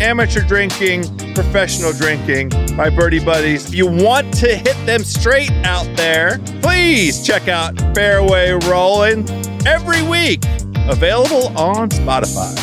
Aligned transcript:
amateur 0.00 0.40
drinking, 0.40 1.04
professional 1.34 1.92
drinking, 1.92 2.50
my 2.76 2.90
birdie 2.90 3.24
buddies. 3.24 3.66
If 3.66 3.74
you 3.74 3.86
want 3.86 4.32
to 4.34 4.54
hit 4.54 4.76
them 4.86 5.04
straight 5.04 5.50
out 5.64 5.86
there, 5.96 6.38
please 6.62 7.24
check 7.24 7.48
out 7.48 7.78
Fairway 7.94 8.52
Rolling 8.68 9.28
every 9.66 10.02
week. 10.02 10.42
Available 10.88 11.56
on 11.58 11.90
Spotify. 11.90 12.56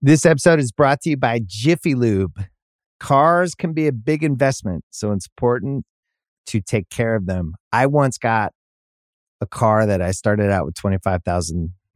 This 0.00 0.24
episode 0.24 0.60
is 0.60 0.70
brought 0.70 1.00
to 1.02 1.10
you 1.10 1.16
by 1.16 1.40
Jiffy 1.44 1.94
Lube. 1.94 2.44
Cars 3.00 3.54
can 3.54 3.72
be 3.72 3.86
a 3.88 3.92
big 3.92 4.22
investment, 4.22 4.84
so 4.90 5.10
it's 5.12 5.26
important 5.26 5.84
to 6.46 6.60
take 6.60 6.88
care 6.88 7.16
of 7.16 7.26
them. 7.26 7.54
I 7.72 7.86
once 7.86 8.16
got 8.16 8.52
a 9.40 9.46
car 9.46 9.86
that 9.86 10.00
I 10.00 10.12
started 10.12 10.50
out 10.50 10.66
with 10.66 10.74
25,000 10.74 11.74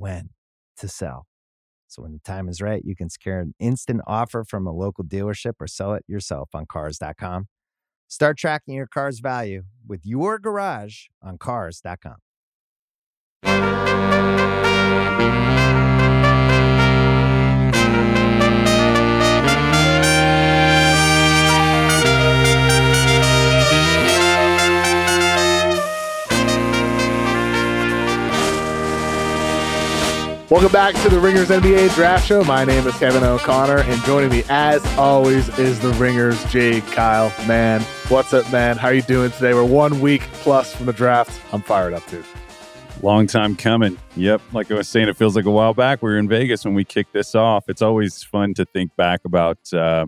when 0.00 0.30
to 0.78 0.88
sell. 0.88 1.26
So 1.86 2.02
when 2.02 2.12
the 2.12 2.20
time 2.20 2.48
is 2.48 2.60
right, 2.60 2.82
you 2.84 2.96
can 2.96 3.10
secure 3.10 3.40
an 3.40 3.54
instant 3.58 4.00
offer 4.06 4.44
from 4.44 4.66
a 4.66 4.72
local 4.72 5.04
dealership 5.04 5.54
or 5.60 5.66
sell 5.66 5.92
it 5.94 6.04
yourself 6.06 6.50
on 6.54 6.66
cars.com. 6.66 7.48
Start 8.08 8.38
tracking 8.38 8.74
your 8.74 8.86
car's 8.86 9.20
value 9.20 9.64
with 9.86 10.00
your 10.04 10.38
garage 10.38 11.06
on 11.22 11.36
cars.com. 11.38 12.16
Welcome 30.50 30.72
back 30.72 30.96
to 31.04 31.08
the 31.08 31.20
Ringers 31.20 31.48
NBA 31.48 31.94
Draft 31.94 32.26
Show. 32.26 32.42
My 32.42 32.64
name 32.64 32.84
is 32.84 32.98
Kevin 32.98 33.22
O'Connor, 33.22 33.82
and 33.82 34.02
joining 34.02 34.30
me, 34.30 34.42
as 34.48 34.84
always, 34.98 35.48
is 35.60 35.78
the 35.78 35.90
Ringers 35.90 36.42
J. 36.46 36.80
Kyle. 36.80 37.32
Mann, 37.46 37.82
what's 38.08 38.34
up, 38.34 38.50
man? 38.50 38.76
How 38.76 38.88
you 38.88 39.02
doing 39.02 39.30
today? 39.30 39.54
We're 39.54 39.62
one 39.62 40.00
week 40.00 40.22
plus 40.32 40.74
from 40.74 40.86
the 40.86 40.92
draft. 40.92 41.40
I'm 41.54 41.62
fired 41.62 41.94
up, 41.94 42.04
dude. 42.08 42.24
Long 43.00 43.28
time 43.28 43.54
coming. 43.54 43.96
Yep. 44.16 44.42
Like 44.52 44.68
I 44.72 44.74
was 44.74 44.88
saying, 44.88 45.08
it 45.08 45.16
feels 45.16 45.36
like 45.36 45.44
a 45.44 45.52
while 45.52 45.72
back. 45.72 46.02
We 46.02 46.10
were 46.10 46.18
in 46.18 46.26
Vegas 46.26 46.64
when 46.64 46.74
we 46.74 46.82
kicked 46.82 47.12
this 47.12 47.36
off. 47.36 47.68
It's 47.68 47.80
always 47.80 48.24
fun 48.24 48.52
to 48.54 48.64
think 48.64 48.96
back 48.96 49.20
about 49.24 49.72
uh, 49.72 50.06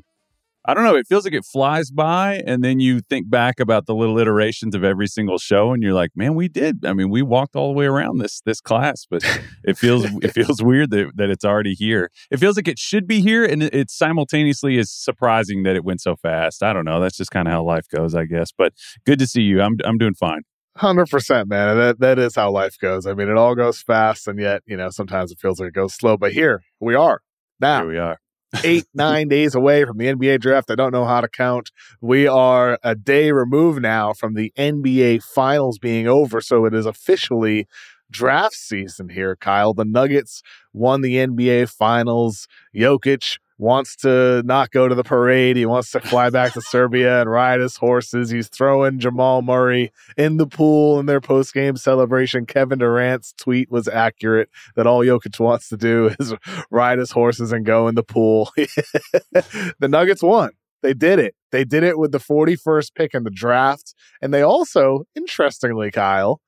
I 0.64 0.74
don't 0.74 0.84
know. 0.84 0.94
It 0.94 1.08
feels 1.08 1.24
like 1.24 1.34
it 1.34 1.44
flies 1.44 1.90
by, 1.90 2.40
and 2.46 2.62
then 2.62 2.78
you 2.78 3.00
think 3.00 3.28
back 3.28 3.58
about 3.58 3.86
the 3.86 3.96
little 3.96 4.16
iterations 4.18 4.76
of 4.76 4.84
every 4.84 5.08
single 5.08 5.38
show, 5.38 5.72
and 5.72 5.82
you're 5.82 5.92
like, 5.92 6.10
"Man, 6.14 6.36
we 6.36 6.46
did. 6.48 6.86
I 6.86 6.92
mean, 6.92 7.10
we 7.10 7.20
walked 7.20 7.56
all 7.56 7.72
the 7.72 7.78
way 7.78 7.86
around 7.86 8.18
this 8.18 8.40
this 8.42 8.60
class." 8.60 9.04
But 9.10 9.24
it 9.64 9.76
feels 9.76 10.04
it 10.22 10.28
feels 10.34 10.62
weird 10.62 10.90
that, 10.90 11.10
that 11.16 11.30
it's 11.30 11.44
already 11.44 11.74
here. 11.74 12.10
It 12.30 12.38
feels 12.38 12.56
like 12.56 12.68
it 12.68 12.78
should 12.78 13.08
be 13.08 13.20
here, 13.20 13.44
and 13.44 13.64
it, 13.64 13.74
it 13.74 13.90
simultaneously 13.90 14.78
is 14.78 14.92
surprising 14.92 15.64
that 15.64 15.74
it 15.74 15.84
went 15.84 16.00
so 16.00 16.14
fast. 16.14 16.62
I 16.62 16.72
don't 16.72 16.84
know. 16.84 17.00
That's 17.00 17.16
just 17.16 17.32
kind 17.32 17.48
of 17.48 17.52
how 17.52 17.64
life 17.64 17.88
goes, 17.88 18.14
I 18.14 18.24
guess. 18.24 18.52
But 18.56 18.72
good 19.04 19.18
to 19.18 19.26
see 19.26 19.42
you. 19.42 19.60
I'm 19.60 19.76
I'm 19.84 19.98
doing 19.98 20.14
fine. 20.14 20.42
Hundred 20.76 21.10
percent, 21.10 21.48
man. 21.48 21.76
That 21.76 21.98
that 21.98 22.18
is 22.20 22.36
how 22.36 22.52
life 22.52 22.76
goes. 22.80 23.04
I 23.04 23.14
mean, 23.14 23.28
it 23.28 23.36
all 23.36 23.56
goes 23.56 23.82
fast, 23.82 24.28
and 24.28 24.38
yet 24.38 24.62
you 24.66 24.76
know 24.76 24.90
sometimes 24.90 25.32
it 25.32 25.40
feels 25.40 25.58
like 25.58 25.70
it 25.70 25.74
goes 25.74 25.94
slow. 25.94 26.16
But 26.16 26.32
here 26.32 26.62
we 26.78 26.94
are 26.94 27.20
now. 27.60 27.80
Here 27.80 27.88
we 27.88 27.98
are 27.98 28.18
eight, 28.64 28.86
nine 28.94 29.28
days 29.28 29.54
away 29.54 29.84
from 29.84 29.98
the 29.98 30.06
NBA 30.06 30.40
draft. 30.40 30.70
I 30.70 30.74
don't 30.74 30.92
know 30.92 31.04
how 31.04 31.20
to 31.20 31.28
count. 31.28 31.70
We 32.00 32.26
are 32.26 32.78
a 32.82 32.94
day 32.94 33.32
removed 33.32 33.82
now 33.82 34.12
from 34.12 34.34
the 34.34 34.52
NBA 34.56 35.22
finals 35.22 35.78
being 35.78 36.06
over. 36.06 36.40
So 36.40 36.64
it 36.64 36.74
is 36.74 36.86
officially 36.86 37.66
draft 38.10 38.54
season 38.54 39.08
here, 39.08 39.36
Kyle. 39.36 39.74
The 39.74 39.84
Nuggets 39.84 40.42
won 40.72 41.00
the 41.00 41.16
NBA 41.16 41.70
finals. 41.70 42.46
Jokic 42.76 43.38
wants 43.62 43.94
to 43.94 44.42
not 44.44 44.72
go 44.72 44.88
to 44.88 44.94
the 44.94 45.04
parade. 45.04 45.56
He 45.56 45.66
wants 45.66 45.92
to 45.92 46.00
fly 46.00 46.30
back 46.30 46.52
to 46.54 46.60
Serbia 46.60 47.20
and 47.20 47.30
ride 47.30 47.60
his 47.60 47.76
horses. 47.76 48.28
He's 48.28 48.48
throwing 48.48 48.98
Jamal 48.98 49.40
Murray 49.40 49.92
in 50.16 50.36
the 50.36 50.48
pool 50.48 50.98
in 50.98 51.06
their 51.06 51.20
post 51.20 51.54
game 51.54 51.76
celebration. 51.76 52.44
Kevin 52.44 52.80
Durant's 52.80 53.32
tweet 53.34 53.70
was 53.70 53.86
accurate 53.86 54.50
that 54.74 54.88
all 54.88 55.04
Jokic 55.04 55.38
wants 55.38 55.68
to 55.68 55.76
do 55.76 56.10
is 56.20 56.34
ride 56.70 56.98
his 56.98 57.12
horses 57.12 57.52
and 57.52 57.64
go 57.64 57.86
in 57.86 57.94
the 57.94 58.02
pool. 58.02 58.50
the 58.56 59.88
Nuggets 59.88 60.24
won. 60.24 60.50
They 60.82 60.92
did 60.92 61.20
it. 61.20 61.36
They 61.52 61.64
did 61.64 61.84
it 61.84 61.96
with 61.96 62.10
the 62.10 62.18
41st 62.18 62.94
pick 62.96 63.14
in 63.14 63.22
the 63.22 63.30
draft. 63.30 63.94
And 64.20 64.34
they 64.34 64.42
also, 64.42 65.04
interestingly, 65.14 65.92
Kyle, 65.92 66.40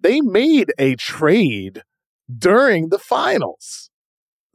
they 0.00 0.20
made 0.20 0.72
a 0.78 0.96
trade 0.96 1.82
during 2.36 2.88
the 2.88 2.98
finals, 2.98 3.88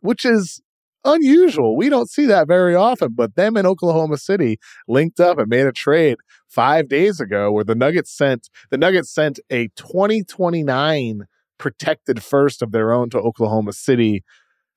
which 0.02 0.26
is 0.26 0.62
unusual. 1.06 1.76
We 1.76 1.90
don't 1.90 2.10
see 2.10 2.26
that 2.28 2.48
very 2.48 2.76
often, 2.76 3.14
but 3.14 3.36
them 3.36 3.58
in 3.58 3.66
Oklahoma 3.66 4.18
City 4.18 4.60
linked 4.88 5.20
up 5.20 5.38
and 5.38 5.48
made 5.48 5.66
a 5.66 5.72
trade 5.72 6.18
five 6.48 6.88
days 6.88 7.20
ago 7.20 7.52
where 7.52 7.64
the 7.64 7.76
Nuggets 7.76 8.16
sent 8.16 8.50
the 8.70 8.78
Nuggets 8.78 9.14
sent 9.14 9.40
a 9.50 9.70
2029 9.76 11.22
protected 11.58 12.24
first 12.24 12.62
of 12.62 12.72
their 12.72 12.92
own 12.92 13.10
to 13.12 13.20
Oklahoma 13.20 13.74
City. 13.74 14.24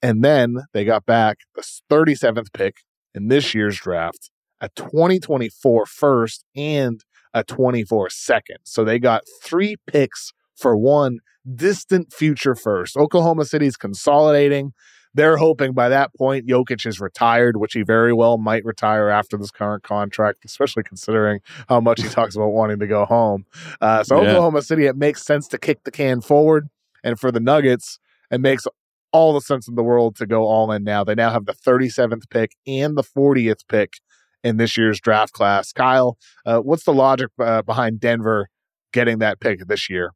And 0.02 0.22
then 0.22 0.58
they 0.72 0.84
got 0.84 1.06
back 1.06 1.38
the 1.54 1.64
37th 1.90 2.52
pick 2.52 2.76
in 3.14 3.28
this 3.28 3.54
year's 3.54 3.78
draft, 3.78 4.30
a 4.60 4.68
2024 4.76 5.86
first 5.86 6.44
and 6.54 7.00
a 7.32 7.42
24 7.42 8.10
second. 8.10 8.58
So 8.64 8.84
they 8.84 8.98
got 8.98 9.22
three 9.42 9.76
picks 9.86 10.32
for 10.56 10.76
one 10.76 11.18
distant 11.54 12.12
future 12.12 12.54
first. 12.54 12.96
Oklahoma 12.96 13.44
City's 13.44 13.76
consolidating. 13.76 14.72
They're 15.14 15.36
hoping 15.36 15.72
by 15.72 15.88
that 15.88 16.14
point 16.14 16.46
Jokic 16.46 16.86
is 16.86 17.00
retired, 17.00 17.56
which 17.56 17.72
he 17.72 17.82
very 17.82 18.12
well 18.12 18.36
might 18.36 18.64
retire 18.64 19.08
after 19.08 19.36
this 19.36 19.50
current 19.50 19.82
contract, 19.82 20.44
especially 20.44 20.82
considering 20.82 21.40
how 21.68 21.80
much 21.80 22.02
he 22.02 22.08
talks 22.08 22.34
about 22.34 22.48
wanting 22.48 22.80
to 22.80 22.86
go 22.86 23.04
home. 23.04 23.46
Uh, 23.80 24.02
so 24.02 24.20
yeah. 24.20 24.30
Oklahoma 24.30 24.62
City, 24.62 24.86
it 24.86 24.96
makes 24.96 25.24
sense 25.24 25.48
to 25.48 25.58
kick 25.58 25.84
the 25.84 25.90
can 25.90 26.20
forward, 26.20 26.68
and 27.02 27.18
for 27.18 27.30
the 27.30 27.40
Nuggets, 27.40 27.98
it 28.30 28.40
makes 28.40 28.66
all 29.12 29.32
the 29.32 29.40
sense 29.40 29.68
in 29.68 29.76
the 29.76 29.84
world 29.84 30.16
to 30.16 30.26
go 30.26 30.42
all 30.42 30.72
in 30.72 30.82
now. 30.82 31.04
They 31.04 31.14
now 31.14 31.30
have 31.30 31.46
the 31.46 31.52
37th 31.54 32.28
pick 32.30 32.56
and 32.66 32.96
the 32.96 33.04
40th 33.04 33.66
pick 33.68 33.94
in 34.42 34.56
this 34.56 34.76
year's 34.76 35.00
draft 35.00 35.32
class. 35.32 35.72
Kyle, 35.72 36.18
uh, 36.44 36.58
what's 36.58 36.84
the 36.84 36.92
logic 36.92 37.30
uh, 37.38 37.62
behind 37.62 38.00
Denver 38.00 38.48
getting 38.92 39.18
that 39.18 39.38
pick 39.38 39.66
this 39.66 39.88
year? 39.88 40.12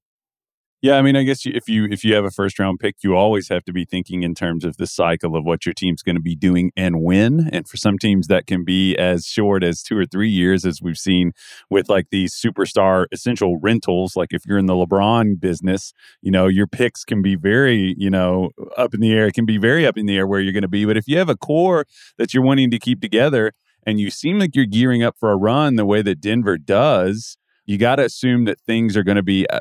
Yeah, 0.81 0.95
I 0.95 1.03
mean, 1.03 1.17
I 1.17 1.25
guess 1.25 1.45
if 1.45 1.69
you 1.69 1.87
if 1.91 2.05
you 2.05 2.15
have 2.15 2.25
a 2.25 2.31
first 2.31 2.57
round 2.61 2.79
pick, 2.79 3.03
you 3.03 3.17
always 3.17 3.49
have 3.49 3.65
to 3.65 3.73
be 3.73 3.85
thinking 3.85 4.23
in 4.23 4.33
terms 4.33 4.65
of 4.65 4.77
the 4.77 4.87
cycle 4.87 5.35
of 5.35 5.45
what 5.45 5.67
your 5.67 5.73
team's 5.73 6.03
going 6.03 6.15
to 6.15 6.23
be 6.23 6.37
doing 6.37 6.71
and 6.77 7.03
when. 7.03 7.49
And 7.53 7.69
for 7.69 7.77
some 7.77 7.99
teams, 7.99 8.29
that 8.29 8.47
can 8.47 8.63
be 8.63 8.97
as 8.97 9.27
short 9.27 9.65
as 9.65 9.83
two 9.83 9.99
or 9.99 10.07
three 10.07 10.29
years, 10.29 10.65
as 10.65 10.81
we've 10.81 10.97
seen 10.97 11.33
with 11.69 11.89
like 11.89 12.11
these 12.11 12.33
superstar 12.33 13.07
essential 13.11 13.59
rentals. 13.59 14.15
Like 14.15 14.29
if 14.31 14.47
you're 14.47 14.57
in 14.57 14.67
the 14.67 14.75
LeBron 14.75 15.41
business, 15.41 15.93
you 16.23 16.31
know 16.31 16.47
your 16.47 16.69
picks 16.69 17.05
can 17.05 17.23
be 17.23 17.35
very 17.35 17.97
you 17.99 18.09
know 18.09 18.51
up 18.77 18.95
in 18.95 19.01
the 19.01 19.13
air. 19.13 19.27
It 19.27 19.35
can 19.35 19.47
be 19.47 19.59
very 19.59 19.85
up 19.85 19.99
in 19.99 20.07
the 20.07 20.17
air 20.17 20.29
where 20.29 20.39
you're 20.39 20.53
going 20.53 20.63
to 20.63 20.69
be. 20.69 20.85
But 20.85 20.97
if 20.97 21.09
you 21.09 21.19
have 21.19 21.29
a 21.29 21.37
core 21.37 21.87
that 22.19 22.33
you're 22.33 22.45
wanting 22.45 22.71
to 22.71 22.79
keep 22.79 23.01
together, 23.01 23.53
and 23.85 23.99
you 23.99 24.11
seem 24.11 24.39
like 24.39 24.55
you're 24.55 24.65
gearing 24.65 25.03
up 25.03 25.17
for 25.19 25.33
a 25.33 25.37
run 25.37 25.75
the 25.75 25.85
way 25.87 26.03
that 26.03 26.21
Denver 26.21 26.57
does 26.57 27.37
you 27.67 27.77
got 27.77 27.97
to 27.97 28.05
assume 28.05 28.47
that 28.47 28.59
things 28.59 28.97
are 28.97 29.03
going 29.03 29.17
to 29.17 29.23
be 29.23 29.47
uh, 29.51 29.61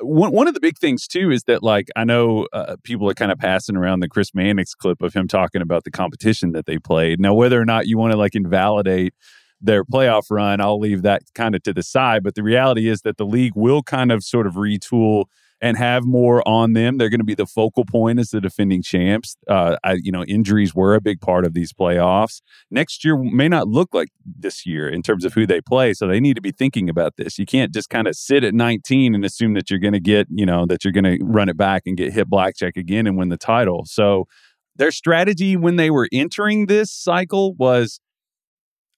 one, 0.00 0.32
one 0.32 0.48
of 0.48 0.54
the 0.54 0.60
big 0.60 0.78
things 0.78 1.06
too 1.06 1.30
is 1.30 1.44
that 1.44 1.62
like 1.62 1.88
I 1.96 2.04
know 2.04 2.46
uh, 2.52 2.76
people 2.82 3.08
are 3.10 3.14
kind 3.14 3.32
of 3.32 3.38
passing 3.38 3.76
around 3.76 4.00
the 4.00 4.08
Chris 4.08 4.34
Mannix 4.34 4.74
clip 4.74 5.02
of 5.02 5.14
him 5.14 5.28
talking 5.28 5.62
about 5.62 5.84
the 5.84 5.90
competition 5.90 6.52
that 6.52 6.66
they 6.66 6.78
played. 6.78 7.20
Now, 7.20 7.34
whether 7.34 7.60
or 7.60 7.64
not 7.64 7.86
you 7.86 7.98
want 7.98 8.12
to 8.12 8.18
like 8.18 8.34
invalidate 8.34 9.14
their 9.60 9.84
playoff 9.84 10.24
run, 10.30 10.60
I'll 10.60 10.80
leave 10.80 11.02
that 11.02 11.22
kind 11.34 11.54
of 11.54 11.62
to 11.64 11.72
the 11.72 11.82
side. 11.82 12.22
But 12.22 12.34
the 12.34 12.42
reality 12.42 12.88
is 12.88 13.02
that 13.02 13.16
the 13.16 13.26
league 13.26 13.52
will 13.54 13.82
kind 13.82 14.10
of 14.10 14.24
sort 14.24 14.46
of 14.46 14.54
retool 14.54 15.26
and 15.62 15.76
have 15.76 16.04
more 16.04 16.46
on 16.46 16.72
them. 16.72 16.98
They're 16.98 17.08
going 17.08 17.20
to 17.20 17.24
be 17.24 17.36
the 17.36 17.46
focal 17.46 17.84
point 17.84 18.18
as 18.18 18.30
the 18.30 18.40
defending 18.40 18.82
champs. 18.82 19.36
Uh, 19.48 19.76
I, 19.84 19.92
you 20.02 20.10
know, 20.10 20.24
injuries 20.24 20.74
were 20.74 20.96
a 20.96 21.00
big 21.00 21.20
part 21.20 21.46
of 21.46 21.54
these 21.54 21.72
playoffs. 21.72 22.42
Next 22.68 23.04
year 23.04 23.16
may 23.16 23.48
not 23.48 23.68
look 23.68 23.94
like 23.94 24.08
this 24.26 24.66
year 24.66 24.88
in 24.88 25.02
terms 25.02 25.24
of 25.24 25.34
who 25.34 25.46
they 25.46 25.60
play, 25.60 25.94
so 25.94 26.08
they 26.08 26.18
need 26.18 26.34
to 26.34 26.42
be 26.42 26.50
thinking 26.50 26.90
about 26.90 27.16
this. 27.16 27.38
You 27.38 27.46
can't 27.46 27.72
just 27.72 27.88
kind 27.88 28.08
of 28.08 28.16
sit 28.16 28.42
at 28.42 28.54
19 28.54 29.14
and 29.14 29.24
assume 29.24 29.54
that 29.54 29.70
you're 29.70 29.78
going 29.78 29.92
to 29.92 30.00
get, 30.00 30.26
you 30.30 30.44
know, 30.44 30.66
that 30.66 30.84
you're 30.84 30.92
going 30.92 31.04
to 31.04 31.24
run 31.24 31.48
it 31.48 31.56
back 31.56 31.82
and 31.86 31.96
get 31.96 32.12
hit 32.12 32.28
blackjack 32.28 32.76
again 32.76 33.06
and 33.06 33.16
win 33.16 33.28
the 33.28 33.38
title. 33.38 33.84
So 33.86 34.26
their 34.74 34.90
strategy 34.90 35.56
when 35.56 35.76
they 35.76 35.90
were 35.90 36.08
entering 36.12 36.66
this 36.66 36.90
cycle 36.90 37.54
was 37.54 38.00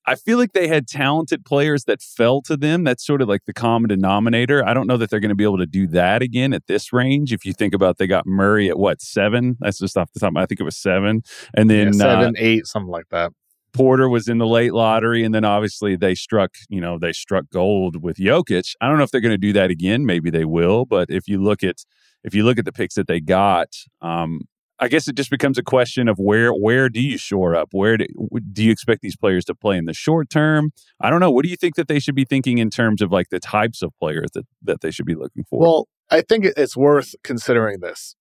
I 0.06 0.14
feel 0.16 0.38
like 0.38 0.52
they 0.52 0.68
had 0.68 0.86
talented 0.86 1.44
players 1.44 1.84
that 1.84 2.02
fell 2.02 2.42
to 2.42 2.56
them. 2.56 2.84
That's 2.84 3.04
sort 3.04 3.22
of 3.22 3.28
like 3.28 3.44
the 3.46 3.52
common 3.54 3.88
denominator. 3.88 4.66
I 4.66 4.74
don't 4.74 4.86
know 4.86 4.96
that 4.98 5.10
they're 5.10 5.20
going 5.20 5.30
to 5.30 5.34
be 5.34 5.44
able 5.44 5.58
to 5.58 5.66
do 5.66 5.86
that 5.88 6.22
again 6.22 6.52
at 6.52 6.66
this 6.66 6.92
range. 6.92 7.32
If 7.32 7.44
you 7.44 7.52
think 7.52 7.74
about, 7.74 7.98
they 7.98 8.06
got 8.06 8.26
Murray 8.26 8.68
at 8.68 8.78
what 8.78 9.00
seven? 9.00 9.56
That's 9.60 9.78
just 9.78 9.96
off 9.96 10.12
the 10.12 10.20
top. 10.20 10.34
I 10.36 10.46
think 10.46 10.60
it 10.60 10.64
was 10.64 10.76
seven, 10.76 11.22
and 11.54 11.70
then 11.70 11.86
yeah, 11.86 11.92
seven, 11.92 12.28
uh, 12.36 12.38
eight, 12.38 12.66
something 12.66 12.90
like 12.90 13.08
that. 13.10 13.32
Porter 13.72 14.08
was 14.08 14.28
in 14.28 14.38
the 14.38 14.46
late 14.46 14.72
lottery, 14.72 15.24
and 15.24 15.34
then 15.34 15.44
obviously 15.44 15.96
they 15.96 16.14
struck, 16.14 16.54
you 16.68 16.80
know, 16.80 16.96
they 16.96 17.12
struck 17.12 17.46
gold 17.52 18.02
with 18.02 18.18
Jokic. 18.18 18.74
I 18.80 18.88
don't 18.88 18.98
know 18.98 19.02
if 19.02 19.10
they're 19.10 19.20
going 19.20 19.32
to 19.32 19.38
do 19.38 19.52
that 19.54 19.70
again. 19.70 20.06
Maybe 20.06 20.30
they 20.30 20.44
will, 20.44 20.84
but 20.84 21.10
if 21.10 21.26
you 21.26 21.42
look 21.42 21.64
at 21.64 21.84
if 22.22 22.34
you 22.34 22.44
look 22.44 22.58
at 22.58 22.64
the 22.64 22.72
picks 22.72 22.94
that 22.94 23.06
they 23.06 23.20
got, 23.20 23.68
um, 24.00 24.42
I 24.80 24.88
guess 24.88 25.06
it 25.06 25.14
just 25.14 25.30
becomes 25.30 25.56
a 25.56 25.62
question 25.62 26.08
of 26.08 26.18
where 26.18 26.50
where 26.50 26.88
do 26.88 27.00
you 27.00 27.16
shore 27.16 27.54
up? 27.54 27.68
Where 27.72 27.96
do, 27.96 28.06
do 28.52 28.64
you 28.64 28.72
expect 28.72 29.02
these 29.02 29.16
players 29.16 29.44
to 29.46 29.54
play 29.54 29.76
in 29.76 29.84
the 29.84 29.94
short 29.94 30.30
term? 30.30 30.72
I 31.00 31.10
don't 31.10 31.20
know. 31.20 31.30
What 31.30 31.44
do 31.44 31.48
you 31.48 31.56
think 31.56 31.76
that 31.76 31.88
they 31.88 32.00
should 32.00 32.16
be 32.16 32.24
thinking 32.24 32.58
in 32.58 32.70
terms 32.70 33.00
of 33.00 33.12
like 33.12 33.28
the 33.30 33.40
types 33.40 33.82
of 33.82 33.92
players 34.00 34.30
that 34.34 34.46
that 34.62 34.80
they 34.80 34.90
should 34.90 35.06
be 35.06 35.14
looking 35.14 35.44
for? 35.48 35.60
Well, 35.60 35.88
I 36.10 36.22
think 36.22 36.46
it's 36.56 36.76
worth 36.76 37.14
considering 37.22 37.80
this. 37.80 38.16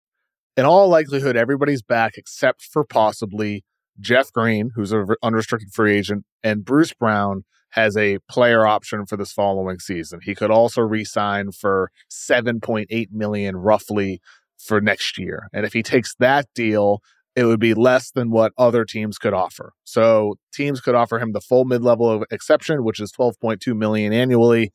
In 0.55 0.65
all 0.65 0.87
likelihood, 0.87 1.35
everybody's 1.35 1.81
back 1.81 2.13
except 2.17 2.61
for 2.61 2.85
possibly 2.85 3.63
Jeff 3.99 4.31
Green, 4.31 4.71
who's 4.75 4.91
an 4.91 5.07
unrestricted 5.23 5.73
free 5.73 5.97
agent, 5.97 6.25
and 6.43 6.63
Bruce 6.63 6.93
Brown 6.93 7.43
has 7.71 7.97
a 7.97 8.19
player 8.29 8.67
option 8.67 9.05
for 9.07 9.17
this 9.17 9.31
following 9.31 9.79
season. 9.79 10.19
He 10.21 10.35
could 10.35 10.51
also 10.51 10.81
re-sign 10.81 11.51
for 11.51 11.89
7.8 12.11 13.07
million 13.11 13.55
roughly 13.55 14.21
for 14.57 14.81
next 14.81 15.17
year. 15.17 15.49
And 15.53 15.65
if 15.65 15.73
he 15.73 15.83
takes 15.83 16.15
that 16.15 16.47
deal, 16.55 17.01
it 17.35 17.45
would 17.45 17.59
be 17.59 17.73
less 17.73 18.11
than 18.11 18.29
what 18.29 18.53
other 18.57 18.85
teams 18.85 19.17
could 19.17 19.33
offer. 19.33 19.73
So 19.83 20.35
teams 20.53 20.81
could 20.81 20.95
offer 20.95 21.19
him 21.19 21.31
the 21.31 21.41
full 21.41 21.65
mid-level 21.65 22.09
of 22.09 22.23
exception, 22.31 22.83
which 22.83 22.99
is 22.99 23.11
12.2 23.11 23.75
million 23.75 24.13
annually. 24.13 24.71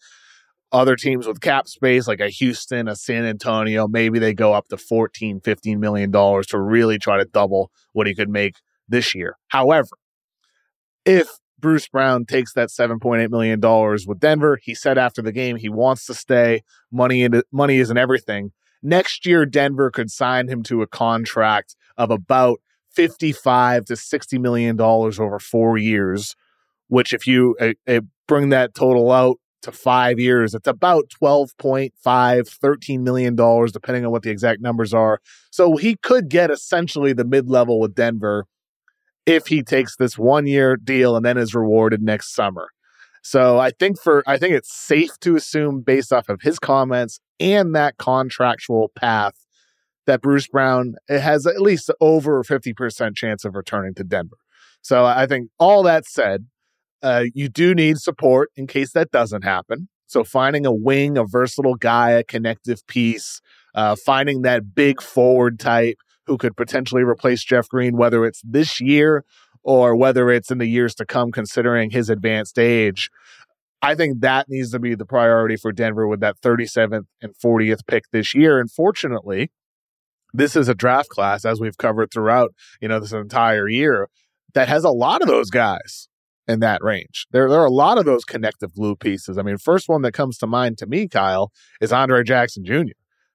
Other 0.71 0.97
teams 0.97 1.27
with 1.27 1.41
cap 1.41 1.67
space 1.67 2.07
like 2.07 2.21
a 2.21 2.29
Houston, 2.29 2.89
a 2.89 2.97
San 2.97 3.25
Antonio, 3.25 3.89
maybe 3.89 4.19
they 4.19 4.35
go 4.35 4.53
up 4.53 4.69
to 4.69 4.77
14, 4.77 5.41
15 5.41 5.81
million 5.81 6.11
dollars 6.11 6.47
to 6.49 6.61
really 6.61 6.99
try 6.99 7.17
to 7.17 7.25
double 7.25 7.71
what 7.93 8.07
he 8.07 8.15
could 8.15 8.29
make 8.29 8.57
this 8.87 9.15
year. 9.15 9.37
However, 9.49 9.89
if 11.07 11.39
Bruce 11.59 11.89
Brown 11.89 12.25
takes 12.27 12.53
that 12.53 12.69
$7.8 12.69 13.31
million 13.31 13.61
with 14.07 14.21
Denver, 14.21 14.59
he 14.63 14.75
said 14.75 14.99
after 14.99 15.23
the 15.23 15.33
game 15.33 15.57
he 15.57 15.69
wants 15.69 16.07
to 16.07 16.15
stay. 16.15 16.63
Money, 16.93 17.23
in, 17.23 17.43
money 17.51 17.79
isn't 17.79 17.97
everything. 17.97 18.53
Next 18.83 19.27
year, 19.27 19.45
Denver 19.45 19.91
could 19.91 20.11
sign 20.11 20.49
him 20.49 20.63
to 20.65 20.83
a 20.83 20.87
contract 20.87 21.77
of 21.97 22.11
about 22.11 22.61
55 22.91 23.85
to 23.87 23.97
60 23.97 24.39
million 24.39 24.77
dollars 24.77 25.21
over 25.21 25.39
four 25.39 25.79
years, 25.79 26.35
which 26.89 27.13
if 27.13 27.27
you 27.27 27.57
uh, 27.61 27.73
uh, 27.87 28.01
bring 28.27 28.49
that 28.51 28.75
total 28.75 29.11
out 29.13 29.39
to 29.63 29.73
five 29.73 30.21
years, 30.21 30.55
it's 30.55 30.69
about 30.69 31.05
12.5, 31.23 32.49
13 32.49 33.05
million 33.05 33.35
dollars, 33.35 33.73
depending 33.73 34.05
on 34.05 34.13
what 34.13 34.23
the 34.23 34.31
exact 34.31 34.61
numbers 34.61 34.95
are. 34.95 35.21
So 35.51 35.77
he 35.77 35.97
could 35.97 36.29
get 36.29 36.51
essentially 36.51 37.13
the 37.13 37.25
mid 37.25 37.49
level 37.49 37.81
with 37.81 37.95
Denver 37.95 38.47
if 39.27 39.49
he 39.49 39.63
takes 39.63 39.97
this 39.97 40.17
one 40.17 40.47
year 40.47 40.77
deal 40.77 41.15
and 41.17 41.25
then 41.25 41.37
is 41.37 41.55
rewarded 41.55 42.03
next 42.03 42.35
summer. 42.35 42.69
So 43.29 43.59
I 43.59 43.73
think 43.73 44.01
for 44.01 44.23
I 44.27 44.39
think 44.39 44.55
it's 44.55 44.75
safe 44.75 45.11
to 45.21 45.37
assume 45.37 45.83
based 45.83 46.15
off 46.15 46.31
of 46.31 46.41
his 46.41 46.59
comments 46.59 47.21
and 47.39 47.75
that 47.75 47.99
contractual 47.99 48.91
path 48.97 49.35
that 50.07 50.23
Bruce 50.23 50.49
Brown 50.49 50.95
has 51.11 51.47
at 51.47 51.61
least 51.61 51.91
over 52.01 52.43
50% 52.43 53.15
chance 53.17 53.45
of 53.45 53.55
returning 53.55 53.93
to 53.97 54.05
Denver. 54.05 54.39
So 54.81 55.05
I 55.05 55.27
think 55.27 55.51
all 55.59 55.83
that 55.83 56.07
said, 56.07 56.47
uh, 57.03 57.25
you 57.35 57.51
do 57.51 57.75
need 57.75 57.99
support 57.99 58.49
in 58.57 58.67
case 58.67 58.93
that 58.93 59.11
doesn't 59.11 59.45
happen. 59.45 59.91
So 60.07 60.25
finding 60.25 60.65
a 60.65 60.73
wing, 60.73 61.19
a 61.19 61.25
versatile 61.27 61.75
guy, 61.75 62.13
a 62.13 62.25
connective 62.25 62.81
piece, 62.87 63.43
uh, 63.75 63.95
finding 64.07 64.41
that 64.41 64.75
big 64.75 65.03
forward 65.03 65.61
type 65.61 65.99
who 66.27 66.39
could 66.39 66.57
potentially 66.57 67.03
replace 67.03 67.45
Jeff 67.45 67.69
Green, 67.69 67.99
whether 67.99 68.25
it's 68.25 68.41
this 68.43 68.81
year 68.81 69.23
or 69.69 69.95
whether 69.95 70.31
it's 70.31 70.51
in 70.51 70.57
the 70.57 70.67
years 70.67 70.95
to 70.95 71.05
come, 71.05 71.31
considering 71.31 71.91
his 71.91 72.09
advanced 72.09 72.59
age. 72.59 73.11
I 73.83 73.95
think 73.95 74.21
that 74.23 74.49
needs 74.49 74.71
to 74.71 74.79
be 74.79 74.95
the 74.95 75.05
priority 75.05 75.57
for 75.57 75.73
Denver 75.73 76.09
with 76.09 76.21
that 76.21 76.41
37th 76.41 77.05
and 77.21 77.35
40th 77.37 77.87
pick 77.87 78.05
this 78.11 78.35
year. 78.35 78.59
And 78.59 78.71
fortunately, 78.71 79.51
this 80.33 80.57
is 80.57 80.71
a 80.71 80.75
draft 80.75 81.11
class, 81.11 81.45
as 81.45 81.61
we've 81.61 81.77
covered 81.77 82.11
throughout, 82.11 82.55
you 82.81 82.89
know, 82.89 82.99
this 82.99 83.13
entire 83.13 83.69
year, 83.69 84.09
that 84.55 84.69
has 84.69 84.85
a 84.85 84.91
lot 84.91 85.21
of 85.21 85.29
those 85.29 85.51
guys 85.51 86.09
in 86.47 86.61
that 86.61 86.83
range. 86.83 87.27
There, 87.33 87.51
there 87.51 87.61
are 87.61 87.67
a 87.67 87.71
lot 87.71 87.99
of 87.99 88.07
those 88.07 88.25
connective 88.25 88.73
glue 88.73 88.97
pieces. 88.97 89.37
I 89.37 89.43
mean, 89.43 89.59
first 89.59 89.87
one 89.87 90.01
that 90.01 90.13
comes 90.13 90.39
to 90.39 90.47
mind 90.47 90.79
to 90.79 90.87
me, 90.87 91.09
Kyle, 91.09 91.53
is 91.79 91.93
Andre 91.93 92.25
Jackson 92.25 92.65
Jr. 92.65 92.95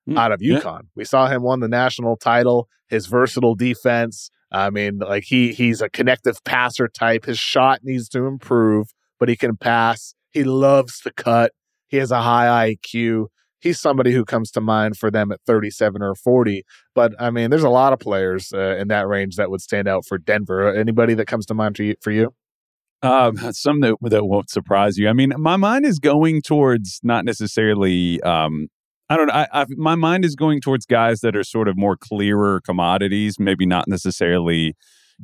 Mm, 0.09 0.17
out 0.17 0.31
of 0.31 0.39
UConn. 0.39 0.63
Yeah. 0.63 0.87
We 0.95 1.05
saw 1.05 1.27
him 1.27 1.43
won 1.43 1.59
the 1.59 1.67
national 1.67 2.17
title, 2.17 2.69
his 2.87 3.05
versatile 3.05 3.53
defense. 3.53 4.31
I 4.53 4.69
mean, 4.69 4.99
like 4.99 5.23
he 5.25 5.51
he's 5.51 5.81
a 5.81 5.89
connective 5.89 6.43
passer 6.43 6.87
type. 6.87 7.25
His 7.25 7.39
shot 7.39 7.79
needs 7.83 8.07
to 8.09 8.25
improve, 8.27 8.93
but 9.19 9.27
he 9.27 9.35
can 9.35 9.57
pass. 9.57 10.13
He 10.29 10.43
loves 10.43 10.99
to 11.01 11.11
cut. 11.11 11.51
He 11.87 11.97
has 11.97 12.11
a 12.11 12.21
high 12.21 12.75
IQ. 12.75 13.27
He's 13.59 13.79
somebody 13.79 14.11
who 14.11 14.25
comes 14.25 14.51
to 14.51 14.61
mind 14.61 14.97
for 14.97 15.09
them 15.09 15.31
at 15.31 15.39
37 15.47 16.01
or 16.01 16.15
40. 16.15 16.63
But 16.93 17.13
I 17.19 17.31
mean, 17.31 17.49
there's 17.49 17.63
a 17.63 17.69
lot 17.69 17.93
of 17.93 17.99
players 17.99 18.51
uh, 18.53 18.75
in 18.77 18.89
that 18.89 19.07
range 19.07 19.37
that 19.37 19.49
would 19.49 19.61
stand 19.61 19.87
out 19.87 20.05
for 20.05 20.17
Denver. 20.17 20.73
Anybody 20.73 21.13
that 21.15 21.27
comes 21.27 21.45
to 21.47 21.53
mind 21.53 21.77
for 21.77 21.83
you? 21.83 21.95
For 22.01 22.11
you? 22.11 22.33
Um, 23.01 23.37
some 23.53 23.79
that 23.81 23.95
that 24.01 24.25
won't 24.25 24.49
surprise 24.49 24.97
you. 24.97 25.09
I 25.09 25.13
mean, 25.13 25.33
my 25.37 25.57
mind 25.57 25.85
is 25.85 25.99
going 25.99 26.41
towards 26.41 26.99
not 27.03 27.25
necessarily. 27.25 28.21
Um, 28.21 28.67
I 29.13 29.17
don't 29.17 29.27
know. 29.27 29.33
I, 29.33 29.47
I, 29.53 29.65
my 29.77 29.93
mind 29.93 30.25
is 30.25 30.35
going 30.35 30.59
towards 30.59 30.87
guys 30.87 31.19
that 31.21 31.35
are 31.35 31.43
sort 31.43 31.67
of 31.67 31.77
more 31.77 31.95
clearer 31.95 32.61
commodities, 32.61 33.39
maybe 33.39 33.63
not 33.63 33.87
necessarily 33.87 34.75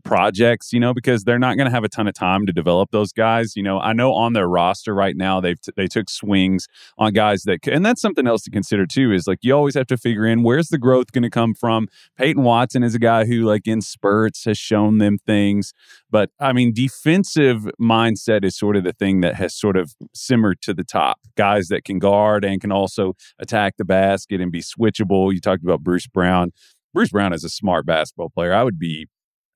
projects, 0.04 0.72
you 0.74 0.80
know, 0.80 0.94
because 0.94 1.24
they're 1.24 1.40
not 1.40 1.58
going 1.58 1.66
to 1.66 1.72
have 1.72 1.84
a 1.84 1.90
ton 1.90 2.08
of 2.08 2.14
time 2.14 2.46
to 2.46 2.54
develop 2.54 2.92
those 2.92 3.12
guys. 3.12 3.56
You 3.56 3.64
know, 3.64 3.80
I 3.80 3.94
know 3.94 4.14
on 4.14 4.34
their 4.34 4.48
roster 4.48 4.94
right 4.94 5.16
now 5.16 5.40
they've 5.40 5.60
t- 5.60 5.72
they 5.76 5.88
took 5.88 6.10
swings 6.10 6.68
on 6.98 7.14
guys 7.14 7.44
that, 7.44 7.66
and 7.68 7.86
that's 7.86 8.02
something 8.02 8.28
else 8.28 8.44
to 8.44 8.52
consider 8.52 8.86
too. 8.86 9.12
Is 9.12 9.28
like 9.28 9.40
you 9.42 9.54
always 9.54 9.76
have 9.76 9.88
to 9.88 9.98
figure 9.98 10.26
in 10.26 10.44
where's 10.44 10.70
the 10.70 10.78
growth 10.78 11.12
going 11.12 11.24
to 11.24 11.30
come 11.30 11.54
from. 11.54 11.88
Peyton 12.18 12.44
Watson 12.44 12.84
is 12.84 12.96
a 12.96 13.00
guy 13.00 13.26
who, 13.26 13.42
like 13.42 13.68
in 13.68 13.82
spurts, 13.82 14.46
has 14.46 14.58
shown 14.58 14.98
them 14.98 15.18
things, 15.26 15.74
but 16.10 16.30
I 16.40 16.54
mean, 16.54 16.74
defensive 16.74 17.68
mindset 17.80 18.44
is 18.44 18.58
sort 18.58 18.76
of 18.76 18.84
the 18.84 18.94
thing 18.94 19.22
that 19.22 19.36
has 19.36 19.56
sort 19.56 19.78
of 19.78 19.94
simmered 20.14 20.62
to 20.62 20.74
the 20.74 20.84
top. 20.84 21.20
Guys 21.36 21.68
that 21.68 21.84
can 21.84 22.00
guard 22.00 22.44
and 22.46 22.62
can 22.62 22.72
also 22.72 23.14
attack 23.40 23.78
the 23.78 23.86
basket 23.86 24.42
and 24.42 24.52
be 24.52 24.62
switchable. 24.62 25.34
You 25.34 25.40
talked 25.40 25.64
about 25.64 25.82
Bruce 25.82 26.08
Brown. 26.08 26.52
Bruce 26.94 27.10
Brown 27.10 27.34
is 27.34 27.44
a 27.44 27.50
smart 27.50 27.86
basketball 27.86 28.30
player. 28.30 28.54
I 28.54 28.64
would 28.64 28.80
be 28.80 29.08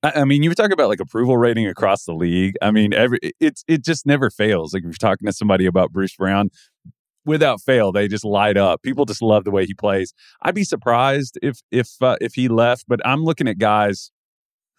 I 0.04 0.26
mean, 0.26 0.44
you 0.44 0.50
were 0.50 0.56
talking 0.56 0.74
about 0.74 0.90
like 0.90 1.00
approval 1.00 1.38
rating 1.38 1.68
across 1.68 2.04
the 2.04 2.14
league. 2.14 2.56
I 2.62 2.72
mean, 2.72 2.94
every 2.94 3.20
it's 3.40 3.64
it 3.68 3.84
just 3.84 4.06
never 4.06 4.30
fails. 4.30 4.74
Like 4.74 4.82
if 4.82 4.88
you're 4.88 4.94
talking 4.94 5.26
to 5.26 5.34
somebody 5.34 5.66
about 5.66 5.92
Bruce 5.92 6.16
Brown, 6.16 6.50
without 7.26 7.62
fail, 7.62 7.92
they 7.92 8.08
just 8.08 8.26
light 8.26 8.58
up. 8.58 8.82
People 8.82 9.06
just 9.06 9.22
love 9.22 9.46
the 9.46 9.52
way 9.52 9.66
he 9.66 9.74
plays. 9.74 10.14
I'd 10.42 10.56
be 10.56 10.64
surprised 10.64 11.40
if 11.42 11.62
if 11.72 11.90
uh, 12.02 12.18
if 12.22 12.34
he 12.34 12.48
left, 12.48 12.86
but 12.88 13.00
I'm 13.06 13.24
looking 13.24 13.48
at 13.48 13.58
guys 13.58 14.12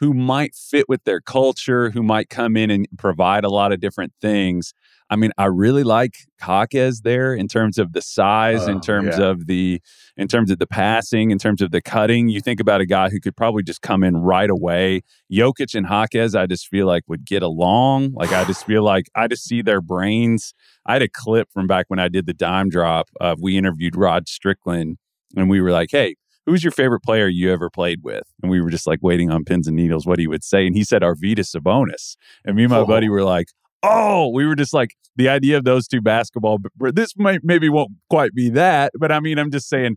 who 0.05 0.13
might 0.13 0.55
fit 0.55 0.87
with 0.87 1.03
their 1.05 1.19
culture, 1.19 1.89
who 1.89 2.03
might 2.03 2.29
come 2.29 2.59
in 2.59 2.71
and 2.71 2.87
provide 2.99 3.43
a 3.43 3.49
lot 3.49 3.73
of 3.73 3.81
different 3.81 4.13
things. 4.21 4.75
I 5.09 5.17
mean, 5.17 5.31
I 5.39 5.47
really 5.47 5.83
like 5.83 6.17
Jaquez 6.47 7.01
there 7.01 7.33
in 7.35 7.49
terms 7.49 7.79
of 7.79 7.95
the 7.95 8.03
size, 8.03 8.69
in 8.69 8.77
Oh, 8.77 8.81
terms 8.81 9.17
yeah. 9.19 9.25
of 9.29 9.47
the 9.47 9.81
in 10.19 10.29
terms 10.29 10.51
of 10.51 10.59
the 10.59 10.67
passing, 10.67 11.31
in 11.31 11.39
terms 11.39 11.63
of 11.63 11.71
the 11.71 11.81
cutting. 11.81 12.29
You 12.29 12.43
think 12.43 12.61
about 12.61 12.83
a 12.83 12.87
guy 12.87 13.09
who 13.09 13.19
could 13.19 13.35
probably 13.35 13.63
just 13.63 13.81
come 13.81 14.05
in 14.05 14.19
right 14.19 14.51
away. 14.51 15.01
Jokic 15.33 15.75
and 15.75 15.87
Jaquez, 15.89 16.35
I 16.35 16.45
just 16.47 16.69
feel 16.69 16.87
like 16.87 17.05
would 17.09 17.25
get 17.25 17.43
along. 17.43 18.13
Like 18.13 18.31
I 18.33 18.45
just 18.45 18.67
feel 18.67 18.83
like 18.83 19.07
I 19.15 19.27
just 19.27 19.45
see 19.45 19.63
their 19.63 19.81
brains. 19.81 20.53
I 20.85 20.93
had 20.95 21.03
a 21.03 21.09
clip 21.09 21.49
from 21.51 21.67
back 21.67 21.87
when 21.89 21.99
I 21.99 22.09
did 22.09 22.27
the 22.27 22.35
dime 22.35 22.69
drop. 22.69 23.09
Of 23.23 23.41
we 23.41 23.57
interviewed 23.57 23.97
Rod 23.97 24.29
Strickland, 24.29 24.99
and 25.35 25.49
we 25.49 25.63
were 25.63 25.71
like, 25.71 25.89
"Hey, 25.93 26.17
who's 26.47 26.63
your 26.65 26.71
favorite 26.73 27.01
player 27.01 27.27
you 27.29 27.53
ever 27.53 27.71
played 27.71 28.01
with?" 28.03 28.25
And 28.43 28.51
we 28.51 28.61
were 28.61 28.71
just 28.71 28.87
like 28.87 29.01
waiting 29.03 29.31
on 29.31 29.45
pins 29.45 29.67
and 29.67 29.77
needles 29.77 30.07
what 30.07 30.19
he 30.19 30.27
would 30.27 30.45
say, 30.45 30.67
and 30.67 30.75
he 30.77 30.85
said 30.85 31.03
Arvydas 31.03 31.55
Sabonis. 31.55 32.17
And 32.45 32.57
me 32.57 32.65
and 32.65 32.71
my 32.71 32.79
Oh. 32.79 32.87
buddy 32.87 33.09
were 33.09 33.23
like, 33.25 33.49
"Oh!" 33.83 34.29
We 34.29 34.47
were 34.47 34.57
just 34.57 34.73
like 34.75 34.95
the 35.17 35.29
idea 35.29 35.57
of 35.57 35.65
those 35.65 35.87
two 35.89 36.01
basketball. 36.01 36.59
This 36.81 37.17
might 37.17 37.41
maybe 37.45 37.69
won't 37.69 37.93
quite 38.11 38.35
be 38.35 38.49
that, 38.51 38.93
but 38.99 39.11
I 39.13 39.21
mean, 39.21 39.39
I'm 39.39 39.51
just 39.51 39.69
saying. 39.69 39.97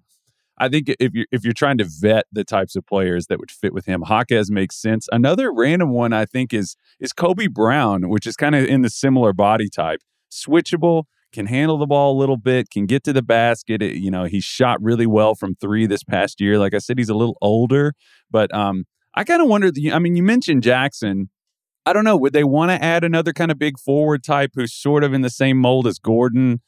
I 0.60 0.70
think 0.70 0.90
if 1.00 1.14
you're 1.14 1.28
if 1.32 1.44
you're 1.44 1.54
trying 1.54 1.78
to 1.78 1.86
vet 1.88 2.26
the 2.32 2.44
types 2.44 2.76
of 2.76 2.84
players 2.88 3.28
that 3.28 3.38
would 3.40 3.52
fit 3.52 3.76
with 3.76 3.86
him, 3.86 4.04
Jaquez 4.10 4.50
makes 4.50 4.76
sense. 4.76 5.08
Another 5.12 5.54
random 5.54 5.92
one 5.92 6.14
I 6.14 6.26
think 6.26 6.52
is 6.52 6.76
is 7.00 7.14
Kobe 7.14 7.46
Brown, 7.46 8.10
which 8.10 8.26
is 8.26 8.36
kind 8.36 8.56
of 8.56 8.66
in 8.66 8.82
the 8.82 8.90
similar 8.90 9.34
body 9.34 9.70
type, 9.70 10.00
switchable, 10.32 11.04
can 11.34 11.46
handle 11.48 11.78
the 11.78 11.86
ball 11.86 12.18
a 12.18 12.20
little 12.20 12.38
bit, 12.38 12.70
can 12.70 12.86
get 12.86 13.04
to 13.06 13.14
the 13.14 13.22
basket. 13.22 13.82
It- 13.82 13.98
you 13.98 14.10
know, 14.12 14.26
he 14.26 14.40
shot 14.40 14.82
really 14.82 15.06
well 15.08 15.36
from 15.36 15.56
three 15.56 15.86
this 15.86 16.04
past 16.04 16.40
year. 16.42 16.58
Like 16.58 16.74
I 16.74 16.80
said, 16.80 16.98
he's 16.98 17.10
a 17.10 17.14
little 17.16 17.38
older, 17.42 17.94
but 18.32 18.54
um, 18.54 18.86
I 19.16 19.24
kind 19.24 19.42
of 19.42 19.48
wonder. 19.48 19.72
I 19.94 20.00
mean, 20.00 20.16
you 20.16 20.24
mentioned 20.24 20.64
Jackson. 20.64 21.30
I 21.86 21.94
don't 21.94 22.04
know. 22.04 22.18
Would 22.18 22.34
they 22.34 22.44
want 22.44 22.72
to 22.72 22.84
add 22.84 23.04
another 23.06 23.32
kind 23.34 23.50
of 23.52 23.58
big 23.58 23.80
forward 23.80 24.24
type 24.24 24.52
who's 24.56 24.74
sort 24.74 25.04
of 25.06 25.14
in 25.14 25.22
the 25.22 25.30
same 25.30 25.58
mold 25.58 25.88
as 25.88 26.00
Gordon? 26.00 26.62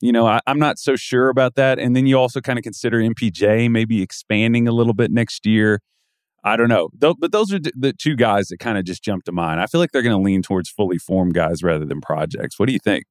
You 0.00 0.12
know, 0.12 0.26
I, 0.26 0.40
I'm 0.46 0.58
not 0.58 0.78
so 0.78 0.96
sure 0.96 1.28
about 1.28 1.54
that. 1.56 1.78
And 1.78 1.94
then 1.94 2.06
you 2.06 2.18
also 2.18 2.40
kind 2.40 2.58
of 2.58 2.62
consider 2.62 2.98
MPJ 3.00 3.70
maybe 3.70 4.02
expanding 4.02 4.66
a 4.66 4.72
little 4.72 4.94
bit 4.94 5.10
next 5.12 5.46
year. 5.46 5.80
I 6.42 6.56
don't 6.56 6.68
know. 6.70 6.88
Tho- 6.98 7.14
but 7.18 7.32
those 7.32 7.52
are 7.52 7.58
d- 7.58 7.70
the 7.78 7.92
two 7.92 8.16
guys 8.16 8.48
that 8.48 8.58
kind 8.58 8.78
of 8.78 8.84
just 8.84 9.04
jumped 9.04 9.26
to 9.26 9.32
mind. 9.32 9.60
I 9.60 9.66
feel 9.66 9.80
like 9.80 9.92
they're 9.92 10.02
going 10.02 10.16
to 10.16 10.22
lean 10.22 10.42
towards 10.42 10.70
fully 10.70 10.98
formed 10.98 11.34
guys 11.34 11.62
rather 11.62 11.84
than 11.84 12.00
projects. 12.00 12.58
What 12.58 12.66
do 12.66 12.72
you 12.72 12.78
think? 12.78 13.04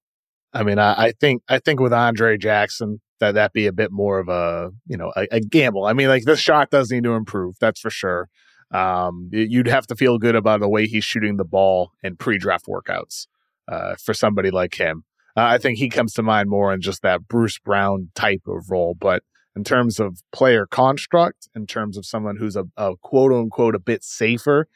I 0.54 0.64
mean, 0.64 0.80
I, 0.80 1.06
I 1.06 1.12
think 1.12 1.44
I 1.48 1.60
think 1.60 1.80
with 1.80 1.94
Andre 1.94 2.38
Jackson 2.38 3.02
that 3.20 3.34
that 3.34 3.54
be 3.54 3.68
a 3.68 3.74
bit 3.74 3.92
more 3.92 4.20
of 4.20 4.30
a 4.30 4.72
you 4.88 4.98
know 4.98 5.12
a, 5.16 5.28
a 5.32 5.40
gamble. 5.40 5.86
I 5.86 5.94
mean, 5.94 6.08
like 6.08 6.24
this 6.24 6.40
shot 6.40 6.72
does 6.72 6.92
need 6.92 7.04
to 7.04 7.14
improve. 7.14 7.56
That's 7.60 7.80
for 7.80 7.90
sure. 7.90 8.30
Um, 8.72 9.30
you'd 9.32 9.68
have 9.68 9.88
to 9.88 9.96
feel 9.96 10.20
good 10.20 10.36
about 10.36 10.60
the 10.60 10.70
way 10.70 10.86
he's 10.86 11.04
shooting 11.04 11.38
the 11.38 11.46
ball 11.46 11.92
in 12.04 12.16
pre-draft 12.16 12.68
workouts 12.68 13.26
uh, 13.68 13.96
for 13.96 14.14
somebody 14.14 14.52
like 14.52 14.76
him. 14.76 15.06
Uh, 15.36 15.42
I 15.42 15.58
think 15.58 15.80
he 15.80 15.90
comes 15.90 16.14
to 16.14 16.24
mind 16.24 16.50
more 16.50 16.72
in 16.72 16.80
just 16.80 17.02
that 17.02 17.28
Bruce 17.28 17.58
Brown 17.58 18.12
type 18.14 18.44
of 18.48 18.70
role, 18.70 18.96
but 19.00 19.24
in 19.56 19.64
terms 19.64 20.00
of 20.00 20.22
player 20.32 20.68
construct, 20.68 21.50
in 21.56 21.66
terms 21.66 21.98
of 21.98 22.06
someone 22.06 22.38
who's 22.38 22.56
a, 22.56 22.66
a 22.78 22.96
quote 23.02 23.34
unquote 23.34 23.74
a 23.74 23.80
bit 23.80 24.04
safer, 24.04 24.68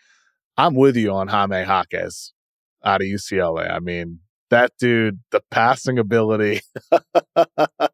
I'm 0.57 0.73
with 0.73 0.95
you 0.95 1.11
on 1.11 1.27
Jaime 1.27 1.61
Jaquez 1.61 2.33
out 2.83 3.01
of 3.01 3.07
UCLA. 3.07 3.71
I 3.71 3.79
mean, 3.79 4.19
that 4.49 4.71
dude, 4.79 5.19
the 5.31 5.41
passing 5.51 5.97
ability. 5.99 6.61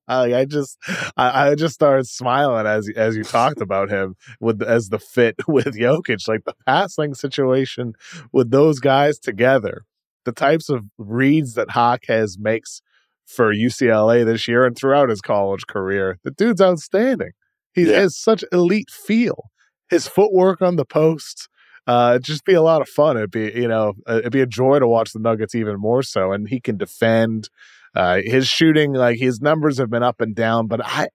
I, 0.08 0.46
just, 0.46 0.78
I, 1.18 1.50
I 1.52 1.56
just 1.56 1.74
started 1.74 2.08
smiling 2.08 2.66
as 2.66 2.90
as 2.96 3.16
you 3.16 3.24
talked 3.24 3.62
about 3.62 3.90
him 3.90 4.16
with 4.40 4.62
as 4.62 4.90
the 4.90 5.00
fit 5.00 5.36
with 5.48 5.76
Jokic, 5.78 6.28
like 6.28 6.44
the 6.46 6.56
passing 6.66 7.14
situation 7.14 7.94
with 8.32 8.52
those 8.52 8.80
guys 8.80 9.20
together. 9.20 9.84
The 10.26 10.32
types 10.34 10.70
of 10.70 10.84
reads 10.98 11.54
that 11.54 11.70
Jaquez 11.76 12.38
makes 12.40 12.82
for 13.26 13.54
UCLA 13.54 14.26
this 14.26 14.48
year 14.48 14.66
and 14.66 14.76
throughout 14.76 15.10
his 15.10 15.22
college 15.22 15.66
career, 15.68 16.18
the 16.24 16.32
dude's 16.32 16.62
outstanding. 16.62 17.32
He 17.74 17.90
Yeah. 17.90 18.00
has 18.02 18.18
such 18.18 18.44
elite 18.52 18.90
feel. 18.92 19.50
His 19.90 20.08
footwork 20.08 20.62
on 20.62 20.76
the 20.76 20.86
post, 20.86 21.48
uh, 21.90 22.12
it'd 22.12 22.24
just 22.24 22.46
be 22.46 22.54
a 22.54 22.62
lot 22.62 22.82
of 22.84 22.88
fun. 22.88 23.18
It'd 23.18 23.32
be, 23.32 23.52
you 23.56 23.68
know, 23.68 23.94
uh, 24.08 24.18
it'd 24.20 24.32
be 24.32 24.42
a 24.42 24.46
joy 24.46 24.78
to 24.78 24.88
watch 24.88 25.12
the 25.12 25.18
Nuggets 25.20 25.56
even 25.56 25.80
more 25.80 26.04
so. 26.04 26.32
And 26.32 26.48
he 26.48 26.60
can 26.60 26.78
defend. 26.78 27.50
Uh, 27.96 28.20
his 28.24 28.48
shooting, 28.48 28.94
like 28.94 29.18
his 29.18 29.42
numbers 29.42 29.80
have 29.80 29.90
been 29.90 30.04
up 30.04 30.22
and 30.22 30.36
down, 30.36 30.68
but 30.68 30.80
I, 30.86 31.08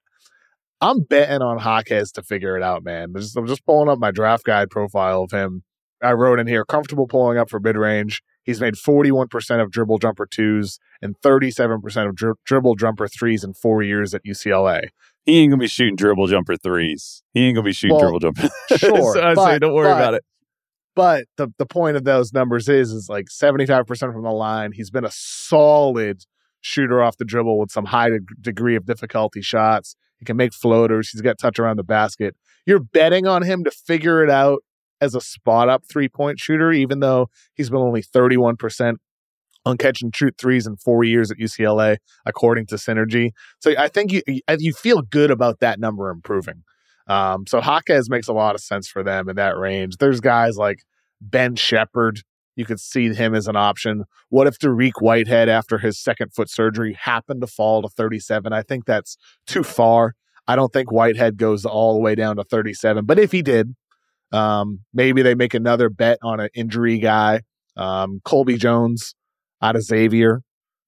I'm 0.80 1.02
betting 1.04 1.42
on 1.42 1.60
Jaquez 1.60 2.10
to 2.12 2.24
figure 2.24 2.56
it 2.56 2.64
out, 2.64 2.82
man. 2.82 3.04
I'm 3.14 3.20
just, 3.20 3.36
I'm 3.36 3.46
just 3.46 3.64
pulling 3.64 3.88
up 3.88 4.00
my 4.00 4.10
draft 4.10 4.42
guide 4.44 4.68
profile 4.68 5.22
of 5.22 5.30
him. 5.30 5.62
I 6.02 6.12
wrote 6.12 6.40
in 6.40 6.48
here, 6.48 6.64
comfortable 6.64 7.06
pulling 7.06 7.38
up 7.38 7.48
for 7.48 7.60
mid 7.60 7.76
range. 7.76 8.20
He's 8.42 8.60
made 8.60 8.74
41% 8.74 9.62
of 9.62 9.70
dribble 9.70 9.98
jumper 10.00 10.26
twos 10.26 10.80
and 11.00 11.14
37% 11.20 12.08
of 12.08 12.16
dri- 12.16 12.34
dribble 12.44 12.74
jumper 12.74 13.06
threes 13.06 13.44
in 13.44 13.54
four 13.54 13.84
years 13.84 14.12
at 14.12 14.24
UCLA. 14.24 14.88
He 15.24 15.38
ain't 15.38 15.52
gonna 15.52 15.60
be 15.60 15.68
shooting 15.68 15.94
dribble 15.94 16.26
jumper 16.26 16.56
threes. 16.56 17.22
He 17.32 17.46
ain't 17.46 17.54
gonna 17.54 17.64
be 17.64 17.72
shooting 17.72 17.96
Well, 17.96 18.18
dribble 18.18 18.18
jumper. 18.18 18.48
Sure, 18.76 19.12
so 19.14 19.22
I 19.22 19.34
say, 19.34 19.34
but- 19.36 19.58
don't 19.60 19.72
worry 19.72 19.86
but- 19.88 19.96
about 19.96 20.14
it. 20.14 20.24
But 20.94 21.26
the, 21.36 21.48
the 21.58 21.66
point 21.66 21.96
of 21.96 22.04
those 22.04 22.32
numbers 22.32 22.68
is 22.68 22.92
is 22.92 23.08
like 23.08 23.26
75% 23.26 23.86
from 23.86 24.22
the 24.22 24.30
line. 24.30 24.72
He's 24.72 24.90
been 24.90 25.04
a 25.04 25.10
solid 25.12 26.22
shooter 26.60 27.02
off 27.02 27.16
the 27.16 27.24
dribble 27.24 27.58
with 27.58 27.70
some 27.70 27.86
high 27.86 28.10
deg- 28.10 28.28
degree 28.40 28.76
of 28.76 28.86
difficulty 28.86 29.42
shots. 29.42 29.96
He 30.18 30.24
can 30.24 30.36
make 30.36 30.54
floaters. 30.54 31.10
He's 31.10 31.20
got 31.20 31.38
touch 31.38 31.58
around 31.58 31.76
the 31.76 31.84
basket. 31.84 32.36
You're 32.64 32.80
betting 32.80 33.26
on 33.26 33.42
him 33.42 33.64
to 33.64 33.70
figure 33.70 34.22
it 34.22 34.30
out 34.30 34.62
as 35.00 35.14
a 35.14 35.20
spot 35.20 35.68
up 35.68 35.84
three 35.90 36.08
point 36.08 36.38
shooter, 36.38 36.72
even 36.72 37.00
though 37.00 37.28
he's 37.54 37.70
been 37.70 37.80
only 37.80 38.02
31% 38.02 38.96
on 39.66 39.76
catch 39.78 40.02
and 40.02 40.14
shoot 40.14 40.34
threes 40.38 40.66
in 40.66 40.76
four 40.76 41.04
years 41.04 41.30
at 41.30 41.38
UCLA, 41.38 41.96
according 42.24 42.66
to 42.66 42.76
Synergy. 42.76 43.30
So 43.60 43.74
I 43.78 43.88
think 43.88 44.12
you 44.12 44.22
you 44.58 44.72
feel 44.72 45.02
good 45.02 45.30
about 45.30 45.60
that 45.60 45.78
number 45.78 46.10
improving. 46.10 46.62
Um, 47.06 47.46
so 47.46 47.60
Jaquez 47.60 48.08
makes 48.08 48.28
a 48.28 48.32
lot 48.32 48.54
of 48.54 48.60
sense 48.60 48.88
for 48.88 49.02
them 49.02 49.28
in 49.28 49.36
that 49.36 49.56
range. 49.56 49.98
There's 49.98 50.20
guys 50.20 50.56
like 50.56 50.84
Ben 51.20 51.56
Sheppard. 51.56 52.20
You 52.56 52.64
could 52.64 52.80
see 52.80 53.12
him 53.12 53.34
as 53.34 53.48
an 53.48 53.56
option. 53.56 54.04
What 54.28 54.46
if 54.46 54.58
Dariq 54.58 54.92
Whitehead, 55.00 55.48
after 55.48 55.78
his 55.78 55.98
second 55.98 56.32
foot 56.32 56.48
surgery, 56.48 56.96
happened 56.98 57.40
to 57.40 57.46
fall 57.46 57.82
to 57.82 57.88
37? 57.88 58.52
I 58.52 58.62
think 58.62 58.84
that's 58.84 59.16
too 59.46 59.64
far. 59.64 60.14
I 60.46 60.56
don't 60.56 60.72
think 60.72 60.92
Whitehead 60.92 61.36
goes 61.36 61.64
all 61.64 61.94
the 61.94 62.00
way 62.00 62.14
down 62.14 62.36
to 62.36 62.44
37. 62.44 63.06
But 63.06 63.18
if 63.18 63.32
he 63.32 63.42
did, 63.42 63.74
um, 64.32 64.80
maybe 64.92 65.22
they 65.22 65.34
make 65.34 65.54
another 65.54 65.88
bet 65.88 66.18
on 66.22 66.40
an 66.40 66.48
injury 66.54 66.98
guy. 66.98 67.42
Um, 67.76 68.20
Colby 68.24 68.56
Jones 68.56 69.14
out 69.60 69.76
of 69.76 69.82
Xavier, 69.82 70.42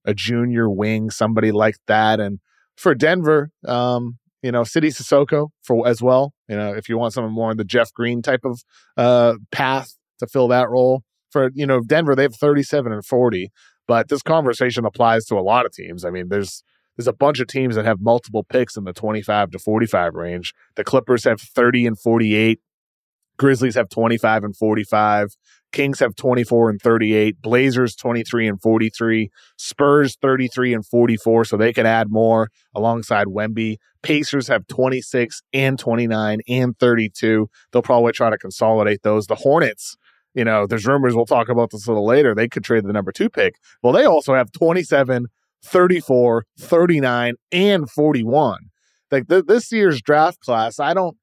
a 0.04 0.14
junior 0.14 0.70
wing, 0.70 1.10
somebody 1.10 1.52
like 1.52 1.76
that. 1.86 2.20
And 2.20 2.38
for 2.76 2.94
Denver, 2.94 3.50
um, 3.66 4.18
you 4.42 4.52
know, 4.52 4.64
Sidy 4.64 4.88
Cissoko 4.88 5.48
for 5.62 5.86
as 5.88 6.02
well. 6.02 6.32
You 6.48 6.56
know, 6.56 6.72
if 6.72 6.88
you 6.88 6.98
want 6.98 7.12
someone 7.12 7.32
more 7.32 7.50
in 7.50 7.56
the 7.56 7.64
Jeff 7.64 7.92
Green 7.92 8.22
type 8.22 8.44
of 8.44 8.62
uh, 8.96 9.34
path 9.50 9.96
to 10.18 10.26
fill 10.26 10.48
that 10.48 10.68
role. 10.68 11.02
For 11.30 11.50
you 11.54 11.66
know, 11.66 11.80
Denver, 11.80 12.14
they 12.14 12.22
have 12.22 12.36
37 12.36 12.92
and 12.92 13.04
40, 13.04 13.50
but 13.86 14.08
this 14.08 14.22
conversation 14.22 14.84
applies 14.84 15.24
to 15.26 15.36
a 15.36 15.42
lot 15.42 15.66
of 15.66 15.72
teams. 15.72 16.04
I 16.04 16.10
mean, 16.10 16.28
there's 16.28 16.62
there's 16.96 17.08
a 17.08 17.12
bunch 17.12 17.40
of 17.40 17.48
teams 17.48 17.74
that 17.76 17.84
have 17.84 18.00
multiple 18.00 18.44
picks 18.44 18.76
in 18.76 18.84
the 18.84 18.92
25 18.92 19.50
to 19.50 19.58
45 19.58 20.14
range. 20.14 20.54
The 20.76 20.84
Clippers 20.84 21.24
have 21.24 21.40
30 21.40 21.86
and 21.86 21.98
48. 21.98 22.60
Grizzlies 23.38 23.74
have 23.74 23.88
25 23.88 24.44
and 24.44 24.56
45. 24.56 25.36
Kings 25.72 25.98
have 26.00 26.16
24 26.16 26.70
and 26.70 26.80
38. 26.80 27.42
Blazers 27.42 27.94
23 27.96 28.48
and 28.48 28.60
43. 28.60 29.30
Spurs 29.58 30.16
33 30.22 30.74
and 30.74 30.86
44, 30.86 31.44
so 31.44 31.56
they 31.56 31.72
can 31.72 31.86
add 31.86 32.10
more 32.10 32.48
alongside 32.74 33.26
Wemby. 33.26 33.76
Pacers 34.02 34.48
have 34.48 34.66
26 34.68 35.42
and 35.52 35.78
29 35.78 36.40
and 36.48 36.78
32. 36.78 37.50
They'll 37.72 37.82
probably 37.82 38.12
try 38.12 38.30
to 38.30 38.38
consolidate 38.38 39.02
those. 39.02 39.26
The 39.26 39.34
Hornets, 39.34 39.96
you 40.34 40.44
know, 40.44 40.66
there's 40.66 40.86
rumors, 40.86 41.14
we'll 41.14 41.26
talk 41.26 41.48
about 41.48 41.70
this 41.70 41.86
a 41.86 41.90
little 41.90 42.06
later, 42.06 42.34
they 42.34 42.48
could 42.48 42.64
trade 42.64 42.84
the 42.84 42.92
number 42.92 43.12
two 43.12 43.28
pick. 43.28 43.56
Well, 43.82 43.92
they 43.92 44.04
also 44.04 44.34
have 44.34 44.52
27, 44.52 45.26
34, 45.64 46.44
39, 46.58 47.34
and 47.52 47.90
41. 47.90 48.58
Like 49.10 49.28
th- 49.28 49.44
this 49.46 49.72
year's 49.72 50.00
draft 50.00 50.40
class, 50.40 50.78
I 50.78 50.94
don't, 50.94 51.16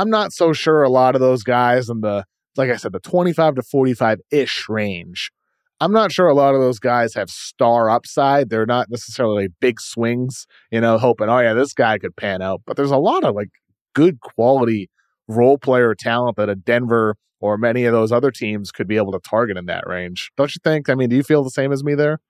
I'm 0.00 0.08
not 0.08 0.32
so 0.32 0.54
sure 0.54 0.82
a 0.82 0.88
lot 0.88 1.14
of 1.14 1.20
those 1.20 1.42
guys 1.42 1.90
in 1.90 2.00
the, 2.00 2.24
like 2.56 2.70
I 2.70 2.76
said, 2.76 2.92
the 2.92 3.00
25 3.00 3.56
to 3.56 3.62
45 3.62 4.20
ish 4.30 4.66
range. 4.66 5.30
I'm 5.78 5.92
not 5.92 6.10
sure 6.10 6.26
a 6.26 6.34
lot 6.34 6.54
of 6.54 6.62
those 6.62 6.78
guys 6.78 7.12
have 7.16 7.28
star 7.28 7.90
upside. 7.90 8.48
They're 8.48 8.64
not 8.64 8.88
necessarily 8.88 9.48
big 9.60 9.78
swings, 9.78 10.46
you 10.70 10.80
know, 10.80 10.96
hoping, 10.96 11.28
oh, 11.28 11.40
yeah, 11.40 11.52
this 11.52 11.74
guy 11.74 11.98
could 11.98 12.16
pan 12.16 12.40
out. 12.40 12.62
But 12.66 12.78
there's 12.78 12.90
a 12.90 12.96
lot 12.96 13.24
of 13.24 13.34
like 13.34 13.50
good 13.94 14.20
quality 14.20 14.88
role 15.28 15.58
player 15.58 15.94
talent 15.94 16.38
that 16.38 16.48
a 16.48 16.54
Denver 16.54 17.16
or 17.38 17.58
many 17.58 17.84
of 17.84 17.92
those 17.92 18.10
other 18.10 18.30
teams 18.30 18.72
could 18.72 18.88
be 18.88 18.96
able 18.96 19.12
to 19.12 19.20
target 19.20 19.58
in 19.58 19.66
that 19.66 19.86
range. 19.86 20.30
Don't 20.34 20.54
you 20.54 20.60
think? 20.64 20.88
I 20.88 20.94
mean, 20.94 21.10
do 21.10 21.16
you 21.16 21.22
feel 21.22 21.44
the 21.44 21.50
same 21.50 21.72
as 21.72 21.84
me 21.84 21.94
there? 21.94 22.20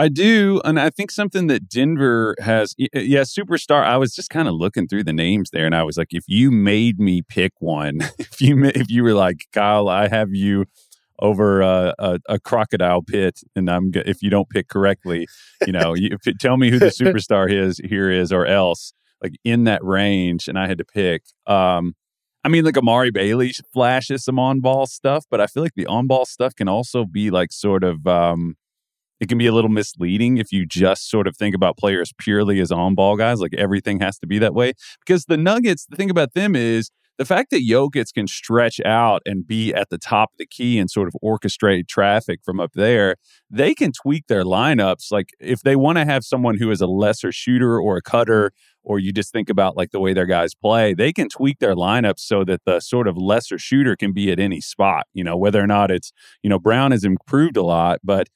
I 0.00 0.08
do, 0.08 0.60
and 0.64 0.78
I 0.78 0.90
think 0.90 1.10
something 1.10 1.48
that 1.48 1.68
Denver 1.68 2.36
has, 2.38 2.72
yeah, 2.78 3.22
superstar. 3.22 3.82
I 3.82 3.96
was 3.96 4.14
just 4.14 4.30
kind 4.30 4.46
of 4.46 4.54
looking 4.54 4.86
through 4.86 5.02
the 5.02 5.12
names 5.12 5.50
there, 5.50 5.66
and 5.66 5.74
I 5.74 5.82
was 5.82 5.96
like, 5.98 6.08
if 6.12 6.22
you 6.28 6.52
made 6.52 7.00
me 7.00 7.22
pick 7.22 7.52
one, 7.58 7.98
if 8.18 8.40
you 8.40 8.64
if 8.64 8.88
you 8.88 9.02
were 9.02 9.14
like 9.14 9.46
Kyle, 9.52 9.88
I 9.88 10.06
have 10.06 10.32
you 10.32 10.66
over 11.20 11.62
a, 11.62 12.20
a, 12.28 12.38
crocodile 12.38 13.02
pit, 13.02 13.40
and 13.56 13.68
I'm 13.68 13.90
if 13.92 14.22
you 14.22 14.30
don't 14.30 14.48
pick 14.48 14.68
correctly, 14.68 15.26
you 15.66 15.72
know, 15.72 15.94
you 15.94 16.10
tell 16.38 16.56
me 16.56 16.70
who 16.70 16.78
the 16.78 16.86
superstar 16.86 17.50
is 17.50 17.80
here 17.84 18.08
is, 18.08 18.32
or 18.32 18.46
else 18.46 18.92
like 19.20 19.34
in 19.42 19.64
that 19.64 19.82
range, 19.82 20.46
and 20.46 20.56
I 20.56 20.68
had 20.68 20.78
to 20.78 20.84
pick. 20.84 21.24
Um, 21.48 21.96
I 22.44 22.48
mean, 22.48 22.64
like 22.64 22.78
Amari 22.78 23.10
Bailey 23.10 23.52
flashes 23.72 24.24
some 24.24 24.38
on 24.38 24.60
ball 24.60 24.86
stuff, 24.86 25.24
but 25.28 25.40
I 25.40 25.48
feel 25.48 25.64
like 25.64 25.74
the 25.74 25.86
on 25.86 26.06
ball 26.06 26.24
stuff 26.24 26.54
can 26.54 26.68
also 26.68 27.04
be 27.04 27.30
like 27.30 27.50
sort 27.50 27.82
of. 27.82 28.06
Um, 28.06 28.54
it 29.20 29.28
can 29.28 29.38
be 29.38 29.46
a 29.46 29.52
little 29.52 29.70
misleading 29.70 30.38
if 30.38 30.52
you 30.52 30.66
just 30.66 31.10
sort 31.10 31.26
of 31.26 31.36
think 31.36 31.54
about 31.54 31.76
players 31.76 32.12
purely 32.18 32.60
as 32.60 32.70
on 32.70 32.94
ball 32.94 33.16
guys. 33.16 33.40
Like 33.40 33.54
everything 33.54 34.00
has 34.00 34.18
to 34.18 34.26
be 34.26 34.38
that 34.38 34.54
way. 34.54 34.72
Because 35.04 35.24
the 35.24 35.36
Nuggets, 35.36 35.86
the 35.86 35.96
thing 35.96 36.10
about 36.10 36.34
them 36.34 36.54
is 36.54 36.90
the 37.18 37.24
fact 37.24 37.50
that 37.50 37.68
Jokic 37.68 38.14
can 38.14 38.28
stretch 38.28 38.80
out 38.84 39.22
and 39.26 39.44
be 39.44 39.74
at 39.74 39.90
the 39.90 39.98
top 39.98 40.30
of 40.32 40.38
the 40.38 40.46
key 40.46 40.78
and 40.78 40.88
sort 40.88 41.08
of 41.08 41.16
orchestrate 41.22 41.88
traffic 41.88 42.40
from 42.44 42.60
up 42.60 42.70
there, 42.74 43.16
they 43.50 43.74
can 43.74 43.90
tweak 43.90 44.28
their 44.28 44.44
lineups. 44.44 45.10
Like 45.10 45.30
if 45.40 45.62
they 45.62 45.74
want 45.74 45.98
to 45.98 46.04
have 46.04 46.24
someone 46.24 46.58
who 46.58 46.70
is 46.70 46.80
a 46.80 46.86
lesser 46.86 47.32
shooter 47.32 47.78
or 47.80 47.96
a 47.96 48.02
cutter, 48.02 48.52
or 48.84 49.00
you 49.00 49.12
just 49.12 49.32
think 49.32 49.50
about 49.50 49.76
like 49.76 49.90
the 49.90 50.00
way 50.00 50.14
their 50.14 50.26
guys 50.26 50.54
play, 50.54 50.94
they 50.94 51.12
can 51.12 51.28
tweak 51.28 51.58
their 51.58 51.74
lineups 51.74 52.20
so 52.20 52.44
that 52.44 52.60
the 52.64 52.78
sort 52.78 53.08
of 53.08 53.18
lesser 53.18 53.58
shooter 53.58 53.96
can 53.96 54.12
be 54.12 54.30
at 54.30 54.38
any 54.38 54.60
spot. 54.60 55.06
You 55.12 55.24
know, 55.24 55.36
whether 55.36 55.60
or 55.60 55.66
not 55.66 55.90
it's, 55.90 56.12
you 56.42 56.48
know, 56.48 56.60
Brown 56.60 56.92
has 56.92 57.02
improved 57.02 57.56
a 57.56 57.64
lot, 57.64 57.98
but 58.04 58.28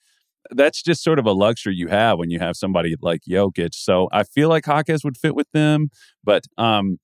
that's 0.54 0.82
just 0.82 1.02
sort 1.02 1.18
of 1.18 1.26
a 1.26 1.32
luxury 1.32 1.74
you 1.74 1.88
have 1.88 2.18
when 2.18 2.30
you 2.30 2.38
have 2.38 2.56
somebody 2.56 2.96
like 3.00 3.22
Jokic. 3.28 3.74
So 3.74 4.08
I 4.12 4.24
feel 4.24 4.48
like 4.48 4.66
Jaquez 4.66 5.04
would 5.04 5.16
fit 5.16 5.34
with 5.34 5.50
them, 5.52 5.90
but 6.24 6.44
um, 6.58 6.98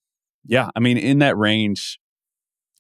yeah, 0.45 0.71
I 0.75 0.81
mean, 0.81 0.99
in 0.99 1.19
that 1.19 1.37
range, 1.37 1.99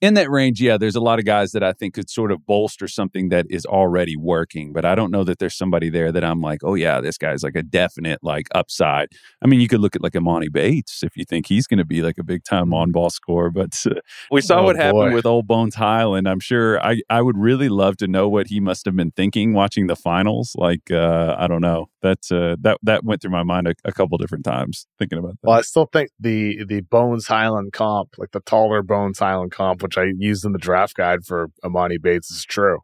in 0.00 0.14
that 0.14 0.30
range, 0.30 0.60
yeah, 0.60 0.78
there's 0.78 0.94
a 0.94 1.00
lot 1.00 1.18
of 1.18 1.24
guys 1.24 1.50
that 1.52 1.64
I 1.64 1.72
think 1.72 1.94
could 1.94 2.08
sort 2.08 2.30
of 2.30 2.46
bolster 2.46 2.86
something 2.86 3.30
that 3.30 3.46
is 3.50 3.66
already 3.66 4.16
working, 4.16 4.72
but 4.72 4.84
I 4.84 4.94
don't 4.94 5.10
know 5.10 5.24
that 5.24 5.40
there's 5.40 5.56
somebody 5.56 5.90
there 5.90 6.12
that 6.12 6.22
I'm 6.22 6.40
like, 6.40 6.60
oh 6.62 6.74
yeah, 6.74 7.00
this 7.00 7.18
guy's 7.18 7.42
like 7.42 7.56
a 7.56 7.64
definite 7.64 8.20
like 8.22 8.46
upside. 8.54 9.08
I 9.42 9.48
mean, 9.48 9.60
you 9.60 9.66
could 9.66 9.80
look 9.80 9.96
at 9.96 10.02
like 10.02 10.12
Emoni 10.12 10.52
Bates 10.52 11.02
if 11.02 11.16
you 11.16 11.24
think 11.24 11.46
he's 11.46 11.66
going 11.66 11.78
to 11.78 11.84
be 11.84 12.02
like 12.02 12.16
a 12.18 12.22
big 12.22 12.44
time 12.44 12.66
mm-hmm. 12.66 12.74
on 12.74 12.92
ball 12.92 13.10
scorer, 13.10 13.50
but 13.50 13.76
uh, 13.86 13.94
we 14.30 14.40
saw 14.40 14.60
oh, 14.60 14.64
what 14.64 14.76
happened 14.76 15.14
with 15.14 15.26
Old 15.26 15.48
Bones 15.48 15.74
Hyland. 15.74 16.28
I'm 16.28 16.40
sure 16.40 16.80
I 16.84 17.00
I 17.10 17.20
would 17.20 17.36
really 17.36 17.68
love 17.68 17.96
to 17.96 18.06
know 18.06 18.28
what 18.28 18.48
he 18.48 18.60
must 18.60 18.84
have 18.84 18.94
been 18.94 19.10
thinking 19.10 19.52
watching 19.52 19.88
the 19.88 19.96
finals. 19.96 20.54
Like 20.56 20.92
uh, 20.92 21.34
I 21.38 21.48
don't 21.48 21.62
know 21.62 21.86
that 22.02 22.30
uh, 22.30 22.56
that 22.60 22.78
that 22.84 23.04
went 23.04 23.22
through 23.22 23.32
my 23.32 23.42
mind 23.42 23.66
a, 23.66 23.74
a 23.84 23.92
couple 23.92 24.16
different 24.18 24.44
times 24.44 24.86
thinking 24.98 25.18
about 25.18 25.40
that. 25.42 25.48
Well, 25.48 25.58
I 25.58 25.62
still 25.62 25.86
think 25.86 26.10
the 26.20 26.64
the 26.64 26.82
Bones 26.82 27.26
Hyland 27.26 27.72
comp, 27.72 28.10
like 28.16 28.30
the 28.30 28.40
taller 28.40 28.82
Bones 28.82 29.18
Hyland 29.18 29.50
comp 29.50 29.82
which 29.88 29.99
I 29.99 30.12
used 30.18 30.45
in 30.45 30.52
the 30.52 30.59
draft 30.59 30.95
guide 30.95 31.25
for 31.25 31.49
Emoni 31.64 32.00
Bates, 32.00 32.30
is 32.30 32.45
true. 32.45 32.80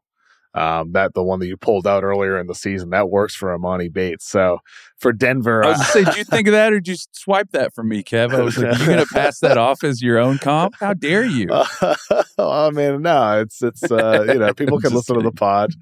Um, 0.54 0.92
that 0.92 1.14
the 1.14 1.22
one 1.22 1.40
that 1.40 1.48
you 1.48 1.56
pulled 1.56 1.84
out 1.84 2.04
earlier 2.04 2.38
in 2.38 2.46
the 2.46 2.54
season 2.54 2.90
that 2.90 3.10
works 3.10 3.34
for 3.34 3.48
Emoni 3.56 3.92
Bates. 3.92 4.28
So 4.28 4.58
for 4.98 5.12
Denver, 5.12 5.64
I 5.64 5.70
was 5.70 5.86
say, 5.88 6.04
did 6.04 6.16
you 6.16 6.24
think 6.30 6.46
of 6.46 6.52
that 6.52 6.72
or 6.72 6.78
did 6.78 6.88
you 6.88 6.96
swipe 7.10 7.50
that 7.50 7.74
from 7.74 7.88
me, 7.88 8.04
Kev? 8.04 8.32
I 8.32 8.40
was 8.40 8.56
like, 8.56 8.78
you're 8.78 8.86
going 8.86 9.04
to 9.04 9.12
pass 9.12 9.40
that 9.40 9.58
off 9.58 9.82
as 9.82 10.00
your 10.00 10.16
own 10.16 10.38
comp? 10.38 10.76
How 10.78 10.94
dare 10.94 11.24
you? 11.24 11.48
Uh, 11.50 11.96
oh 12.38 12.70
man, 12.70 13.02
no, 13.02 13.40
it's 13.40 13.62
it's 13.62 13.82
uh, 13.90 14.26
you 14.28 14.38
know 14.38 14.54
people 14.54 14.80
can 14.80 14.94
listen 14.94 15.16
kidding. 15.16 15.28
to 15.28 15.34
the 15.34 15.36
pod. 15.36 15.74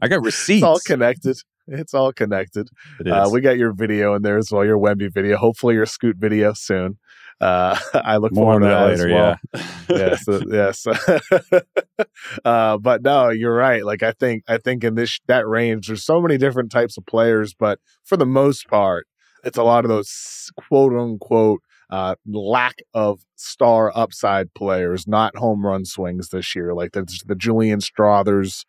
I 0.00 0.06
got 0.06 0.22
receipts. 0.22 0.58
It's 0.58 0.64
all 0.64 0.78
connected. 0.78 1.38
It's 1.66 1.94
all 1.94 2.12
connected. 2.12 2.68
It 3.00 3.08
uh, 3.08 3.28
we 3.30 3.40
got 3.40 3.58
your 3.58 3.72
video 3.72 4.14
in 4.14 4.22
there 4.22 4.38
as 4.38 4.52
well, 4.52 4.64
your 4.64 4.78
Wemby 4.78 5.12
video. 5.12 5.36
Hopefully, 5.36 5.74
your 5.74 5.86
Scoot 5.86 6.16
video 6.16 6.52
soon. 6.52 6.98
Uh, 7.40 7.78
I 7.94 8.16
look 8.16 8.32
More 8.32 8.58
forward 8.58 8.60
to 8.60 8.66
that, 8.66 8.86
later, 8.86 9.14
well. 9.14 9.36
Yeah. 9.54 9.60
yes, 9.90 10.24
yes. 10.48 10.86
uh, 12.44 12.78
but 12.78 13.02
no, 13.02 13.30
you're 13.30 13.54
right. 13.54 13.84
Like 13.84 14.02
I 14.02 14.12
think, 14.12 14.44
I 14.48 14.58
think 14.58 14.84
in 14.84 14.94
this 14.94 15.18
that 15.26 15.46
range, 15.46 15.88
there's 15.88 16.04
so 16.04 16.20
many 16.20 16.38
different 16.38 16.70
types 16.70 16.96
of 16.96 17.06
players, 17.06 17.54
but 17.54 17.78
for 18.04 18.16
the 18.16 18.26
most 18.26 18.68
part, 18.68 19.06
it's 19.44 19.58
a 19.58 19.62
lot 19.62 19.84
of 19.84 19.88
those 19.88 20.50
quote 20.56 20.92
unquote 20.92 21.60
uh, 21.90 22.16
lack 22.26 22.76
of 22.94 23.20
star 23.36 23.92
upside 23.94 24.52
players, 24.54 25.06
not 25.06 25.36
home 25.36 25.64
run 25.64 25.84
swings 25.84 26.30
this 26.30 26.54
year. 26.54 26.74
Like 26.74 26.92
the, 26.92 27.06
the 27.26 27.36
Julian 27.36 27.80
Strawthers, 27.80 28.64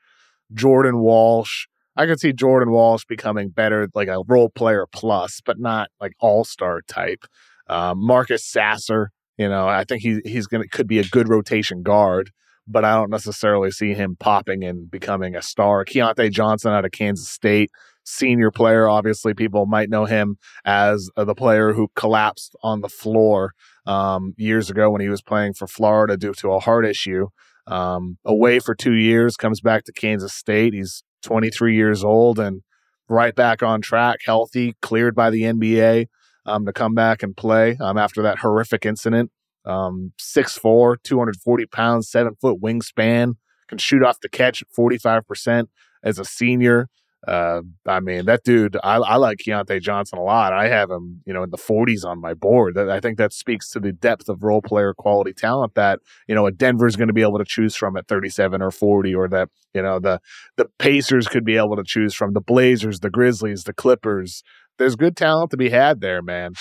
Jordan 0.53 0.99
Walsh. 0.99 1.67
I 1.95 2.05
could 2.05 2.19
see 2.19 2.31
Jordan 2.31 2.71
Walsh 2.71 3.05
becoming 3.05 3.49
better, 3.49 3.87
like 3.95 4.07
a 4.07 4.21
role 4.27 4.49
player 4.49 4.85
plus, 4.91 5.41
but 5.43 5.59
not 5.59 5.89
like 5.99 6.13
all 6.19 6.43
star 6.43 6.81
type. 6.87 7.25
Um, 7.69 8.05
Marcus 8.05 8.45
Sasser, 8.45 9.11
you 9.37 9.47
know, 9.47 9.67
I 9.67 9.83
think 9.83 10.01
he 10.01 10.19
he's 10.25 10.47
gonna 10.47 10.67
could 10.67 10.87
be 10.87 10.99
a 10.99 11.03
good 11.03 11.29
rotation 11.29 11.83
guard, 11.83 12.31
but 12.67 12.85
I 12.85 12.95
don't 12.95 13.09
necessarily 13.09 13.71
see 13.71 13.93
him 13.93 14.15
popping 14.19 14.63
and 14.63 14.89
becoming 14.89 15.35
a 15.35 15.41
star. 15.41 15.85
Keyontae 15.85 16.31
Johnson 16.31 16.71
out 16.71 16.85
of 16.85 16.91
Kansas 16.91 17.29
State, 17.29 17.69
senior 18.03 18.51
player. 18.51 18.87
Obviously, 18.87 19.33
people 19.33 19.65
might 19.65 19.89
know 19.89 20.05
him 20.05 20.37
as 20.65 21.09
uh, 21.15 21.25
the 21.25 21.35
player 21.35 21.73
who 21.73 21.89
collapsed 21.95 22.55
on 22.63 22.81
the 22.81 22.89
floor 22.89 23.53
um, 23.85 24.33
years 24.37 24.69
ago 24.69 24.89
when 24.89 25.01
he 25.01 25.09
was 25.09 25.21
playing 25.21 25.53
for 25.53 25.67
Florida 25.67 26.17
due 26.17 26.33
to 26.33 26.51
a 26.51 26.59
heart 26.59 26.85
issue. 26.85 27.27
Um, 27.67 28.17
away 28.23 28.59
for 28.59 28.73
two 28.73 28.93
years, 28.93 29.35
comes 29.35 29.59
back 29.59 29.83
to 29.83 29.91
Kansas 29.91 30.33
State. 30.33 30.73
He's 30.73 31.03
23 31.23 31.75
years 31.75 32.01
old 32.03 32.39
and 32.39 32.61
right 33.09 33.35
back 33.35 33.61
on 33.61 33.81
track, 33.81 34.19
healthy, 34.25 34.75
cleared 34.81 35.15
by 35.15 35.29
the 35.29 35.41
NBA 35.41 36.07
um, 36.47 36.65
to 36.65 36.73
come 36.73 36.93
back 36.93 37.21
and 37.21 37.35
play 37.35 37.77
um, 37.79 37.97
after 37.97 38.21
that 38.23 38.39
horrific 38.39 38.85
incident. 38.85 39.31
Um, 39.65 40.13
6'4, 40.19 40.95
240 41.03 41.65
pounds, 41.67 42.09
seven 42.09 42.35
foot 42.39 42.61
wingspan, 42.61 43.33
can 43.67 43.77
shoot 43.77 44.01
off 44.01 44.21
the 44.21 44.29
catch 44.29 44.61
at 44.61 44.69
45% 44.69 45.67
as 46.03 46.19
a 46.19 46.25
senior. 46.25 46.87
Uh, 47.27 47.61
I 47.85 47.99
mean, 47.99 48.25
that 48.25 48.43
dude, 48.43 48.77
I, 48.83 48.95
I 48.95 49.15
like 49.15 49.39
Keyontae 49.39 49.81
Johnson 49.81 50.19
a 50.19 50.23
lot. 50.23 50.53
I 50.53 50.69
have 50.69 50.89
him, 50.89 51.21
you 51.25 51.33
know, 51.33 51.43
in 51.43 51.49
the 51.49 51.57
40s 51.57 52.05
on 52.05 52.21
my 52.21 52.33
board. 52.33 52.77
I 52.77 53.01
think 53.01 53.17
that 53.17 53.33
speaks 53.33 53.69
to 53.71 53.79
the 53.81 53.91
depth 53.91 54.29
of 54.29 54.43
role 54.43 54.61
player 54.61 54.93
quality 54.93 55.33
talent 55.33 55.73
that, 55.75 55.99
you 56.27 56.35
know, 56.35 56.45
a 56.45 56.51
Denver's 56.51 56.95
going 56.95 57.09
to 57.09 57.13
be 57.13 57.23
able 57.23 57.39
to 57.39 57.45
choose 57.45 57.75
from 57.75 57.97
at 57.97 58.07
37 58.07 58.61
or 58.61 58.71
40, 58.71 59.13
or 59.15 59.27
that, 59.27 59.49
you 59.73 59.81
know, 59.81 59.99
the, 59.99 60.21
the 60.55 60.69
Pacers 60.79 61.27
could 61.27 61.43
be 61.43 61.57
able 61.57 61.75
to 61.75 61.83
choose 61.83 62.13
from, 62.13 62.33
the 62.33 62.39
Blazers, 62.39 63.01
the 63.01 63.09
Grizzlies, 63.09 63.63
the 63.63 63.73
Clippers. 63.73 64.43
There's 64.77 64.95
good 64.95 65.17
talent 65.17 65.51
to 65.51 65.57
be 65.57 65.69
had 65.69 66.01
there, 66.01 66.21
man. 66.21 66.53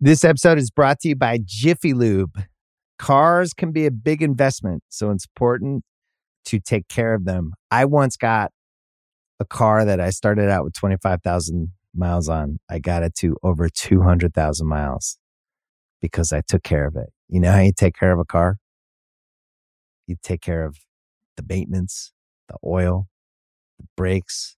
This 0.00 0.24
episode 0.24 0.58
is 0.58 0.70
brought 0.70 1.00
to 1.00 1.08
you 1.08 1.16
by 1.16 1.38
Jiffy 1.44 1.92
Lube. 1.92 2.44
Cars 2.98 3.52
can 3.54 3.70
be 3.70 3.86
a 3.86 3.90
big 3.90 4.22
investment, 4.22 4.82
so 4.88 5.10
it's 5.10 5.26
important 5.26 5.84
to 6.46 6.58
take 6.58 6.88
care 6.88 7.14
of 7.14 7.24
them. 7.24 7.52
I 7.70 7.84
once 7.84 8.16
got 8.16 8.50
a 9.38 9.44
car 9.44 9.84
that 9.84 10.00
I 10.00 10.10
started 10.10 10.50
out 10.50 10.64
with 10.64 10.74
25,000 10.74 11.72
miles 11.94 12.28
on. 12.28 12.58
I 12.68 12.80
got 12.80 13.04
it 13.04 13.14
to 13.16 13.36
over 13.44 13.68
200,000 13.68 14.66
miles 14.66 15.18
because 16.02 16.32
I 16.32 16.40
took 16.40 16.64
care 16.64 16.86
of 16.86 16.96
it. 16.96 17.10
You 17.28 17.38
know 17.38 17.52
how 17.52 17.60
you 17.60 17.72
take 17.76 17.94
care 17.94 18.12
of 18.12 18.18
a 18.18 18.24
car? 18.24 18.58
You 20.08 20.16
take 20.22 20.40
care 20.40 20.64
of 20.64 20.76
the 21.36 21.44
maintenance, 21.48 22.12
the 22.48 22.56
oil, 22.64 23.06
the 23.78 23.86
brakes, 23.96 24.57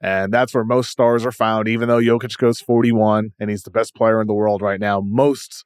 And 0.00 0.32
that's 0.32 0.54
where 0.54 0.64
most 0.64 0.90
stars 0.90 1.26
are 1.26 1.32
found. 1.32 1.68
Even 1.68 1.88
though 1.88 2.00
Jokic 2.00 2.36
goes 2.38 2.60
41 2.60 3.30
and 3.38 3.50
he's 3.50 3.62
the 3.62 3.70
best 3.70 3.94
player 3.94 4.20
in 4.20 4.26
the 4.26 4.34
world 4.34 4.62
right 4.62 4.80
now, 4.80 5.02
most 5.04 5.64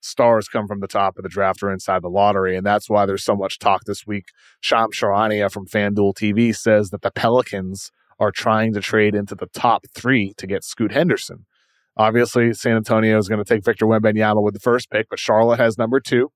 stars 0.00 0.48
come 0.48 0.66
from 0.66 0.80
the 0.80 0.88
top 0.88 1.16
of 1.16 1.22
the 1.22 1.28
draft 1.28 1.62
or 1.62 1.72
inside 1.72 2.02
the 2.02 2.08
lottery. 2.08 2.56
And 2.56 2.66
that's 2.66 2.90
why 2.90 3.06
there's 3.06 3.24
so 3.24 3.34
much 3.34 3.58
talk 3.58 3.84
this 3.84 4.06
week. 4.06 4.26
Shams 4.60 4.98
Charania 4.98 5.50
from 5.50 5.66
FanDuel 5.66 6.14
TV 6.14 6.54
says 6.54 6.90
that 6.90 7.02
the 7.02 7.10
Pelicans 7.10 7.90
are 8.18 8.30
trying 8.30 8.74
to 8.74 8.80
trade 8.80 9.14
into 9.14 9.34
the 9.34 9.46
top 9.54 9.84
three 9.94 10.34
to 10.36 10.46
get 10.46 10.64
Scoot 10.64 10.92
Henderson. 10.92 11.46
Obviously, 11.96 12.52
San 12.52 12.76
Antonio 12.76 13.18
is 13.18 13.28
going 13.28 13.42
to 13.42 13.48
take 13.48 13.64
Victor 13.64 13.86
Wembanyama 13.86 14.42
with 14.42 14.54
the 14.54 14.60
first 14.60 14.90
pick, 14.90 15.08
but 15.08 15.18
Charlotte 15.18 15.60
has 15.60 15.78
number 15.78 16.00
two 16.00 16.30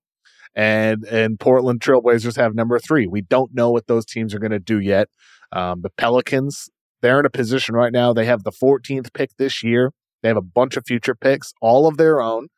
and 0.57 1.05
and 1.05 1.39
Portland 1.39 1.81
Trailblazers 1.81 2.37
have 2.37 2.55
number 2.55 2.79
three. 2.79 3.07
We 3.07 3.21
don't 3.21 3.55
know 3.55 3.71
what 3.71 3.87
those 3.87 4.07
teams 4.07 4.35
are 4.35 4.39
going 4.39 4.53
to 4.53 4.59
do 4.59 4.81
yet. 4.81 5.09
Um, 5.53 5.83
the 5.83 5.91
Pelicans, 5.91 6.71
they're 7.03 7.21
in 7.21 7.27
a 7.27 7.31
position 7.31 7.75
right 7.75 7.93
now. 7.93 8.13
They 8.13 8.27
have 8.27 8.45
the 8.45 8.53
14th 8.53 9.13
pick 9.13 9.31
this 9.39 9.63
year. 9.63 9.93
They 10.23 10.29
have 10.29 10.37
a 10.37 10.43
bunch 10.43 10.77
of 10.77 10.85
future 10.87 11.15
picks, 11.15 11.53
all 11.61 11.87
of 11.87 11.97
their 11.97 12.21
own. 12.21 12.49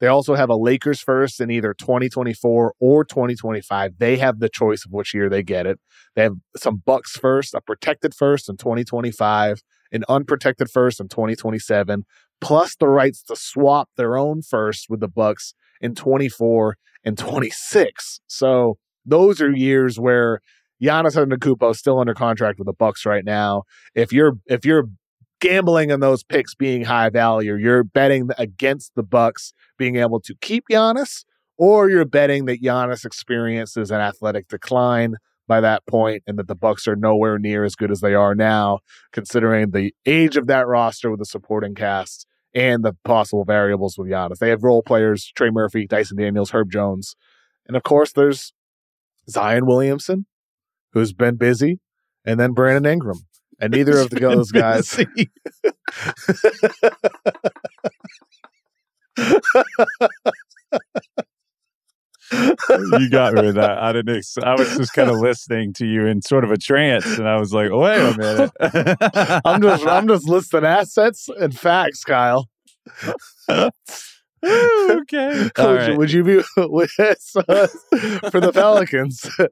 They 0.00 0.08
also 0.08 0.34
have 0.34 0.50
a 0.50 0.56
Lakers 0.56 1.00
first 1.00 1.40
in 1.40 1.50
either 1.50 1.72
2024 1.72 2.74
or 2.78 3.04
2025. 3.04 3.92
They 3.98 4.18
have 4.18 4.40
the 4.40 4.50
choice 4.50 4.84
of 4.84 4.92
which 4.92 5.14
year 5.14 5.28
they 5.28 5.42
get 5.42 5.66
it. 5.66 5.78
They 6.14 6.22
have 6.22 6.34
some 6.56 6.82
Bucks 6.84 7.12
first, 7.16 7.54
a 7.54 7.60
protected 7.62 8.14
first 8.14 8.48
in 8.48 8.58
2025, 8.58 9.62
an 9.92 10.04
unprotected 10.08 10.70
first 10.70 11.00
in 11.00 11.08
2027, 11.08 12.04
plus 12.40 12.76
the 12.76 12.88
rights 12.88 13.22
to 13.22 13.36
swap 13.36 13.88
their 13.96 14.18
own 14.18 14.42
first 14.42 14.86
with 14.90 15.00
the 15.00 15.08
Bucks 15.08 15.54
in 15.80 15.94
24 15.94 16.76
and 17.04 17.16
26. 17.16 18.20
So 18.26 18.76
those 19.06 19.40
are 19.40 19.50
years 19.50 19.98
where 19.98 20.40
Giannis 20.82 21.16
Antetokounmpo 21.16 21.74
still 21.74 21.98
under 21.98 22.14
contract 22.14 22.58
with 22.58 22.66
the 22.66 22.72
Bucks 22.72 23.06
right 23.06 23.24
now. 23.24 23.62
If 23.94 24.12
you're 24.12 24.34
if 24.46 24.64
you're 24.64 24.88
gambling 25.40 25.92
on 25.92 26.00
those 26.00 26.22
picks 26.22 26.54
being 26.54 26.84
high 26.84 27.10
value, 27.10 27.54
you're 27.56 27.84
betting 27.84 28.28
against 28.38 28.94
the 28.94 29.02
Bucks 29.02 29.52
being 29.78 29.96
able 29.96 30.20
to 30.20 30.34
keep 30.40 30.64
Giannis, 30.70 31.24
or 31.56 31.90
you're 31.90 32.04
betting 32.04 32.46
that 32.46 32.62
Giannis 32.62 33.04
experiences 33.04 33.90
an 33.90 34.00
athletic 34.00 34.48
decline 34.48 35.16
by 35.48 35.60
that 35.60 35.86
point 35.86 36.22
and 36.26 36.38
that 36.38 36.48
the 36.48 36.54
Bucks 36.54 36.88
are 36.88 36.96
nowhere 36.96 37.38
near 37.38 37.64
as 37.64 37.76
good 37.76 37.90
as 37.90 38.00
they 38.00 38.14
are 38.14 38.34
now, 38.34 38.80
considering 39.12 39.70
the 39.70 39.94
age 40.04 40.36
of 40.36 40.46
that 40.48 40.66
roster 40.66 41.10
with 41.10 41.20
the 41.20 41.26
supporting 41.26 41.74
cast 41.74 42.26
and 42.54 42.84
the 42.84 42.94
possible 43.04 43.44
variables 43.44 43.96
with 43.96 44.08
Giannis. 44.08 44.38
They 44.38 44.48
have 44.50 44.64
role 44.64 44.82
players, 44.82 45.30
Trey 45.36 45.50
Murphy, 45.50 45.86
Dyson 45.86 46.16
Daniels, 46.16 46.50
Herb 46.50 46.70
Jones. 46.72 47.14
And 47.66 47.76
of 47.76 47.82
course, 47.82 48.12
there's 48.12 48.52
Zion 49.28 49.66
Williamson, 49.66 50.26
who's 50.96 51.12
been 51.12 51.36
busy, 51.36 51.78
and 52.24 52.40
then 52.40 52.52
Brandon 52.52 52.90
Ingram. 52.90 53.18
And 53.60 53.74
neither 53.74 53.98
of 53.98 54.08
the, 54.08 54.18
those 54.18 54.50
guys. 54.50 54.98
you 62.98 63.10
got 63.10 63.34
me 63.34 63.42
with 63.42 63.56
that. 63.56 63.78
I 63.78 63.92
didn't. 63.92 64.16
Ex- 64.16 64.38
I 64.42 64.54
was 64.54 64.74
just 64.76 64.94
kind 64.94 65.10
of 65.10 65.16
listening 65.16 65.74
to 65.74 65.86
you 65.86 66.06
in 66.06 66.22
sort 66.22 66.44
of 66.44 66.50
a 66.50 66.56
trance, 66.56 67.18
and 67.18 67.28
I 67.28 67.38
was 67.38 67.52
like, 67.52 67.70
"Wait 67.70 67.98
a 67.98 68.16
minute." 68.16 68.52
I'm 69.44 69.60
just, 69.60 69.86
I'm 69.86 70.08
just 70.08 70.26
listing 70.26 70.64
assets 70.64 71.28
and 71.28 71.54
facts, 71.58 72.04
Kyle. 72.04 72.48
okay. 74.90 75.42
Would, 75.42 75.58
right. 75.58 75.90
you, 75.90 75.96
would 75.96 76.12
you 76.12 76.24
be 76.24 76.42
with, 76.56 76.98
us 76.98 77.32
for 78.30 78.40
the 78.40 78.52
Pelicans? 78.52 79.28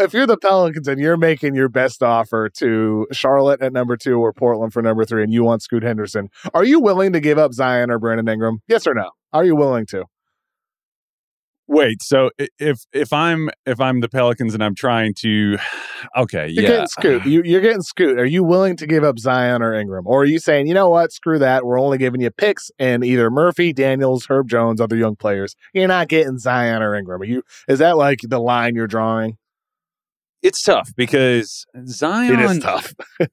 if 0.00 0.12
you're 0.12 0.26
the 0.26 0.36
Pelicans 0.36 0.88
and 0.88 1.00
you're 1.00 1.16
making 1.16 1.54
your 1.54 1.68
best 1.68 2.02
offer 2.02 2.48
to 2.58 3.06
Charlotte 3.12 3.62
at 3.62 3.72
number 3.72 3.96
two 3.96 4.18
or 4.18 4.32
Portland 4.32 4.72
for 4.72 4.82
number 4.82 5.04
three, 5.04 5.22
and 5.22 5.32
you 5.32 5.44
want 5.44 5.62
Scoot 5.62 5.82
Henderson, 5.82 6.30
are 6.54 6.64
you 6.64 6.80
willing 6.80 7.12
to 7.12 7.20
give 7.20 7.38
up 7.38 7.52
Zion 7.52 7.90
or 7.90 7.98
Brandon 7.98 8.28
Ingram? 8.28 8.60
Yes 8.66 8.86
or 8.86 8.94
no? 8.94 9.10
Are 9.32 9.44
you 9.44 9.54
willing 9.56 9.86
to? 9.86 10.04
Wait, 11.72 12.02
so 12.02 12.30
if 12.58 12.84
if 12.92 13.14
I'm 13.14 13.48
if 13.64 13.80
I'm 13.80 14.00
the 14.00 14.08
Pelicans 14.10 14.52
and 14.52 14.62
I'm 14.62 14.74
trying 14.74 15.14
to, 15.20 15.56
okay, 16.18 16.46
You're 16.46 16.64
yeah, 16.64 16.68
getting 16.68 16.86
Scoot. 16.86 17.24
You, 17.24 17.42
you're 17.46 17.62
getting 17.62 17.80
Scoot. 17.80 18.18
Are 18.18 18.26
you 18.26 18.44
willing 18.44 18.76
to 18.76 18.86
give 18.86 19.04
up 19.04 19.18
Zion 19.18 19.62
or 19.62 19.72
Ingram, 19.72 20.06
or 20.06 20.20
are 20.20 20.26
you 20.26 20.38
saying, 20.38 20.66
you 20.66 20.74
know 20.74 20.90
what, 20.90 21.12
screw 21.12 21.38
that? 21.38 21.64
We're 21.64 21.80
only 21.80 21.96
giving 21.96 22.20
you 22.20 22.30
picks 22.30 22.70
and 22.78 23.02
either 23.02 23.30
Murphy, 23.30 23.72
Daniels, 23.72 24.26
Herb 24.26 24.50
Jones, 24.50 24.82
other 24.82 24.96
young 24.96 25.16
players. 25.16 25.56
You're 25.72 25.88
not 25.88 26.08
getting 26.08 26.36
Zion 26.36 26.82
or 26.82 26.94
Ingram. 26.94 27.22
Are 27.22 27.24
you? 27.24 27.42
Is 27.68 27.78
that 27.78 27.96
like 27.96 28.20
the 28.22 28.38
line 28.38 28.74
you're 28.74 28.86
drawing? 28.86 29.38
it's 30.42 30.62
tough 30.62 30.90
because 30.94 31.64
Zion. 31.86 32.38
It 32.38 32.50
is 32.50 32.58
tough. 32.58 32.92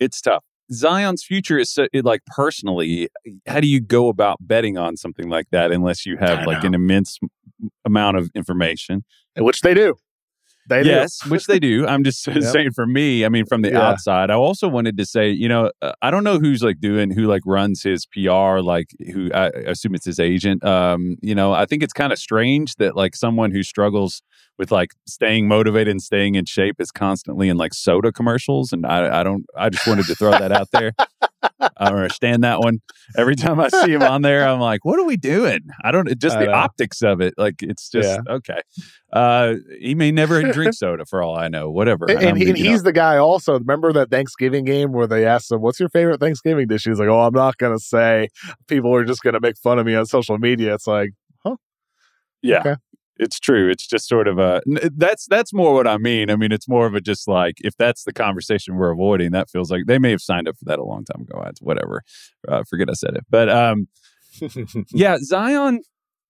It's 0.00 0.20
tough. 0.20 0.42
Zion's 0.72 1.24
future 1.24 1.58
is 1.58 1.70
so, 1.70 1.86
it, 1.92 2.04
like 2.04 2.20
personally. 2.26 3.08
How 3.46 3.60
do 3.60 3.66
you 3.66 3.80
go 3.80 4.08
about 4.08 4.38
betting 4.40 4.78
on 4.78 4.96
something 4.96 5.28
like 5.28 5.46
that 5.50 5.70
unless 5.72 6.06
you 6.06 6.16
have 6.18 6.46
like 6.46 6.64
an 6.64 6.74
immense 6.74 7.18
amount 7.84 8.16
of 8.16 8.30
information? 8.34 9.04
Which 9.36 9.60
they 9.60 9.74
do. 9.74 9.96
They 10.68 10.84
yes, 10.84 11.26
which 11.26 11.46
they 11.46 11.58
do. 11.58 11.86
I'm 11.88 12.04
just 12.04 12.24
Yep. 12.26 12.44
saying 12.44 12.70
for 12.72 12.86
me, 12.86 13.24
I 13.24 13.28
mean, 13.28 13.46
from 13.46 13.62
the 13.62 13.70
Yeah. 13.70 13.88
outside, 13.88 14.30
I 14.30 14.34
also 14.34 14.68
wanted 14.68 14.96
to 14.96 15.04
say, 15.04 15.28
you 15.28 15.48
know, 15.48 15.72
uh, 15.82 15.92
I 16.02 16.10
don't 16.12 16.22
know 16.22 16.38
who's 16.38 16.62
like 16.62 16.78
doing, 16.78 17.10
who 17.10 17.26
like 17.26 17.42
runs 17.44 17.82
his 17.82 18.06
PR, 18.06 18.60
like 18.60 18.90
who 19.12 19.30
I 19.34 19.48
assume 19.48 19.94
it's 19.96 20.04
his 20.06 20.20
agent. 20.20 20.64
Um, 20.64 21.16
you 21.20 21.34
know, 21.34 21.52
I 21.52 21.66
think 21.66 21.82
it's 21.82 21.92
kind 21.92 22.12
of 22.12 22.18
strange 22.18 22.76
that 22.76 22.94
like 22.94 23.16
someone 23.16 23.50
who 23.50 23.64
struggles 23.64 24.22
with 24.62 24.70
like 24.70 24.92
staying 25.08 25.48
motivated 25.48 25.90
and 25.90 26.00
staying 26.00 26.36
in 26.36 26.44
shape 26.44 26.76
is 26.78 26.92
constantly 26.92 27.48
in 27.48 27.56
like 27.56 27.74
soda 27.74 28.12
commercials. 28.12 28.72
And 28.72 28.86
I, 28.86 29.18
I 29.20 29.24
don't, 29.24 29.44
I 29.56 29.70
just 29.70 29.84
wanted 29.88 30.06
to 30.06 30.14
throw 30.14 30.30
that 30.30 30.52
out 30.52 30.68
there. 30.70 30.92
I 31.60 31.88
don't 31.88 31.96
understand 31.98 32.44
that 32.44 32.60
one. 32.60 32.80
Every 33.16 33.34
time 33.34 33.58
I 33.58 33.66
see 33.70 33.90
him 33.90 34.02
on 34.02 34.22
there, 34.22 34.46
I'm 34.46 34.60
like, 34.60 34.84
what 34.84 35.00
are 35.00 35.04
we 35.04 35.16
doing? 35.16 35.58
I 35.82 35.90
don't, 35.90 36.08
it 36.08 36.20
just 36.20 36.36
I 36.36 36.44
the 36.44 36.46
know. 36.46 36.56
optics 36.56 37.02
of 37.02 37.20
it. 37.20 37.34
Like, 37.36 37.56
it's 37.60 37.90
just, 37.90 38.20
okay. 38.28 38.60
Uh, 39.12 39.54
he 39.80 39.96
may 39.96 40.12
never 40.12 40.40
drink 40.52 40.74
soda 40.74 41.04
for 41.06 41.24
all 41.24 41.36
I 41.36 41.48
know, 41.48 41.68
whatever. 41.68 42.08
And, 42.08 42.22
and, 42.22 42.38
he- 42.38 42.50
and 42.50 42.56
know, 42.56 42.70
he's 42.70 42.84
the 42.84 42.92
guy 42.92 43.16
also. 43.16 43.58
Remember 43.58 43.92
that 43.94 44.10
Thanksgiving 44.10 44.64
game 44.64 44.92
where 44.92 45.08
they 45.08 45.26
asked 45.26 45.50
him, 45.50 45.60
What's 45.60 45.80
your 45.80 45.88
favorite 45.88 46.20
Thanksgiving 46.20 46.68
dish? 46.68 46.84
He's 46.84 47.00
like, 47.00 47.08
Oh, 47.08 47.22
I'm 47.22 47.34
not 47.34 47.58
going 47.58 47.76
to 47.76 47.82
say. 47.82 48.28
People 48.68 48.94
are 48.94 49.04
just 49.04 49.22
going 49.24 49.34
to 49.34 49.40
make 49.40 49.58
fun 49.58 49.80
of 49.80 49.86
me 49.86 49.96
on 49.96 50.06
social 50.06 50.38
media. 50.38 50.74
It's 50.74 50.86
like, 50.86 51.10
huh? 51.44 51.56
yeah. 52.42 52.60
okay. 52.60 52.76
It's 53.18 53.38
true. 53.38 53.70
It's 53.70 53.86
just 53.86 54.08
sort 54.08 54.26
of 54.26 54.38
a 54.38 54.62
that's 54.96 55.26
that's 55.26 55.52
more 55.52 55.74
what 55.74 55.86
I 55.86 55.98
mean. 55.98 56.30
I 56.30 56.36
mean, 56.36 56.50
it's 56.50 56.68
more 56.68 56.86
of 56.86 56.94
a 56.94 57.00
just 57.00 57.28
like 57.28 57.56
if 57.58 57.76
that's 57.76 58.04
the 58.04 58.12
conversation 58.12 58.76
we're 58.76 58.90
avoiding, 58.90 59.32
that 59.32 59.50
feels 59.50 59.70
like 59.70 59.82
they 59.86 59.98
may 59.98 60.10
have 60.10 60.22
signed 60.22 60.48
up 60.48 60.56
for 60.56 60.64
that 60.64 60.78
a 60.78 60.84
long 60.84 61.04
time 61.04 61.22
ago. 61.22 61.42
It's 61.46 61.60
whatever. 61.60 62.02
Uh, 62.48 62.64
forget 62.68 62.88
I 62.88 62.94
said 62.94 63.14
it. 63.14 63.24
But 63.28 63.48
um, 63.48 63.88
yeah, 64.92 65.18
Zion. 65.18 65.82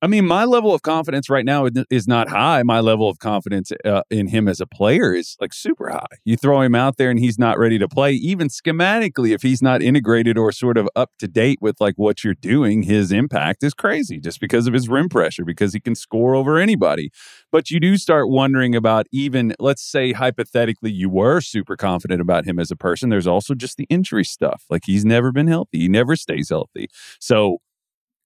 I 0.04 0.08
mean, 0.08 0.26
my 0.26 0.44
level 0.44 0.74
of 0.74 0.82
confidence 0.82 1.30
right 1.30 1.44
now 1.44 1.68
is- 1.88 2.08
not 2.08 2.28
high. 2.28 2.64
My 2.64 2.80
level 2.80 3.08
of 3.08 3.20
confidence 3.20 3.70
uh, 3.84 4.02
in 4.10 4.26
him 4.26 4.48
as 4.48 4.60
a 4.60 4.66
player 4.66 5.14
is 5.14 5.36
like 5.40 5.54
super 5.54 5.90
high. 5.90 6.16
You 6.24 6.36
throw 6.36 6.60
him 6.60 6.74
out 6.74 6.96
there 6.96 7.08
and 7.08 7.20
he's 7.20 7.38
not 7.38 7.56
ready 7.56 7.78
to 7.78 7.86
play, 7.88 8.12
even 8.14 8.48
schematically, 8.48 9.32
if 9.32 9.42
he's 9.42 9.62
not 9.62 9.80
integrated 9.80 10.36
or 10.36 10.50
sort 10.50 10.76
of 10.76 10.88
up 10.96 11.10
to 11.20 11.28
date 11.28 11.58
with 11.60 11.76
like 11.80 11.94
what 11.96 12.24
you're 12.24 12.34
doing, 12.34 12.82
his 12.82 13.12
impact 13.12 13.62
is 13.62 13.74
crazy 13.74 14.18
just 14.18 14.40
because 14.40 14.66
of 14.66 14.74
his 14.74 14.88
rim 14.88 15.08
pressure, 15.08 15.44
because 15.44 15.72
he 15.72 15.78
can 15.78 15.94
score 15.94 16.34
over 16.34 16.58
anybody. 16.58 17.10
But 17.52 17.70
you 17.70 17.78
do 17.78 17.96
start 17.96 18.28
wondering 18.28 18.74
about 18.74 19.06
even, 19.12 19.54
let's 19.60 19.82
say, 19.84 20.12
hypothetically, 20.12 20.90
you 20.90 21.08
were 21.08 21.40
super 21.40 21.76
confident 21.76 22.20
about 22.20 22.44
him 22.44 22.58
as 22.58 22.72
a 22.72 22.76
person. 22.76 23.08
There's 23.08 23.28
also 23.28 23.54
just 23.54 23.76
the 23.76 23.86
injury 23.88 24.24
stuff. 24.24 24.64
Like 24.68 24.82
he's 24.86 25.04
never 25.04 25.30
been 25.30 25.46
healthy, 25.46 25.78
he 25.78 25.88
never 25.88 26.16
stays 26.16 26.48
healthy. 26.48 26.88
So, 27.20 27.58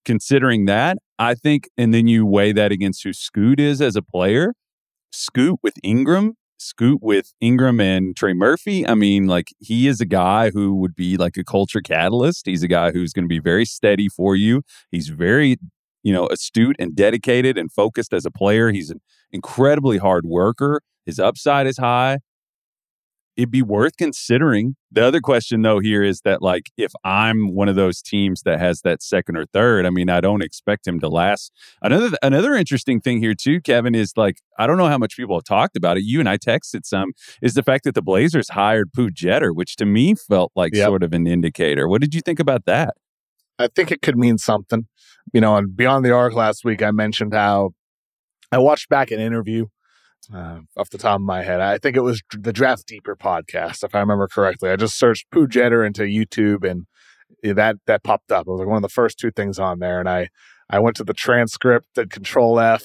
considering 0.04 0.66
that, 0.66 0.98
I 1.18 1.34
think, 1.34 1.68
and 1.76 1.94
then 1.94 2.06
you 2.06 2.26
weigh 2.26 2.52
that 2.52 2.72
against 2.72 3.04
who 3.04 3.12
Scoot 3.12 3.58
is 3.58 3.80
as 3.80 3.96
a 3.96 4.02
player, 4.02 4.54
Scoot 5.12 5.58
with 5.62 5.74
Ingram, 5.82 6.34
Scoot 6.58 7.00
with 7.02 7.32
Ingram 7.40 7.80
and 7.80 8.16
Trey 8.16 8.32
Murphy. 8.32 8.86
I 8.86 8.94
mean, 8.94 9.26
like 9.26 9.48
he 9.58 9.88
is 9.88 10.00
a 10.00 10.06
guy 10.06 10.50
who 10.50 10.74
would 10.76 10.94
be 10.94 11.16
like 11.16 11.36
a 11.36 11.44
culture 11.44 11.80
catalyst. 11.80 12.46
He's 12.46 12.62
a 12.62 12.68
guy 12.68 12.92
who's 12.92 13.12
going 13.12 13.24
to 13.24 13.28
be 13.28 13.38
very 13.38 13.64
steady 13.64 14.08
for 14.08 14.36
you. 14.36 14.62
He's 14.90 15.08
very, 15.08 15.56
you 16.02 16.12
know, 16.12 16.26
astute 16.28 16.76
and 16.78 16.94
dedicated 16.94 17.58
and 17.58 17.70
focused 17.72 18.12
as 18.12 18.24
a 18.24 18.30
player. 18.30 18.70
He's 18.70 18.90
an 18.90 19.00
incredibly 19.32 19.98
hard 19.98 20.24
worker. 20.26 20.80
His 21.04 21.18
upside 21.18 21.66
is 21.66 21.78
high. 21.78 22.18
It'd 23.36 23.50
be 23.50 23.60
worth 23.62 23.98
considering. 23.98 24.76
The 24.90 25.04
other 25.04 25.20
question, 25.20 25.60
though, 25.60 25.78
here 25.78 26.02
is 26.02 26.22
that, 26.22 26.40
like, 26.40 26.70
if 26.78 26.92
I'm 27.04 27.54
one 27.54 27.68
of 27.68 27.76
those 27.76 28.00
teams 28.00 28.42
that 28.42 28.58
has 28.58 28.80
that 28.80 29.02
second 29.02 29.36
or 29.36 29.44
third, 29.44 29.84
I 29.84 29.90
mean, 29.90 30.08
I 30.08 30.22
don't 30.22 30.42
expect 30.42 30.86
him 30.86 31.00
to 31.00 31.08
last. 31.08 31.52
Another 31.82 32.16
another 32.22 32.54
interesting 32.54 33.00
thing 33.00 33.18
here 33.20 33.34
too, 33.34 33.60
Kevin, 33.60 33.94
is 33.94 34.14
like 34.16 34.38
I 34.58 34.66
don't 34.66 34.78
know 34.78 34.88
how 34.88 34.96
much 34.96 35.16
people 35.16 35.36
have 35.36 35.44
talked 35.44 35.76
about 35.76 35.98
it. 35.98 36.04
You 36.04 36.18
and 36.20 36.28
I 36.28 36.38
texted 36.38 36.86
some. 36.86 37.12
Is 37.42 37.52
the 37.54 37.62
fact 37.62 37.84
that 37.84 37.94
the 37.94 38.02
Blazers 38.02 38.48
hired 38.50 38.92
Pooh 38.94 39.10
Jeter, 39.10 39.52
which 39.52 39.76
to 39.76 39.84
me 39.84 40.14
felt 40.14 40.52
like 40.56 40.74
Yep. 40.74 40.86
sort 40.86 41.02
of 41.02 41.12
an 41.12 41.26
indicator. 41.26 41.86
What 41.88 42.00
did 42.00 42.14
you 42.14 42.22
think 42.22 42.40
about 42.40 42.64
that? 42.64 42.94
I 43.58 43.68
think 43.68 43.90
it 43.90 44.00
could 44.02 44.16
mean 44.16 44.38
something. 44.38 44.86
You 45.34 45.40
know, 45.42 45.56
and 45.56 45.76
beyond 45.76 46.04
the 46.04 46.12
arc 46.12 46.32
last 46.34 46.64
week, 46.64 46.82
I 46.82 46.90
mentioned 46.90 47.34
how 47.34 47.72
I 48.50 48.58
watched 48.58 48.88
back 48.88 49.10
an 49.10 49.20
interview 49.20 49.66
uh, 50.32 50.60
off 50.76 50.90
the 50.90 50.98
top 50.98 51.16
of 51.16 51.22
my 51.22 51.42
head. 51.42 51.60
I 51.60 51.78
think 51.78 51.96
it 51.96 52.02
was 52.02 52.22
the 52.32 52.52
Draft 52.52 52.86
Deeper 52.86 53.16
podcast, 53.16 53.84
if 53.84 53.94
I 53.94 54.00
remember 54.00 54.28
correctly. 54.28 54.70
I 54.70 54.76
just 54.76 54.98
searched 54.98 55.30
Pooh 55.30 55.46
Jeter 55.46 55.84
into 55.84 56.02
YouTube 56.02 56.68
and 56.68 56.86
that 57.42 57.76
that 57.86 58.02
popped 58.02 58.32
up. 58.32 58.46
It 58.46 58.50
was 58.50 58.60
like 58.60 58.68
one 58.68 58.76
of 58.76 58.82
the 58.82 58.88
first 58.88 59.18
two 59.18 59.30
things 59.30 59.58
on 59.58 59.78
there, 59.78 60.00
and 60.00 60.08
I 60.08 60.28
I 60.68 60.80
went 60.80 60.96
to 60.96 61.04
the 61.04 61.14
transcript, 61.14 61.86
did 61.94 62.10
Control 62.10 62.58
F, 62.58 62.82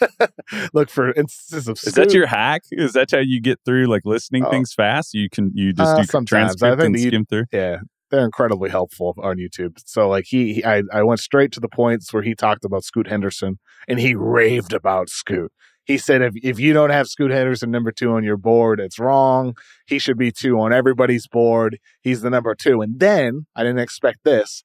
look 0.72 0.90
for 0.90 1.12
instances 1.12 1.68
of. 1.68 1.78
Is 1.84 1.94
that 1.94 2.12
your 2.12 2.26
hack? 2.26 2.62
Is 2.70 2.94
that 2.94 3.10
how 3.10 3.18
you 3.18 3.40
get 3.40 3.60
through 3.64 3.86
like 3.86 4.02
listening 4.04 4.44
oh. 4.44 4.50
things 4.50 4.72
fast? 4.72 5.14
You 5.14 5.28
can 5.30 5.52
you 5.54 5.72
just 5.72 5.96
uh, 5.96 6.02
do 6.02 6.24
transcript 6.24 6.82
and 6.82 6.98
skim 6.98 7.26
through. 7.26 7.44
Yeah, 7.52 7.78
they're 8.10 8.24
incredibly 8.24 8.70
helpful 8.70 9.14
on 9.22 9.36
YouTube. 9.36 9.78
So 9.84 10.08
like 10.08 10.24
he, 10.26 10.54
he, 10.54 10.64
I, 10.64 10.82
I 10.92 11.02
went 11.02 11.20
straight 11.20 11.52
to 11.52 11.60
the 11.60 11.68
points 11.68 12.12
where 12.12 12.22
he 12.22 12.34
talked 12.34 12.64
about 12.64 12.84
Scoot 12.84 13.08
Henderson 13.08 13.58
and 13.88 14.00
he 14.00 14.14
raved 14.14 14.72
about 14.72 15.08
Scoot. 15.08 15.52
He 15.86 15.98
said 15.98 16.20
if 16.20 16.34
if 16.42 16.58
you 16.58 16.72
don't 16.72 16.90
have 16.90 17.06
Scoot 17.06 17.30
Henderson 17.30 17.70
number 17.70 17.92
two 17.92 18.12
on 18.12 18.24
your 18.24 18.36
board, 18.36 18.80
it's 18.80 18.98
wrong. 18.98 19.54
He 19.86 19.98
should 19.98 20.18
be 20.18 20.32
two 20.32 20.58
on 20.58 20.72
everybody's 20.72 21.28
board. 21.28 21.78
He's 22.02 22.22
the 22.22 22.30
number 22.30 22.54
two. 22.54 22.82
And 22.82 22.98
then 22.98 23.46
I 23.54 23.62
didn't 23.62 23.78
expect 23.78 24.24
this. 24.24 24.64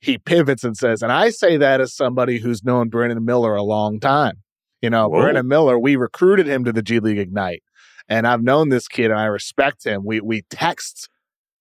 He 0.00 0.18
pivots 0.18 0.64
and 0.64 0.76
says, 0.76 1.02
and 1.02 1.12
I 1.12 1.30
say 1.30 1.56
that 1.58 1.80
as 1.80 1.94
somebody 1.94 2.38
who's 2.38 2.64
known 2.64 2.88
Brandon 2.88 3.24
Miller 3.24 3.54
a 3.54 3.62
long 3.62 4.00
time. 4.00 4.42
You 4.82 4.90
know, 4.90 5.08
Whoa. 5.08 5.20
Brandon 5.22 5.46
Miller, 5.46 5.78
we 5.78 5.96
recruited 5.96 6.46
him 6.46 6.64
to 6.64 6.72
the 6.72 6.82
G 6.82 6.98
League 6.98 7.18
Ignite. 7.18 7.62
And 8.08 8.26
I've 8.26 8.42
known 8.42 8.68
this 8.70 8.88
kid 8.88 9.10
and 9.10 9.20
I 9.20 9.26
respect 9.26 9.84
him. 9.84 10.02
We 10.04 10.20
we 10.20 10.42
text 10.50 11.08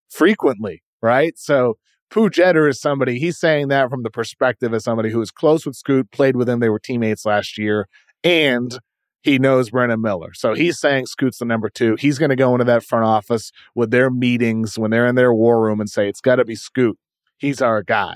frequently, 0.09 0.81
right? 1.01 1.37
So 1.37 1.77
Pooh 2.09 2.29
Jeter 2.29 2.67
is 2.67 2.79
somebody, 2.79 3.17
he's 3.17 3.39
saying 3.39 3.69
that 3.69 3.89
from 3.89 4.03
the 4.03 4.11
perspective 4.11 4.71
of 4.71 4.81
somebody 4.83 5.09
who 5.09 5.19
is 5.19 5.31
close 5.31 5.65
with 5.65 5.75
Scoot, 5.75 6.11
played 6.11 6.35
with 6.35 6.47
him. 6.47 6.59
They 6.59 6.69
were 6.69 6.79
teammates 6.79 7.25
last 7.25 7.57
year. 7.57 7.87
And 8.23 8.77
he 9.23 9.39
knows 9.39 9.69
Brandon 9.69 10.01
Miller. 10.01 10.33
So 10.33 10.53
he's 10.53 10.79
saying 10.79 11.07
Scoot's 11.07 11.37
the 11.39 11.45
number 11.45 11.69
two. 11.69 11.95
He's 11.97 12.19
going 12.19 12.29
to 12.29 12.35
go 12.35 12.53
into 12.53 12.65
that 12.65 12.83
front 12.83 13.05
office 13.05 13.51
with 13.73 13.89
their 13.89 14.09
meetings 14.09 14.77
when 14.77 14.91
they're 14.91 15.07
in 15.07 15.15
their 15.15 15.33
war 15.33 15.63
room 15.63 15.79
and 15.79 15.89
say, 15.89 16.09
it's 16.09 16.21
got 16.21 16.35
to 16.35 16.45
be 16.45 16.55
Scoot. 16.55 16.99
He's 17.37 17.61
our 17.61 17.83
guy. 17.83 18.15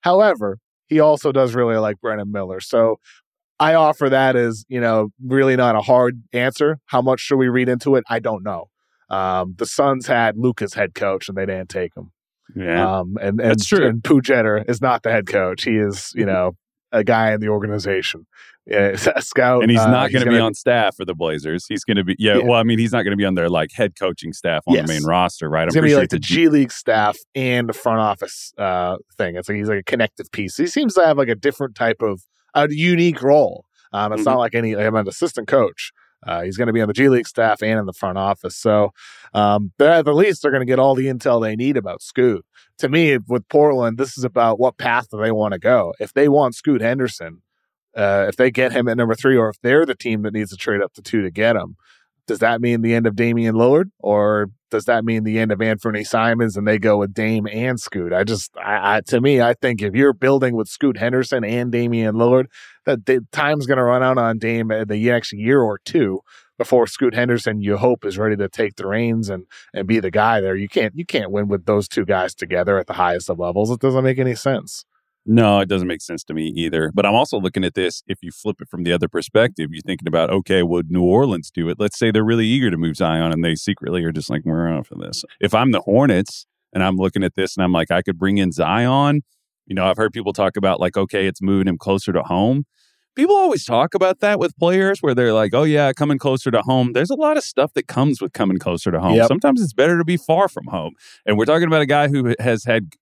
However, 0.00 0.58
he 0.88 0.98
also 1.00 1.32
does 1.32 1.54
really 1.54 1.76
like 1.76 2.00
Brandon 2.00 2.30
Miller. 2.30 2.60
So 2.60 2.98
I 3.60 3.74
offer 3.74 4.08
that 4.10 4.34
as, 4.34 4.64
you 4.68 4.80
know, 4.80 5.10
really 5.24 5.54
not 5.54 5.76
a 5.76 5.80
hard 5.80 6.22
answer. 6.32 6.80
How 6.86 7.02
much 7.02 7.20
should 7.20 7.36
we 7.36 7.48
read 7.48 7.68
into 7.68 7.94
it? 7.94 8.04
I 8.08 8.18
don't 8.18 8.42
know. 8.42 8.68
Um, 9.10 9.54
the 9.58 9.66
Suns 9.66 10.06
had 10.06 10.36
Luka's 10.36 10.74
head 10.74 10.94
coach 10.94 11.28
and 11.28 11.38
they 11.38 11.46
didn't 11.46 11.68
take 11.68 11.96
him. 11.96 12.10
Yeah. 12.56 12.98
Um, 12.98 13.16
and, 13.20 13.40
and, 13.40 13.50
That's 13.50 13.66
true. 13.66 13.86
and 13.86 14.02
Pooh 14.02 14.20
Jeter 14.20 14.64
is 14.68 14.80
not 14.80 15.02
the 15.02 15.12
head 15.12 15.26
coach. 15.26 15.64
He 15.64 15.76
is, 15.76 16.12
you 16.14 16.26
know, 16.26 16.56
a 16.92 17.04
guy 17.04 17.32
in 17.32 17.40
the 17.40 17.48
organization. 17.48 18.26
Yeah, 18.66 18.96
a 19.16 19.22
scout, 19.22 19.62
and 19.62 19.70
he's 19.70 19.80
uh, 19.80 19.90
not 19.90 20.12
going 20.12 20.24
to 20.24 20.30
be 20.30 20.38
on 20.38 20.52
staff 20.52 20.96
for 20.96 21.06
the 21.06 21.14
Blazers. 21.14 21.64
He's 21.66 21.84
going 21.84 21.96
to 21.96 22.04
be, 22.04 22.16
yeah, 22.18 22.36
yeah, 22.36 22.44
Well, 22.44 22.58
I 22.58 22.64
mean, 22.64 22.78
he's 22.78 22.92
not 22.92 23.02
going 23.02 23.12
to 23.12 23.16
be 23.16 23.24
on 23.24 23.34
their 23.34 23.48
like 23.48 23.72
head 23.72 23.94
coaching 23.98 24.34
staff 24.34 24.62
on 24.66 24.74
yes. 24.74 24.86
the 24.86 24.92
main 24.92 25.04
roster, 25.04 25.48
right? 25.48 25.62
I'm 25.62 25.70
going 25.70 25.84
to 25.84 25.88
be 25.88 25.96
like 25.96 26.10
the 26.10 26.18
G 26.18 26.48
League 26.48 26.70
staff 26.70 27.16
and 27.34 27.66
the 27.68 27.72
front 27.72 28.00
office 28.00 28.52
uh, 28.58 28.96
thing. 29.16 29.36
It's 29.36 29.48
like 29.48 29.56
he's 29.56 29.68
like 29.68 29.80
a 29.80 29.84
connective 29.84 30.30
piece. 30.32 30.58
He 30.58 30.66
seems 30.66 30.94
to 30.94 31.06
have 31.06 31.16
like 31.16 31.28
a 31.28 31.34
different 31.34 31.76
type 31.76 32.02
of 32.02 32.20
a 32.54 32.68
unique 32.70 33.22
role. 33.22 33.64
Um, 33.92 34.12
it's 34.12 34.20
mm-hmm. 34.20 34.30
not 34.30 34.38
like 34.38 34.54
any. 34.54 34.76
I'm 34.76 34.94
an 34.94 35.08
assistant 35.08 35.48
coach. 35.48 35.92
Uh, 36.26 36.42
he's 36.42 36.56
going 36.56 36.66
to 36.66 36.72
be 36.72 36.80
on 36.80 36.88
the 36.88 36.94
G 36.94 37.08
League 37.08 37.28
staff 37.28 37.62
and 37.62 37.78
in 37.78 37.86
the 37.86 37.92
front 37.92 38.18
office. 38.18 38.56
So, 38.56 38.92
um, 39.34 39.72
at 39.80 40.04
the 40.04 40.12
least, 40.12 40.42
they're 40.42 40.50
going 40.50 40.66
to 40.66 40.70
get 40.70 40.78
all 40.78 40.94
the 40.94 41.06
intel 41.06 41.40
they 41.40 41.56
need 41.56 41.76
about 41.76 42.02
Scoot. 42.02 42.44
To 42.78 42.88
me, 42.88 43.18
with 43.18 43.48
Portland, 43.48 43.98
this 43.98 44.18
is 44.18 44.24
about 44.24 44.58
what 44.58 44.78
path 44.78 45.08
do 45.10 45.20
they 45.20 45.32
want 45.32 45.52
to 45.52 45.58
go. 45.58 45.94
If 46.00 46.12
they 46.12 46.28
want 46.28 46.54
Scoot 46.54 46.80
Henderson, 46.80 47.42
uh, 47.96 48.26
if 48.28 48.36
they 48.36 48.50
get 48.50 48.72
him 48.72 48.88
at 48.88 48.96
number 48.96 49.14
three, 49.14 49.36
or 49.36 49.48
if 49.48 49.60
they're 49.62 49.86
the 49.86 49.94
team 49.94 50.22
that 50.22 50.32
needs 50.32 50.50
to 50.50 50.56
trade 50.56 50.82
up 50.82 50.92
to 50.94 51.02
two 51.02 51.22
to 51.22 51.30
get 51.30 51.56
him, 51.56 51.76
does 52.28 52.38
that 52.40 52.60
mean 52.60 52.82
the 52.82 52.94
end 52.94 53.06
of 53.06 53.16
Damian 53.16 53.56
Lillard, 53.56 53.90
or 53.98 54.50
does 54.70 54.84
that 54.84 55.04
mean 55.04 55.24
the 55.24 55.38
end 55.38 55.50
of 55.50 55.60
Anfernee 55.60 56.06
Simons 56.06 56.56
and 56.56 56.68
they 56.68 56.78
go 56.78 56.98
with 56.98 57.14
Dame 57.14 57.48
and 57.50 57.80
Scoot? 57.80 58.12
I 58.12 58.22
just, 58.22 58.56
I, 58.56 58.96
I, 58.96 59.00
to 59.06 59.20
me, 59.20 59.40
I 59.40 59.54
think 59.54 59.80
if 59.80 59.94
you're 59.94 60.12
building 60.12 60.54
with 60.54 60.68
Scoot 60.68 60.98
Henderson 60.98 61.42
and 61.42 61.72
Damian 61.72 62.16
Lillard, 62.16 62.46
that 62.84 63.06
the 63.06 63.26
time's 63.32 63.66
going 63.66 63.78
to 63.78 63.84
run 63.84 64.02
out 64.02 64.18
on 64.18 64.38
Dame 64.38 64.70
in 64.70 64.88
the 64.88 65.02
next 65.02 65.32
year 65.32 65.60
or 65.62 65.78
two 65.78 66.20
before 66.58 66.86
Scoot 66.86 67.14
Henderson, 67.14 67.62
you 67.62 67.78
hope, 67.78 68.04
is 68.04 68.18
ready 68.18 68.36
to 68.36 68.48
take 68.48 68.76
the 68.76 68.86
reins 68.86 69.30
and 69.30 69.46
and 69.72 69.86
be 69.86 70.00
the 70.00 70.10
guy 70.10 70.40
there. 70.40 70.56
You 70.56 70.68
can't 70.68 70.94
you 70.96 71.06
can't 71.06 71.30
win 71.30 71.48
with 71.48 71.64
those 71.64 71.88
two 71.88 72.04
guys 72.04 72.34
together 72.34 72.78
at 72.78 72.88
the 72.88 72.94
highest 72.94 73.30
of 73.30 73.38
levels. 73.38 73.70
It 73.70 73.80
doesn't 73.80 74.04
make 74.04 74.18
any 74.18 74.34
sense. 74.34 74.84
No, 75.30 75.60
it 75.60 75.68
doesn't 75.68 75.86
make 75.86 76.00
sense 76.00 76.24
to 76.24 76.34
me 76.34 76.46
either. 76.56 76.90
But 76.94 77.04
I'm 77.04 77.14
also 77.14 77.38
looking 77.38 77.62
at 77.62 77.74
this. 77.74 78.02
If 78.06 78.20
you 78.22 78.32
flip 78.32 78.62
it 78.62 78.68
from 78.70 78.82
the 78.82 78.94
other 78.94 79.08
perspective, 79.08 79.68
you're 79.70 79.82
thinking 79.82 80.08
about, 80.08 80.30
okay, 80.30 80.62
would 80.62 80.90
New 80.90 81.02
Orleans 81.02 81.50
do 81.50 81.68
it? 81.68 81.76
Let's 81.78 81.98
say 81.98 82.10
they're 82.10 82.24
really 82.24 82.46
eager 82.46 82.70
to 82.70 82.78
move 82.78 82.96
Zion 82.96 83.30
and 83.30 83.44
they 83.44 83.54
secretly 83.54 84.02
are 84.04 84.10
just 84.10 84.30
like, 84.30 84.46
we're 84.46 84.68
out 84.68 84.86
for 84.86 84.94
this. 84.94 85.26
If 85.38 85.54
I'm 85.54 85.72
the 85.72 85.82
Hornets 85.82 86.46
and 86.72 86.82
I'm 86.82 86.96
looking 86.96 87.22
at 87.22 87.34
this 87.34 87.58
and 87.58 87.62
I'm 87.62 87.72
like, 87.72 87.90
I 87.90 88.00
could 88.00 88.18
bring 88.18 88.38
in 88.38 88.52
Zion, 88.52 89.20
you 89.66 89.74
know, 89.74 89.84
I've 89.84 89.98
heard 89.98 90.14
people 90.14 90.32
talk 90.32 90.56
about 90.56 90.80
like, 90.80 90.96
okay, 90.96 91.26
it's 91.26 91.42
moving 91.42 91.68
him 91.68 91.76
closer 91.76 92.10
to 92.14 92.22
home. 92.22 92.64
People 93.14 93.36
always 93.36 93.66
talk 93.66 93.94
about 93.94 94.20
that 94.20 94.38
with 94.38 94.56
players 94.56 95.00
where 95.00 95.14
they're 95.14 95.34
like, 95.34 95.52
oh, 95.52 95.64
yeah, 95.64 95.92
coming 95.92 96.18
closer 96.18 96.50
to 96.52 96.62
home. 96.62 96.92
There's 96.94 97.10
a 97.10 97.16
lot 97.16 97.36
of 97.36 97.42
stuff 97.42 97.74
that 97.74 97.86
comes 97.86 98.22
with 98.22 98.32
coming 98.32 98.58
closer 98.58 98.92
to 98.92 99.00
home. 99.00 99.16
Yep. 99.16 99.26
Sometimes 99.28 99.60
it's 99.60 99.74
better 99.74 99.98
to 99.98 100.04
be 100.04 100.16
far 100.16 100.48
from 100.48 100.68
home. 100.68 100.94
And 101.26 101.36
we're 101.36 101.44
talking 101.44 101.66
about 101.66 101.82
a 101.82 101.86
guy 101.86 102.08
who 102.08 102.34
has 102.38 102.64
had 102.64 102.94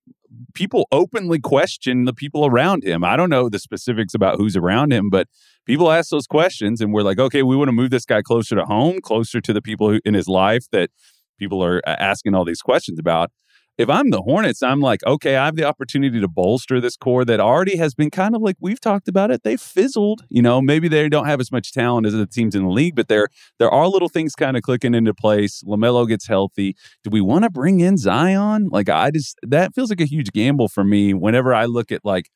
people 0.53 0.87
openly 0.91 1.39
question 1.39 2.05
the 2.05 2.13
people 2.13 2.45
around 2.45 2.83
him. 2.83 3.03
I 3.03 3.15
don't 3.15 3.29
know 3.29 3.49
the 3.49 3.59
specifics 3.59 4.13
about 4.13 4.37
who's 4.37 4.55
around 4.55 4.91
him, 4.91 5.09
but 5.09 5.27
people 5.65 5.91
ask 5.91 6.09
those 6.09 6.27
questions 6.27 6.81
and 6.81 6.93
we're 6.93 7.03
like, 7.03 7.19
okay, 7.19 7.43
we 7.43 7.55
want 7.55 7.67
to 7.69 7.73
move 7.73 7.89
this 7.89 8.05
guy 8.05 8.21
closer 8.21 8.55
to 8.55 8.65
home, 8.65 9.01
closer 9.01 9.41
to 9.41 9.53
the 9.53 9.61
people 9.61 9.89
who, 9.89 9.99
in 10.05 10.13
his 10.13 10.27
life 10.27 10.65
that 10.71 10.89
people 11.37 11.63
are 11.63 11.81
uh, 11.87 11.95
asking 11.99 12.35
all 12.35 12.45
these 12.45 12.61
questions 12.61 12.99
about. 12.99 13.31
If 13.77 13.91
I'm 13.91 14.09
the 14.09 14.23
Hornets, 14.23 14.63
I'm 14.63 14.79
like, 14.79 15.05
okay, 15.05 15.35
I 15.35 15.45
have 15.45 15.55
the 15.55 15.63
opportunity 15.63 16.19
to 16.19 16.27
bolster 16.27 16.81
this 16.81 16.97
core 16.97 17.23
that 17.25 17.39
already 17.39 17.77
has 17.77 17.93
been 17.93 18.09
kind 18.09 18.35
of 18.35 18.41
like 18.41 18.55
we've 18.59 18.81
talked 18.81 19.07
about 19.07 19.29
it. 19.29 19.43
They 19.43 19.55
fizzled, 19.55 20.23
you 20.29 20.41
know. 20.41 20.61
Maybe 20.61 20.87
they 20.87 21.07
don't 21.09 21.27
have 21.27 21.39
as 21.39 21.51
much 21.51 21.73
talent 21.73 22.07
as 22.07 22.13
the 22.13 22.25
teams 22.25 22.55
in 22.55 22.63
the 22.63 22.71
league, 22.71 22.95
but 22.95 23.07
there 23.07 23.27
there 23.59 23.69
are 23.69 23.87
little 23.87 24.09
things 24.09 24.33
kind 24.33 24.57
of 24.57 24.63
clicking 24.63 24.95
into 24.95 25.13
place. 25.13 25.61
LaMelo 25.63 26.07
gets 26.07 26.27
healthy. 26.27 26.75
Do 27.03 27.11
we 27.11 27.21
want 27.21 27.43
to 27.43 27.51
bring 27.51 27.79
in 27.79 27.97
Zion? 27.97 28.69
Like, 28.71 28.89
I 28.89 29.11
just 29.11 29.37
that 29.43 29.75
feels 29.75 29.91
like 29.91 30.01
a 30.01 30.05
huge 30.05 30.31
gamble 30.31 30.69
for 30.69 30.83
me. 30.83 31.13
Whenever 31.13 31.53
I 31.53 31.65
look 31.65 31.91
at 31.91 32.03
like 32.03 32.29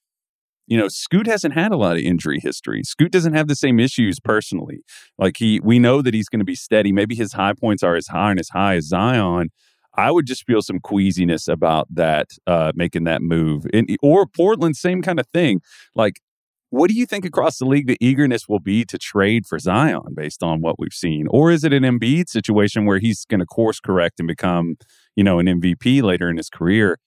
you 0.68 0.78
know, 0.78 0.88
Scoot 0.88 1.28
hasn't 1.28 1.54
had 1.54 1.74
a 1.74 1.76
lot 1.76 1.98
of 1.98 2.02
injury 2.02 2.40
history. 2.40 2.84
Scoot 2.84 3.12
doesn't 3.12 3.34
have 3.34 3.50
the 3.50 3.56
same 3.56 3.78
issues 3.78 4.22
personally. 4.22 4.84
Like 5.18 5.36
he, 5.36 5.60
we 5.60 5.80
know 5.80 6.02
that 6.02 6.14
he's 6.14 6.30
going 6.30 6.40
to 6.40 6.46
be 6.46 6.56
steady. 6.56 6.94
Maybe 6.94 7.14
his 7.14 7.34
high 7.34 7.52
points 7.54 7.84
are 7.84 7.96
as 7.96 8.08
high 8.08 8.32
and 8.32 8.40
as 8.40 8.48
high 8.50 8.76
as 8.76 8.88
Zion, 8.88 9.50
I 9.96 10.12
would 10.12 10.26
just 10.26 10.46
feel 10.46 10.62
some 10.62 10.80
queasiness 10.80 11.48
about 11.48 11.88
that, 11.94 12.30
uh, 12.48 12.72
making 12.76 13.04
that 13.06 13.22
move. 13.22 13.66
And, 13.74 13.96
or 14.02 14.26
Portland, 14.26 14.78
same 14.78 15.02
kind 15.02 15.20
of 15.20 15.28
thing. 15.28 15.62
Like, 15.96 16.22
what 16.70 16.90
do 16.90 16.96
you 16.96 17.06
think 17.06 17.26
across 17.26 17.58
the 17.58 17.66
league 17.66 17.88
the 17.88 17.98
eagerness 18.00 18.48
will 18.48 18.62
be 18.62 18.86
to 18.86 18.98
trade 18.98 19.46
for 19.46 19.60
Zion 19.60 20.14
based 20.16 20.42
on 20.42 20.62
what 20.62 20.80
we've 20.80 20.94
seen? 20.94 21.28
Or 21.30 21.52
is 21.52 21.66
it 21.66 21.74
an 21.74 21.84
Embiid 21.84 22.30
situation 22.30 22.86
where 22.86 23.00
he's 23.00 23.26
going 23.26 23.42
to 23.42 23.46
course 23.46 23.82
correct 23.82 24.20
and 24.20 24.28
become, 24.28 24.76
you 25.16 25.24
know, 25.24 25.38
an 25.40 25.48
MVP 25.48 26.02
later 26.02 26.30
in 26.30 26.38
his 26.38 26.50
career? 26.50 26.98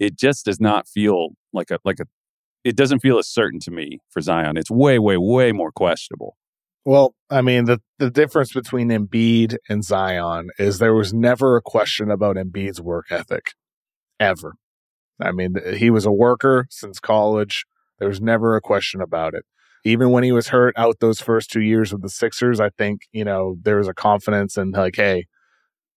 It 0.00 0.16
just 0.16 0.44
does 0.44 0.60
not 0.60 0.88
feel 0.88 1.30
like 1.52 1.70
a 1.70 1.78
like 1.84 2.00
a 2.00 2.06
it 2.64 2.76
doesn't 2.76 2.98
feel 2.98 3.18
as 3.18 3.28
certain 3.28 3.60
to 3.60 3.70
me 3.70 4.00
for 4.10 4.20
Zion. 4.20 4.56
It's 4.56 4.72
way, 4.72 4.98
way, 4.98 5.16
way 5.16 5.52
more 5.52 5.70
questionable. 5.70 6.36
Well, 6.86 7.16
I 7.28 7.42
mean, 7.42 7.64
the, 7.64 7.80
the 7.98 8.12
difference 8.12 8.52
between 8.52 8.90
Embiid 8.90 9.56
and 9.68 9.82
Zion 9.82 10.50
is 10.56 10.78
there 10.78 10.94
was 10.94 11.12
never 11.12 11.56
a 11.56 11.60
question 11.60 12.12
about 12.12 12.36
Embiid's 12.36 12.80
work 12.80 13.06
ethic, 13.10 13.54
ever. 14.20 14.54
I 15.20 15.32
mean, 15.32 15.56
he 15.76 15.90
was 15.90 16.06
a 16.06 16.12
worker 16.12 16.68
since 16.70 17.00
college. 17.00 17.64
There 17.98 18.06
was 18.06 18.20
never 18.20 18.54
a 18.54 18.60
question 18.60 19.00
about 19.00 19.34
it. 19.34 19.44
Even 19.84 20.12
when 20.12 20.22
he 20.22 20.30
was 20.30 20.48
hurt 20.48 20.74
out 20.78 21.00
those 21.00 21.20
first 21.20 21.50
two 21.50 21.60
years 21.60 21.92
with 21.92 22.02
the 22.02 22.08
Sixers, 22.08 22.60
I 22.60 22.70
think, 22.70 23.00
you 23.10 23.24
know, 23.24 23.56
there 23.60 23.78
was 23.78 23.88
a 23.88 23.94
confidence 23.94 24.56
in 24.56 24.70
like, 24.70 24.94
hey, 24.94 25.26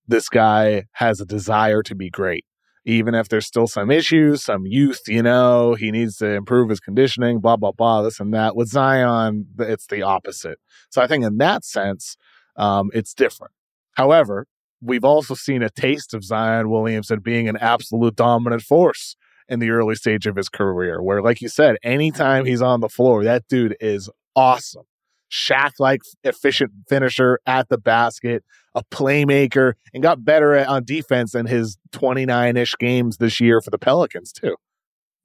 this 0.08 0.28
guy 0.28 0.86
has 0.93 1.21
a 1.21 1.25
desire 1.25 1.84
to 1.84 1.93
be 1.93 2.10
great 2.10 2.45
even 2.89 3.13
if 3.13 3.30
there's 3.30 3.45
still 3.45 3.67
some 3.67 3.91
issues, 3.91 4.43
some 4.43 4.65
youth, 4.65 5.02
you 5.08 5.21
know, 5.21 5.75
he 5.75 5.91
needs 5.91 6.17
to 6.17 6.28
improve 6.28 6.69
his 6.69 6.80
conditioning, 6.80 7.39
blah, 7.39 7.56
blah, 7.56 7.71
blah, 7.71 8.02
this 8.02 8.19
and 8.19 8.34
that. 8.34 8.56
With 8.56 8.69
Zion, 8.69 9.45
it's 9.60 9.86
the 9.86 10.02
opposite. 10.02 10.58
So 10.89 10.99
I 10.99 11.06
think 11.06 11.23
in 11.23 11.38
that 11.38 11.63
sense, 11.63 12.17
um, 12.56 12.89
it's 12.91 13.13
different. 13.13 13.54
However, 13.93 14.47
we've 14.82 15.04
also 15.04 15.36
seen 15.36 15.62
a 15.62 15.69
taste 15.69 16.15
of 16.15 16.23
Zion 16.23 16.71
Williamson 16.71 17.19
being 17.19 17.47
an 17.47 17.58
absolute 17.58 18.15
dominant 18.15 18.63
force 18.63 19.15
in 19.47 19.60
the 19.60 19.69
early 19.69 19.93
stage 19.93 20.25
of 20.25 20.36
his 20.36 20.49
career, 20.49 21.02
where, 21.02 21.21
like 21.21 21.41
you 21.41 21.49
said, 21.49 21.78
anytime 21.84 22.45
he's 22.45 22.62
on 22.62 22.80
the 22.80 22.89
floor, 22.89 23.23
that 23.23 23.47
dude 23.47 23.78
is 23.80 24.10
awesome. 24.36 24.86
Shaq 25.32 25.74
like 25.80 26.02
efficient 26.24 26.72
finisher 26.88 27.39
at 27.46 27.70
the 27.70 27.78
basket, 27.78 28.44
a 28.76 28.84
playmaker, 28.84 29.74
and 29.94 30.04
got 30.04 30.26
better 30.26 30.54
at, 30.56 30.68
on 30.68 30.84
defense 30.84 31.36
in 31.36 31.46
his 31.46 31.78
29 31.92 32.58
ish 32.58 32.76
games 32.80 33.18
this 33.18 33.39
year 33.39 33.62
for 33.62 33.70
the 33.70 33.78
Pelicans, 33.78 34.32
too. 34.32 34.56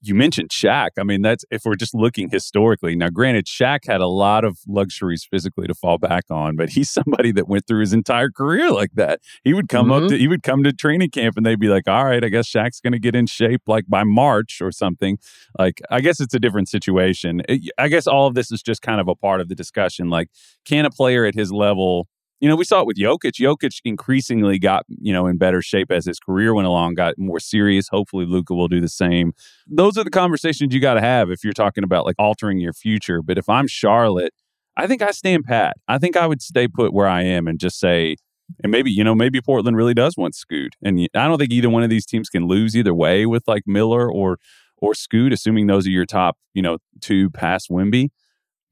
You 0.05 0.15
mentioned 0.15 0.51
Shaq. 0.51 0.91
I 0.99 1.03
mean, 1.03 1.23
that's 1.23 1.45
if 1.51 1.63
we're 1.65 1.77
just 1.77 1.95
looking 1.95 2.31
historically. 2.31 2.95
Now, 2.95 3.09
granted, 3.09 3.47
Shaq 3.47 3.81
had 3.87 4.01
a 4.01 4.07
lot 4.07 4.45
of 4.45 4.59
luxuries 4.67 5.27
physically 5.29 5.67
to 5.67 5.75
fall 5.75 5.99
back 5.99 6.25
on, 6.31 6.57
but 6.57 6.71
he's 6.71 6.91
somebody 7.05 7.33
that 7.33 7.49
went 7.49 7.67
through 7.67 7.81
his 7.81 7.93
entire 7.93 8.31
career 8.31 8.71
like 8.71 8.93
that. 8.95 9.21
He 9.43 9.55
would 9.55 9.69
come 9.69 9.89
mm-hmm. 9.89 10.05
up 10.05 10.11
to 10.11 10.19
he 10.19 10.29
would 10.29 10.43
come 10.43 10.63
to 10.65 10.73
training 10.73 11.11
camp 11.11 11.37
and 11.37 11.45
they'd 11.45 11.59
be 11.59 11.69
like, 11.69 11.89
"All 11.89 12.05
right, 12.05 12.23
I 12.23 12.29
guess 12.29 12.49
Shaq's 12.49 12.81
going 12.81 12.93
to 12.93 12.99
get 12.99 13.15
in 13.15 13.27
shape 13.27 13.63
like 13.67 13.85
by 13.89 14.05
March 14.05 14.61
or 14.61 14.71
something." 14.71 15.19
Like, 15.59 15.81
I 15.91 16.01
guess 16.01 16.21
it's 16.21 16.35
a 16.35 16.41
different 16.41 16.69
situation. 16.69 17.43
I 17.79 17.89
guess 17.89 18.07
all 18.07 18.27
of 18.27 18.35
this 18.35 18.53
is 18.53 18.63
just 18.63 18.83
kind 18.83 19.01
of 19.01 19.09
a 19.09 19.15
part 19.15 19.41
of 19.41 19.49
the 19.49 19.55
discussion. 19.55 20.11
Like, 20.11 20.29
can 20.65 20.85
a 20.85 20.91
player 20.91 21.25
at 21.25 21.35
his 21.35 21.53
level 21.53 22.09
you 22.41 22.49
know, 22.49 22.57
we 22.57 22.65
saw 22.65 22.81
it 22.81 22.87
with 22.87 22.97
Jokic. 22.97 23.41
Jokic 23.41 23.81
increasingly 23.85 24.59
got, 24.59 24.85
you 24.89 25.13
know, 25.13 25.27
in 25.27 25.39
better 25.39 25.63
shape 25.63 25.91
as 25.91 26.05
his 26.05 26.19
career 26.19 26.55
went 26.55 26.67
along, 26.67 26.95
got 26.95 27.15
more 27.17 27.41
serious. 27.41 27.89
Hopefully 27.89 28.27
Luka 28.27 28.55
will 28.55 28.69
do 28.69 28.81
the 28.81 28.89
same. 28.89 29.33
Those 29.67 29.97
are 29.97 30.05
the 30.05 30.11
conversations 30.11 30.75
you 30.75 30.81
got 30.81 30.95
to 30.95 31.01
have 31.01 31.31
if 31.31 31.45
you're 31.45 31.53
talking 31.53 31.85
about 31.85 32.05
like 32.05 32.17
altering 32.19 32.59
your 32.59 32.73
future. 32.73 33.23
But 33.23 33.39
if 33.39 33.49
I'm 33.49 33.67
Charlotte, 33.67 34.35
I 34.77 34.87
think 34.87 35.03
I 35.03 35.13
stand 35.13 35.45
pat. 35.45 35.77
I 35.87 35.99
think 35.99 36.17
I 36.17 36.27
would 36.27 36.43
stay 36.43 36.69
put 36.69 36.93
where 36.93 37.07
I 37.07 37.23
am 37.23 37.47
and 37.47 37.59
just 37.59 37.79
say, 37.79 38.17
and 38.63 38.71
maybe, 38.71 38.91
you 38.91 39.05
know, 39.05 39.15
maybe 39.15 39.41
Portland 39.41 39.77
really 39.77 39.95
does 39.95 40.17
want 40.17 40.35
Scoot. 40.35 40.75
And 40.83 41.09
I 41.15 41.27
don't 41.27 41.39
think 41.39 41.53
either 41.53 41.71
one 41.71 41.83
of 41.83 41.91
these 41.91 42.05
teams 42.05 42.29
can 42.29 42.47
lose 42.47 42.77
either 42.77 42.95
way 42.95 43.27
with 43.27 43.45
like 43.47 43.63
Miller 43.67 44.11
or 44.11 44.39
or 44.79 44.95
Scoot, 44.95 45.33
assuming 45.33 45.67
those 45.67 45.87
are 45.87 45.91
your 45.91 46.05
top, 46.05 46.37
you 46.53 46.61
know, 46.61 46.79
two 47.01 47.31
past 47.31 47.71
Wemby 47.71 48.11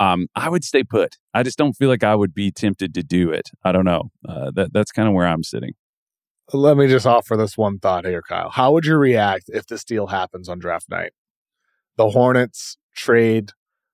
um, 0.03 0.27
I 0.35 0.49
would 0.49 0.65
stay 0.65 0.83
put. 0.83 1.17
I 1.33 1.43
just 1.43 1.59
don't 1.59 1.75
feel 1.75 1.88
like 1.88 2.05
I 2.05 2.15
would 2.15 2.35
be 2.35 2.51
tempted 2.51 2.95
to 2.95 3.03
do 3.03 3.31
it. 3.31 3.51
I 3.65 3.73
don't 3.73 3.85
know. 3.85 4.11
Uh, 4.29 4.51
that 4.55 4.73
that's 4.73 4.91
kind 4.91 5.09
of 5.09 5.15
where 5.15 5.27
I'm 5.27 5.45
sitting. 5.45 5.73
Let 6.53 6.77
me 6.77 6.88
just 6.88 7.07
offer 7.07 7.37
this 7.37 7.57
one 7.57 7.79
thought 7.79 8.05
here, 8.05 8.23
Kyle. 8.23 8.51
How 8.51 8.73
would 8.73 8.85
you 8.85 8.97
react 8.97 9.45
if 9.49 9.67
this 9.67 9.85
deal 9.85 10.09
happens 10.09 10.49
on 10.49 10.59
draft 10.59 10.91
night? 10.91 11.12
The 11.97 12.11
Hornets 12.11 12.79
trade 12.95 13.53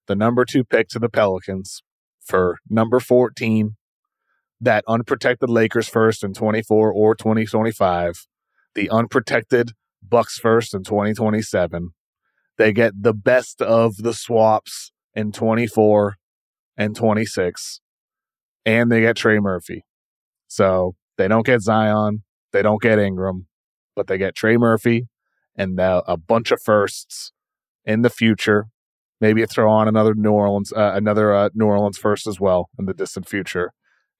the 0.08 0.16
number 0.16 0.44
two 0.44 0.64
pick 0.64 0.88
to 0.88 0.98
the 0.98 1.10
Pelicans 1.10 1.82
for 2.20 2.58
number 2.68 2.98
14, 2.98 3.76
that 4.60 4.82
unprotected 4.88 5.48
Lakers 5.48 5.88
first 5.88 6.24
in 6.24 6.32
24 6.34 6.90
or 6.90 7.14
2025, 7.14 8.26
the 8.74 8.90
unprotected 8.90 9.72
Bucks 10.02 10.38
first 10.38 10.74
in 10.74 10.82
2027. 10.82 11.90
They 12.56 12.72
get 12.72 13.02
the 13.02 13.14
best 13.14 13.62
of 13.62 13.98
the 13.98 14.14
swaps 14.14 14.92
and 15.18 15.34
24 15.34 16.14
and 16.76 16.94
26. 16.94 17.80
And 18.64 18.90
they 18.90 19.00
get 19.00 19.16
Trey 19.16 19.40
Murphy. 19.40 19.84
So 20.46 20.94
they 21.16 21.26
don't 21.26 21.44
get 21.44 21.60
Zion. 21.60 22.22
They 22.52 22.62
don't 22.62 22.80
get 22.80 23.00
Ingram, 23.00 23.48
but 23.96 24.06
they 24.06 24.16
get 24.16 24.36
Trey 24.36 24.56
Murphy 24.56 25.08
and 25.56 25.76
the, 25.76 26.04
a 26.06 26.16
bunch 26.16 26.52
of 26.52 26.62
firsts 26.62 27.32
in 27.84 28.02
the 28.02 28.10
future. 28.10 28.66
Maybe 29.20 29.44
throw 29.44 29.68
on 29.70 29.88
another 29.88 30.14
New 30.14 30.30
Orleans, 30.30 30.72
uh, 30.72 30.92
another 30.94 31.34
uh, 31.34 31.48
New 31.52 31.66
Orleans 31.66 31.98
first 31.98 32.28
as 32.28 32.38
well 32.38 32.70
in 32.78 32.86
the 32.86 32.94
distant 32.94 33.28
future. 33.28 33.72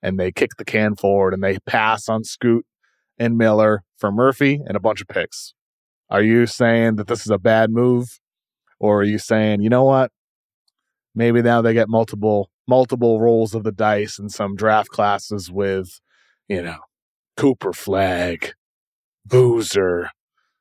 And 0.02 0.18
they 0.18 0.32
kick 0.32 0.50
the 0.58 0.64
can 0.64 0.96
forward 0.96 1.32
and 1.32 1.44
they 1.44 1.58
pass 1.60 2.08
on 2.08 2.24
Scoot 2.24 2.66
and 3.18 3.38
Miller 3.38 3.84
for 3.96 4.10
Murphy 4.10 4.60
and 4.66 4.76
a 4.76 4.80
bunch 4.80 5.00
of 5.00 5.06
picks. 5.06 5.54
Are 6.10 6.22
you 6.22 6.46
saying 6.46 6.96
that 6.96 7.06
this 7.06 7.20
is 7.20 7.30
a 7.30 7.38
bad 7.38 7.70
move? 7.70 8.18
Or 8.80 9.00
are 9.00 9.04
you 9.04 9.18
saying, 9.18 9.60
you 9.60 9.68
know 9.68 9.84
what? 9.84 10.10
Maybe 11.18 11.42
now 11.42 11.60
they 11.60 11.74
get 11.74 11.88
multiple 11.88 12.48
multiple 12.66 13.20
rolls 13.20 13.54
of 13.54 13.64
the 13.64 13.72
dice 13.72 14.18
in 14.18 14.28
some 14.28 14.54
draft 14.54 14.88
classes 14.88 15.50
with, 15.50 16.00
you 16.48 16.62
know, 16.62 16.78
Cooper 17.36 17.72
Flagg, 17.72 18.52
Boozer. 19.26 20.10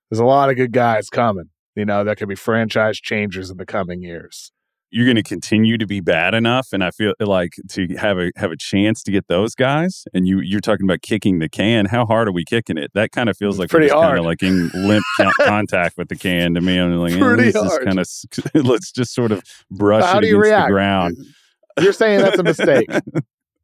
There's 0.10 0.20
a 0.20 0.26
lot 0.26 0.50
of 0.50 0.56
good 0.56 0.72
guys 0.72 1.10
coming, 1.10 1.50
you 1.76 1.86
know, 1.86 2.04
that 2.04 2.18
could 2.18 2.30
be 2.30 2.36
franchise 2.36 3.00
changers 3.00 3.50
in 3.50 3.58
the 3.58 3.66
coming 3.66 4.02
years. 4.02 4.52
You're 4.90 5.06
going 5.06 5.18
to 5.18 5.24
continue 5.24 5.78
to 5.78 5.86
be 5.86 6.00
bad 6.00 6.34
enough, 6.34 6.70
and 6.72 6.84
I 6.84 6.92
feel 6.92 7.14
like 7.20 7.54
to 7.72 7.88
have 7.98 8.18
a 8.18 8.32
have 8.38 8.52
a 8.52 8.58
chance 8.58 9.04
to 9.04 9.12
get 9.12 9.28
those 9.28 9.54
guys. 9.54 10.06
And 10.14 10.28
you 10.28 10.40
you're 10.40 10.62
talking 10.62 10.86
about 10.86 11.02
kicking 11.02 11.40
the 11.40 11.50
can. 11.50 11.86
How 11.88 12.06
hard 12.06 12.28
are 12.28 12.32
we 12.32 12.46
kicking 12.46 12.78
it? 12.78 12.92
That 12.94 13.12
kind 13.12 13.30
of 13.30 13.36
feels 13.38 13.60
like 13.60 13.70
pretty 13.70 13.90
hard. 13.90 14.08
Kind 14.08 14.20
of 14.20 14.26
like 14.26 14.44
in 14.44 14.70
limp 14.74 15.04
contact 15.42 15.98
with 15.98 16.08
the 16.08 16.16
can 16.16 16.54
to 16.54 16.62
me. 16.62 16.78
I'm 16.78 16.96
like, 16.98 17.14
eh, 17.14 17.20
pretty 17.20 17.52
hard. 17.52 17.86
kind 17.86 18.00
of 18.00 18.08
let's 18.54 18.92
just 18.92 19.14
sort 19.14 19.32
of 19.32 19.44
brush 19.70 20.04
it 20.04 20.24
against 20.24 20.38
react? 20.38 20.68
the 20.68 20.74
ground. 20.74 21.18
You're 21.82 21.94
saying 21.94 22.22
that's 22.22 22.40
a 22.40 22.44
mistake. 22.44 22.88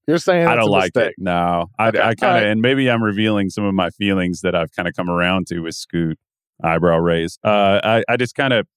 You're 0.08 0.18
saying 0.18 0.46
I 0.46 0.56
don't 0.56 0.70
like 0.70 0.94
mistake. 0.94 1.12
it. 1.12 1.16
No, 1.18 1.68
I, 1.80 1.88
okay. 1.88 2.00
I 2.02 2.16
kind 2.16 2.38
of, 2.38 2.44
right. 2.44 2.48
and 2.48 2.62
maybe 2.62 2.90
I'm 2.92 3.02
revealing 3.02 3.50
some 3.50 3.64
of 3.64 3.74
my 3.74 3.90
feelings 3.92 4.42
that 4.42 4.54
I've 4.56 4.72
kind 4.74 4.88
of 4.88 4.94
come 4.94 5.10
around 5.10 5.48
to 5.48 5.62
with 5.62 5.76
Scoot 5.76 6.20
eyebrow 6.62 6.98
raise. 6.98 7.40
Uh, 7.44 7.80
I, 7.84 8.04
I 8.10 8.18
just 8.18 8.36
kind 8.36 8.54
of 8.54 8.68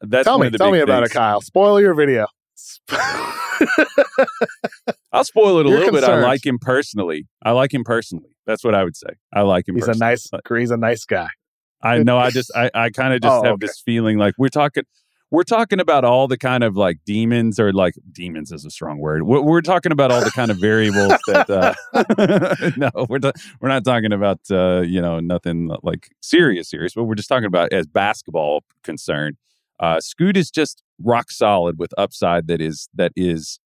that's 0.00 0.24
tell 0.24 0.38
me, 0.38 0.50
tell 0.50 0.70
me 0.70 0.80
about 0.80 1.04
it, 1.04 1.10
Kyle. 1.10 1.40
Spoil 1.40 1.80
your 1.80 1.94
video. 1.94 2.26
I'll 5.12 5.24
spoil 5.24 5.58
it 5.58 5.66
a 5.66 5.68
You're 5.68 5.78
little 5.78 5.94
concerned. 5.94 6.20
bit. 6.20 6.24
I 6.24 6.28
like 6.28 6.46
him 6.46 6.58
personally. 6.58 7.26
I 7.42 7.50
like 7.52 7.74
him 7.74 7.84
personally. 7.84 8.30
That's 8.46 8.64
what 8.64 8.74
I 8.74 8.84
would 8.84 8.96
say. 8.96 9.08
I 9.32 9.42
like 9.42 9.68
him. 9.68 9.74
He's 9.74 9.86
personally. 9.86 10.06
a 10.06 10.10
nice. 10.10 10.30
He's 10.48 10.70
a 10.70 10.76
nice 10.76 11.04
guy. 11.04 11.28
I 11.82 11.98
know. 11.98 12.18
I 12.18 12.30
just. 12.30 12.50
I. 12.54 12.70
I 12.74 12.90
kind 12.90 13.14
of 13.14 13.20
just 13.20 13.32
oh, 13.32 13.42
have 13.42 13.54
okay. 13.54 13.66
this 13.66 13.80
feeling 13.80 14.18
like 14.18 14.34
we're 14.38 14.48
talking. 14.48 14.84
We're 15.32 15.44
talking 15.44 15.78
about 15.78 16.04
all 16.04 16.26
the 16.26 16.36
kind 16.36 16.64
of 16.64 16.76
like 16.76 16.98
demons, 17.06 17.60
or 17.60 17.72
like 17.72 17.94
demons 18.10 18.50
is 18.50 18.64
a 18.64 18.70
strong 18.70 18.98
word. 18.98 19.22
We're, 19.22 19.42
we're 19.42 19.60
talking 19.60 19.92
about 19.92 20.10
all 20.10 20.24
the 20.24 20.32
kind 20.32 20.50
of 20.50 20.58
variables 20.58 21.12
that. 21.28 21.48
Uh, 21.48 21.74
no, 22.76 23.06
we're 23.08 23.20
we're 23.60 23.68
not 23.68 23.84
talking 23.84 24.12
about 24.12 24.40
uh, 24.50 24.80
you 24.80 25.00
know 25.00 25.20
nothing 25.20 25.70
like 25.82 26.08
serious, 26.20 26.68
serious, 26.70 26.94
but 26.94 27.04
we're 27.04 27.14
just 27.14 27.28
talking 27.28 27.46
about 27.46 27.72
as 27.72 27.86
basketball 27.86 28.64
concerned 28.82 29.36
uh, 29.80 29.98
Scoot 30.00 30.36
is 30.36 30.50
just 30.50 30.82
rock 31.02 31.30
solid 31.30 31.78
with 31.78 31.92
upside 31.98 32.46
that 32.46 32.60
is 32.60 32.88
that 32.94 33.12
is, 33.16 33.58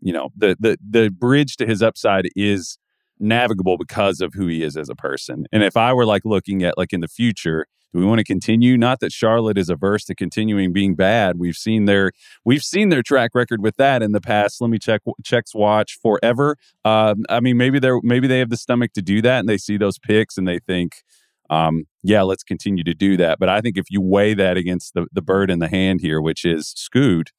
you 0.00 0.12
know, 0.12 0.28
the 0.36 0.56
the 0.60 0.78
the 0.88 1.08
bridge 1.10 1.56
to 1.56 1.66
his 1.66 1.82
upside 1.82 2.28
is 2.36 2.78
navigable 3.18 3.78
because 3.78 4.20
of 4.20 4.34
who 4.34 4.46
he 4.46 4.62
is 4.62 4.76
as 4.76 4.88
a 4.88 4.94
person. 4.94 5.46
And 5.52 5.62
if 5.62 5.76
I 5.76 5.92
were 5.92 6.04
like 6.04 6.24
looking 6.24 6.62
at 6.62 6.76
like 6.76 6.92
in 6.92 7.00
the 7.00 7.08
future, 7.08 7.66
do 7.94 8.00
we 8.00 8.06
want 8.06 8.18
to 8.18 8.24
continue? 8.24 8.76
Not 8.76 8.98
that 9.00 9.12
Charlotte 9.12 9.56
is 9.56 9.70
averse 9.70 10.04
to 10.06 10.16
continuing 10.16 10.72
being 10.72 10.96
bad. 10.96 11.38
We've 11.38 11.56
seen 11.56 11.84
their 11.84 12.10
we've 12.44 12.64
seen 12.64 12.88
their 12.88 13.02
track 13.02 13.30
record 13.34 13.62
with 13.62 13.76
that 13.76 14.02
in 14.02 14.10
the 14.10 14.20
past. 14.20 14.60
Let 14.60 14.68
me 14.68 14.78
check 14.78 15.02
checks 15.22 15.54
watch 15.54 15.96
forever. 16.02 16.56
Um, 16.84 17.24
I 17.28 17.38
mean, 17.38 17.56
maybe 17.56 17.78
they're 17.78 18.00
maybe 18.02 18.26
they 18.26 18.40
have 18.40 18.50
the 18.50 18.56
stomach 18.56 18.92
to 18.94 19.02
do 19.02 19.22
that, 19.22 19.38
and 19.38 19.48
they 19.48 19.58
see 19.58 19.76
those 19.76 19.98
picks 19.98 20.36
and 20.36 20.46
they 20.46 20.58
think, 20.58 21.04
um, 21.50 21.84
yeah, 22.02 22.22
let's 22.22 22.42
continue 22.42 22.84
to 22.84 22.94
do 22.94 23.16
that. 23.16 23.38
But 23.38 23.48
I 23.48 23.60
think 23.60 23.76
if 23.76 23.86
you 23.90 24.00
weigh 24.00 24.34
that 24.34 24.56
against 24.56 24.94
the, 24.94 25.06
the 25.12 25.22
bird 25.22 25.50
in 25.50 25.58
the 25.58 25.68
hand 25.68 26.00
here, 26.00 26.20
which 26.20 26.44
is 26.44 26.72
Scoot, 26.76 27.30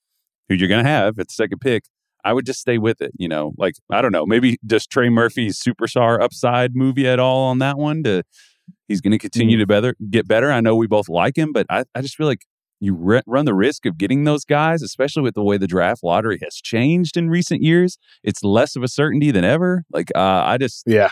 who 0.48 0.56
you're 0.56 0.70
going 0.70 0.84
to 0.84 0.90
have 0.90 1.20
at 1.20 1.28
the 1.28 1.34
second 1.34 1.60
pick, 1.60 1.84
I 2.24 2.34
would 2.34 2.46
just 2.46 2.60
stay 2.60 2.78
with 2.78 3.02
it. 3.02 3.12
You 3.18 3.28
know, 3.28 3.54
like, 3.58 3.76
I 3.92 4.02
don't 4.02 4.12
know, 4.12 4.26
maybe 4.26 4.58
does 4.66 4.88
Trey 4.88 5.10
Murphy's 5.10 5.60
superstar 5.60 6.22
upside 6.22 6.76
movie 6.76 7.08
at 7.08 7.20
all 7.20 7.44
on 7.50 7.60
that 7.60 7.78
one 7.78 8.04
to, 8.04 8.24
he's 8.88 9.02
going 9.02 9.12
to 9.12 9.20
continue 9.20 9.58
mm. 9.58 9.62
to 9.62 9.68
better, 9.68 9.96
get 10.10 10.28
better. 10.28 10.52
I 10.52 10.62
know 10.62 10.76
we 10.76 10.88
both 10.88 11.10
like 11.10 11.38
him, 11.38 11.52
but 11.52 11.66
I, 11.70 11.84
I 11.94 12.02
just 12.02 12.16
feel 12.16 12.28
like 12.28 12.46
you 12.80 12.94
re- 12.94 13.22
run 13.26 13.46
the 13.46 13.54
risk 13.54 13.86
of 13.86 13.98
getting 13.98 14.24
those 14.26 14.44
guys, 14.44 14.82
especially 14.82 15.22
with 15.22 15.34
the 15.34 15.44
way 15.44 15.58
the 15.58 15.68
draft 15.68 16.04
lottery 16.04 16.40
has 16.44 16.56
changed 16.56 17.16
in 17.16 17.30
recent 17.30 17.62
years. 17.62 17.98
It's 18.24 18.44
less 18.44 18.76
of 18.76 18.84
a 18.84 18.88
certainty 18.88 19.32
than 19.32 19.46
ever. 19.46 19.84
Like, 19.92 20.12
uh, 20.16 20.44
I 20.46 20.58
just, 20.58 20.84
yeah, 20.86 21.10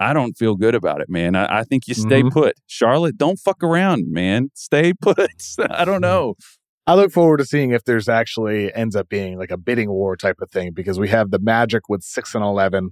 I 0.00 0.14
don't 0.14 0.36
feel 0.36 0.56
good 0.56 0.74
about 0.74 1.02
it, 1.02 1.10
man. 1.10 1.36
I, 1.36 1.60
I 1.60 1.64
think 1.64 1.86
you 1.86 1.92
stay 1.92 2.22
mm-hmm. 2.22 2.30
put. 2.30 2.54
Charlotte, 2.66 3.18
don't 3.18 3.38
fuck 3.38 3.62
around, 3.62 4.10
man. 4.10 4.50
Stay 4.54 4.94
put. 5.00 5.30
I 5.70 5.84
don't 5.84 6.00
know. 6.00 6.34
I 6.86 6.94
look 6.94 7.12
forward 7.12 7.36
to 7.36 7.44
seeing 7.44 7.70
if 7.70 7.84
there's 7.84 8.08
actually 8.08 8.74
ends 8.74 8.96
up 8.96 9.08
being 9.10 9.38
like 9.38 9.50
a 9.50 9.58
bidding 9.58 9.90
war 9.90 10.16
type 10.16 10.40
of 10.40 10.50
thing 10.50 10.72
because 10.72 10.98
we 10.98 11.08
have 11.08 11.30
the 11.30 11.38
Magic 11.38 11.88
with 11.88 12.02
six 12.02 12.34
and 12.34 12.42
eleven, 12.42 12.90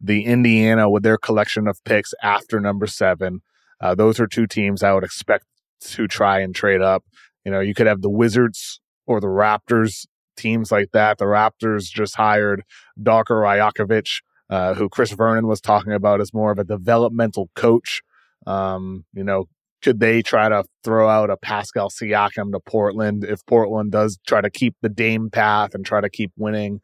the 0.00 0.24
Indiana 0.24 0.88
with 0.88 1.02
their 1.02 1.18
collection 1.18 1.66
of 1.66 1.82
picks 1.84 2.14
after 2.22 2.60
number 2.60 2.86
seven. 2.86 3.40
Uh, 3.80 3.94
those 3.94 4.20
are 4.20 4.28
two 4.28 4.46
teams 4.46 4.82
I 4.82 4.92
would 4.92 5.04
expect 5.04 5.44
to 5.80 6.06
try 6.06 6.38
and 6.38 6.54
trade 6.54 6.80
up. 6.80 7.04
You 7.44 7.50
know, 7.50 7.60
you 7.60 7.74
could 7.74 7.88
have 7.88 8.00
the 8.00 8.08
Wizards 8.08 8.80
or 9.06 9.20
the 9.20 9.26
Raptors, 9.26 10.06
teams 10.36 10.70
like 10.72 10.92
that. 10.92 11.18
The 11.18 11.26
Raptors 11.26 11.90
just 11.90 12.16
hired 12.16 12.62
Darko 12.98 13.42
Rajakovic 13.42 14.22
uh, 14.50 14.74
who 14.74 14.88
Chris 14.88 15.12
Vernon 15.12 15.46
was 15.46 15.60
talking 15.60 15.92
about 15.92 16.20
as 16.20 16.34
more 16.34 16.50
of 16.50 16.58
a 16.58 16.64
developmental 16.64 17.50
coach. 17.54 18.02
Um, 18.46 19.04
you 19.14 19.24
know, 19.24 19.46
could 19.82 20.00
they 20.00 20.22
try 20.22 20.48
to 20.48 20.64
throw 20.82 21.08
out 21.08 21.30
a 21.30 21.36
Pascal 21.36 21.90
Siakam 21.90 22.52
to 22.52 22.60
Portland 22.60 23.24
if 23.24 23.44
Portland 23.46 23.92
does 23.92 24.18
try 24.26 24.40
to 24.40 24.50
keep 24.50 24.74
the 24.80 24.88
Dame 24.88 25.30
path 25.30 25.74
and 25.74 25.84
try 25.84 26.00
to 26.00 26.10
keep 26.10 26.32
winning? 26.36 26.80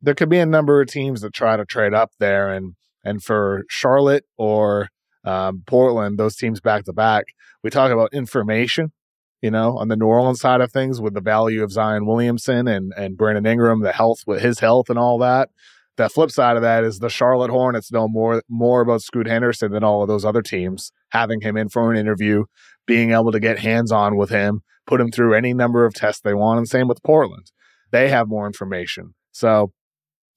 There 0.00 0.14
could 0.14 0.28
be 0.28 0.38
a 0.38 0.46
number 0.46 0.80
of 0.80 0.88
teams 0.88 1.22
that 1.22 1.32
try 1.32 1.56
to 1.56 1.64
trade 1.64 1.94
up 1.94 2.12
there, 2.18 2.52
and 2.52 2.74
and 3.04 3.22
for 3.22 3.64
Charlotte 3.68 4.24
or 4.36 4.88
um, 5.24 5.62
Portland, 5.66 6.18
those 6.18 6.36
teams 6.36 6.60
back 6.60 6.84
to 6.84 6.92
back, 6.92 7.24
we 7.62 7.70
talk 7.70 7.90
about 7.90 8.12
information. 8.12 8.92
You 9.40 9.52
know, 9.52 9.78
on 9.78 9.86
the 9.86 9.96
New 9.96 10.06
Orleans 10.06 10.40
side 10.40 10.60
of 10.60 10.72
things, 10.72 11.00
with 11.00 11.14
the 11.14 11.20
value 11.20 11.62
of 11.62 11.72
Zion 11.72 12.06
Williamson 12.06 12.68
and 12.68 12.92
and 12.96 13.16
Brandon 13.16 13.46
Ingram, 13.46 13.80
the 13.80 13.92
health 13.92 14.24
with 14.26 14.40
his 14.40 14.58
health 14.58 14.90
and 14.90 14.98
all 14.98 15.18
that 15.18 15.50
the 15.98 16.08
flip 16.08 16.30
side 16.30 16.56
of 16.56 16.62
that 16.62 16.84
is 16.84 17.00
the 17.00 17.10
Charlotte 17.10 17.50
Hornets 17.50 17.92
know 17.92 18.08
more 18.08 18.42
more 18.48 18.80
about 18.80 19.02
Scoot 19.02 19.26
Henderson 19.26 19.72
than 19.72 19.84
all 19.84 20.00
of 20.00 20.08
those 20.08 20.24
other 20.24 20.42
teams. 20.42 20.92
Having 21.10 21.40
him 21.42 21.56
in 21.56 21.68
for 21.68 21.92
an 21.92 21.98
interview, 21.98 22.44
being 22.86 23.12
able 23.12 23.32
to 23.32 23.40
get 23.40 23.58
hands 23.58 23.90
on 23.90 24.16
with 24.16 24.30
him, 24.30 24.62
put 24.86 25.00
him 25.00 25.10
through 25.10 25.34
any 25.34 25.52
number 25.52 25.84
of 25.84 25.94
tests 25.94 26.22
they 26.22 26.34
want, 26.34 26.58
and 26.58 26.68
same 26.68 26.88
with 26.88 27.02
Portland. 27.02 27.50
They 27.90 28.08
have 28.08 28.28
more 28.28 28.46
information. 28.46 29.14
So 29.32 29.72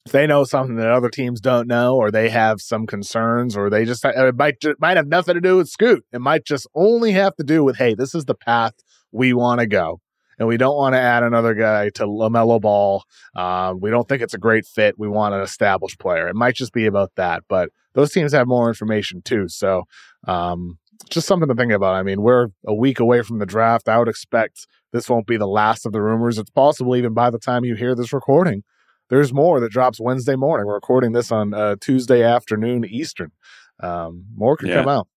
if 0.06 0.12
they 0.12 0.26
know 0.26 0.46
something 0.46 0.78
that 0.78 0.90
other 0.90 1.10
teams 1.10 1.40
don't 1.40 1.68
know, 1.68 1.96
or 1.96 2.10
they 2.10 2.30
have 2.30 2.60
some 2.60 2.88
concerns, 2.88 3.56
or 3.56 3.70
they 3.70 3.86
just 3.86 4.04
it 4.04 4.36
might 4.36 4.56
it 4.64 4.78
might 4.80 4.98
have 4.98 5.08
nothing 5.08 5.36
to 5.36 5.42
do 5.42 5.58
with 5.58 5.70
Scoot. 5.70 6.04
It 6.12 6.22
might 6.22 6.44
just 6.44 6.68
only 6.74 7.12
have 7.12 7.36
to 7.36 7.44
do 7.44 7.64
with 7.64 7.78
hey, 7.78 7.94
this 7.94 8.16
is 8.16 8.26
the 8.26 8.36
path 8.36 8.74
we 9.12 9.32
want 9.32 9.62
to 9.62 9.68
go 9.68 10.02
and 10.42 10.48
we 10.48 10.58
don't 10.58 10.76
want 10.76 10.96
to 10.96 11.00
add 11.00 11.22
another 11.22 11.54
guy 11.54 11.90
to 11.90 12.04
LaMelo 12.08 12.60
Ball. 12.60 13.04
Um, 13.36 13.80
we 13.80 13.92
don't 13.92 14.10
think 14.10 14.24
it's 14.24 14.34
a 14.34 14.40
great 14.40 14.66
fit. 14.66 14.96
We 14.98 15.08
want 15.08 15.36
an 15.36 15.42
established 15.42 16.00
player. 16.00 16.28
It 16.28 16.36
might 16.36 16.56
just 16.56 16.74
be 16.74 16.88
about 16.88 17.12
that, 17.16 17.44
but 17.48 17.70
those 17.94 18.12
teams 18.12 18.34
have 18.34 18.48
more 18.48 18.68
information 18.68 19.22
too. 19.22 19.48
So, 19.50 19.84
um, 20.28 20.80
just 21.12 21.28
something 21.28 21.48
to 21.48 21.54
think 21.54 21.72
about. 21.72 21.94
I 21.94 22.02
mean, 22.02 22.24
we're 22.24 22.48
a 22.66 22.74
week 22.74 23.00
away 23.00 23.22
from 23.22 23.38
the 23.38 23.46
draft. 23.46 23.88
I 23.88 24.00
would 24.00 24.08
expect 24.08 24.66
this 24.92 25.08
won't 25.08 25.28
be 25.28 25.38
the 25.38 25.46
last 25.46 25.86
of 25.86 25.92
the 25.92 26.02
rumors. 26.02 26.40
It's 26.40 26.50
possible 26.50 26.96
even 26.96 27.14
by 27.14 27.30
the 27.30 27.38
time 27.38 27.64
you 27.64 27.76
hear 27.76 27.94
this 27.94 28.12
recording, 28.12 28.64
there's 29.12 29.32
more 29.32 29.60
that 29.60 29.72
drops 29.72 30.00
Wednesday 30.02 30.36
morning. 30.36 30.66
We're 30.66 30.74
recording 30.74 31.12
this 31.12 31.32
on 31.32 31.54
uh, 31.54 31.76
Tuesday 31.80 32.24
afternoon 32.24 32.84
Eastern. 32.84 33.32
Um, 33.80 34.26
more 34.36 34.58
could 34.58 34.70
yeah. 34.70 34.78
come 34.78 34.88
out. 34.88 35.08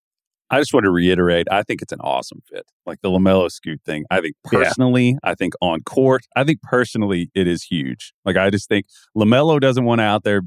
I 0.49 0.59
just 0.59 0.73
want 0.73 0.83
to 0.83 0.91
reiterate, 0.91 1.47
I 1.49 1.63
think 1.63 1.81
it's 1.81 1.91
an 1.91 2.01
awesome 2.01 2.41
fit. 2.47 2.65
Like 2.85 3.01
the 3.01 3.09
LaMelo 3.09 3.49
Scoot 3.51 3.81
thing. 3.83 4.05
I 4.11 4.21
think 4.21 4.35
personally, 4.43 5.11
yeah. 5.11 5.17
I 5.23 5.35
think 5.35 5.53
on 5.61 5.81
court, 5.81 6.23
I 6.35 6.43
think 6.43 6.61
personally 6.61 7.31
it 7.33 7.47
is 7.47 7.63
huge. 7.63 8.13
Like 8.23 8.37
I 8.37 8.49
just 8.49 8.69
think 8.69 8.85
LaMelo 9.17 9.59
doesn't 9.59 9.85
want 9.85 9.99
to 9.99 10.03
out 10.03 10.23
there 10.23 10.41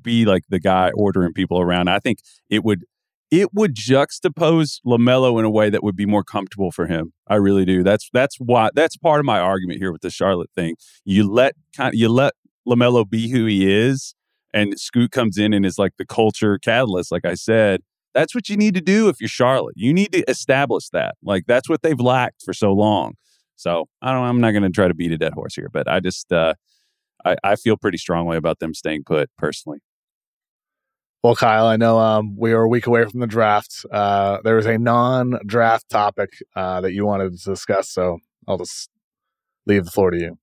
be 0.00 0.24
like 0.24 0.44
the 0.48 0.58
guy 0.58 0.90
ordering 0.94 1.32
people 1.34 1.60
around. 1.60 1.88
I 1.88 1.98
think 1.98 2.18
it 2.48 2.64
would 2.64 2.84
it 3.30 3.48
would 3.54 3.74
juxtapose 3.74 4.80
LaMelo 4.86 5.38
in 5.38 5.44
a 5.44 5.50
way 5.50 5.70
that 5.70 5.82
would 5.82 5.96
be 5.96 6.06
more 6.06 6.22
comfortable 6.22 6.70
for 6.70 6.86
him. 6.86 7.12
I 7.26 7.36
really 7.36 7.64
do. 7.64 7.82
That's 7.82 8.08
that's 8.12 8.36
why 8.36 8.70
that's 8.74 8.96
part 8.96 9.20
of 9.20 9.26
my 9.26 9.38
argument 9.38 9.80
here 9.80 9.92
with 9.92 10.02
the 10.02 10.10
Charlotte 10.10 10.50
thing. 10.54 10.76
You 11.04 11.30
let 11.30 11.54
kind 11.76 11.94
you 11.94 12.08
let 12.08 12.34
LaMelo 12.66 13.08
be 13.08 13.30
who 13.30 13.46
he 13.46 13.70
is 13.70 14.14
and 14.54 14.78
Scoot 14.78 15.10
comes 15.10 15.38
in 15.38 15.52
and 15.52 15.64
is 15.64 15.78
like 15.78 15.92
the 15.98 16.06
culture 16.06 16.58
catalyst 16.58 17.10
like 17.10 17.24
I 17.24 17.34
said 17.34 17.80
that's 18.14 18.34
what 18.34 18.48
you 18.48 18.56
need 18.56 18.74
to 18.74 18.80
do 18.80 19.08
if 19.08 19.20
you're 19.20 19.28
Charlotte. 19.28 19.74
You 19.76 19.92
need 19.92 20.12
to 20.12 20.28
establish 20.28 20.88
that. 20.90 21.14
Like 21.22 21.44
that's 21.46 21.68
what 21.68 21.82
they've 21.82 21.98
lacked 21.98 22.42
for 22.44 22.52
so 22.52 22.72
long. 22.72 23.14
So 23.56 23.86
I 24.00 24.12
don't. 24.12 24.24
I'm 24.24 24.40
not 24.40 24.52
going 24.52 24.64
to 24.64 24.70
try 24.70 24.88
to 24.88 24.94
beat 24.94 25.12
a 25.12 25.18
dead 25.18 25.34
horse 25.34 25.54
here, 25.54 25.68
but 25.72 25.88
I 25.88 26.00
just 26.00 26.32
uh, 26.32 26.54
I, 27.24 27.36
I 27.44 27.56
feel 27.56 27.76
pretty 27.76 27.98
strongly 27.98 28.36
about 28.36 28.58
them 28.58 28.74
staying 28.74 29.04
put 29.04 29.30
personally. 29.38 29.78
Well, 31.22 31.36
Kyle, 31.36 31.66
I 31.66 31.76
know 31.76 32.00
um, 32.00 32.36
we 32.36 32.52
are 32.52 32.62
a 32.62 32.68
week 32.68 32.88
away 32.88 33.04
from 33.04 33.20
the 33.20 33.28
draft. 33.28 33.86
Uh, 33.92 34.38
there 34.42 34.56
was 34.56 34.66
a 34.66 34.76
non-draft 34.76 35.88
topic 35.88 36.30
uh, 36.56 36.80
that 36.80 36.94
you 36.94 37.06
wanted 37.06 37.38
to 37.38 37.44
discuss, 37.44 37.88
so 37.90 38.18
I'll 38.48 38.58
just 38.58 38.90
leave 39.66 39.84
the 39.84 39.92
floor 39.92 40.10
to 40.10 40.18
you. 40.18 40.38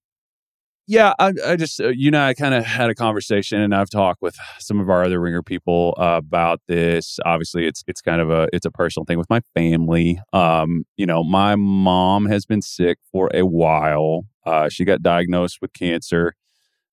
Yeah, 0.91 1.13
I, 1.19 1.33
I 1.45 1.55
just 1.55 1.79
uh, 1.79 1.89
you 1.89 2.09
know 2.09 2.23
I 2.25 2.33
kind 2.33 2.55
of 2.55 2.65
had 2.65 2.89
a 2.89 2.95
conversation, 2.95 3.61
and 3.61 3.75
I've 3.75 3.91
talked 3.91 4.23
with 4.23 4.35
some 4.57 4.79
of 4.79 4.89
our 4.89 5.03
other 5.03 5.19
ringer 5.21 5.43
people 5.43 5.93
uh, 5.99 6.15
about 6.17 6.61
this. 6.67 7.19
Obviously, 7.25 7.67
it's 7.67 7.83
it's 7.85 8.01
kind 8.01 8.19
of 8.19 8.31
a 8.31 8.47
it's 8.51 8.65
a 8.65 8.71
personal 8.71 9.05
thing 9.05 9.19
with 9.19 9.29
my 9.29 9.41
family. 9.53 10.19
Um, 10.33 10.85
you 10.97 11.05
know, 11.05 11.23
my 11.23 11.55
mom 11.55 12.25
has 12.25 12.47
been 12.47 12.63
sick 12.63 12.97
for 13.11 13.29
a 13.35 13.43
while. 13.45 14.23
Uh, 14.47 14.67
she 14.67 14.83
got 14.83 15.03
diagnosed 15.03 15.59
with 15.61 15.73
cancer. 15.73 16.33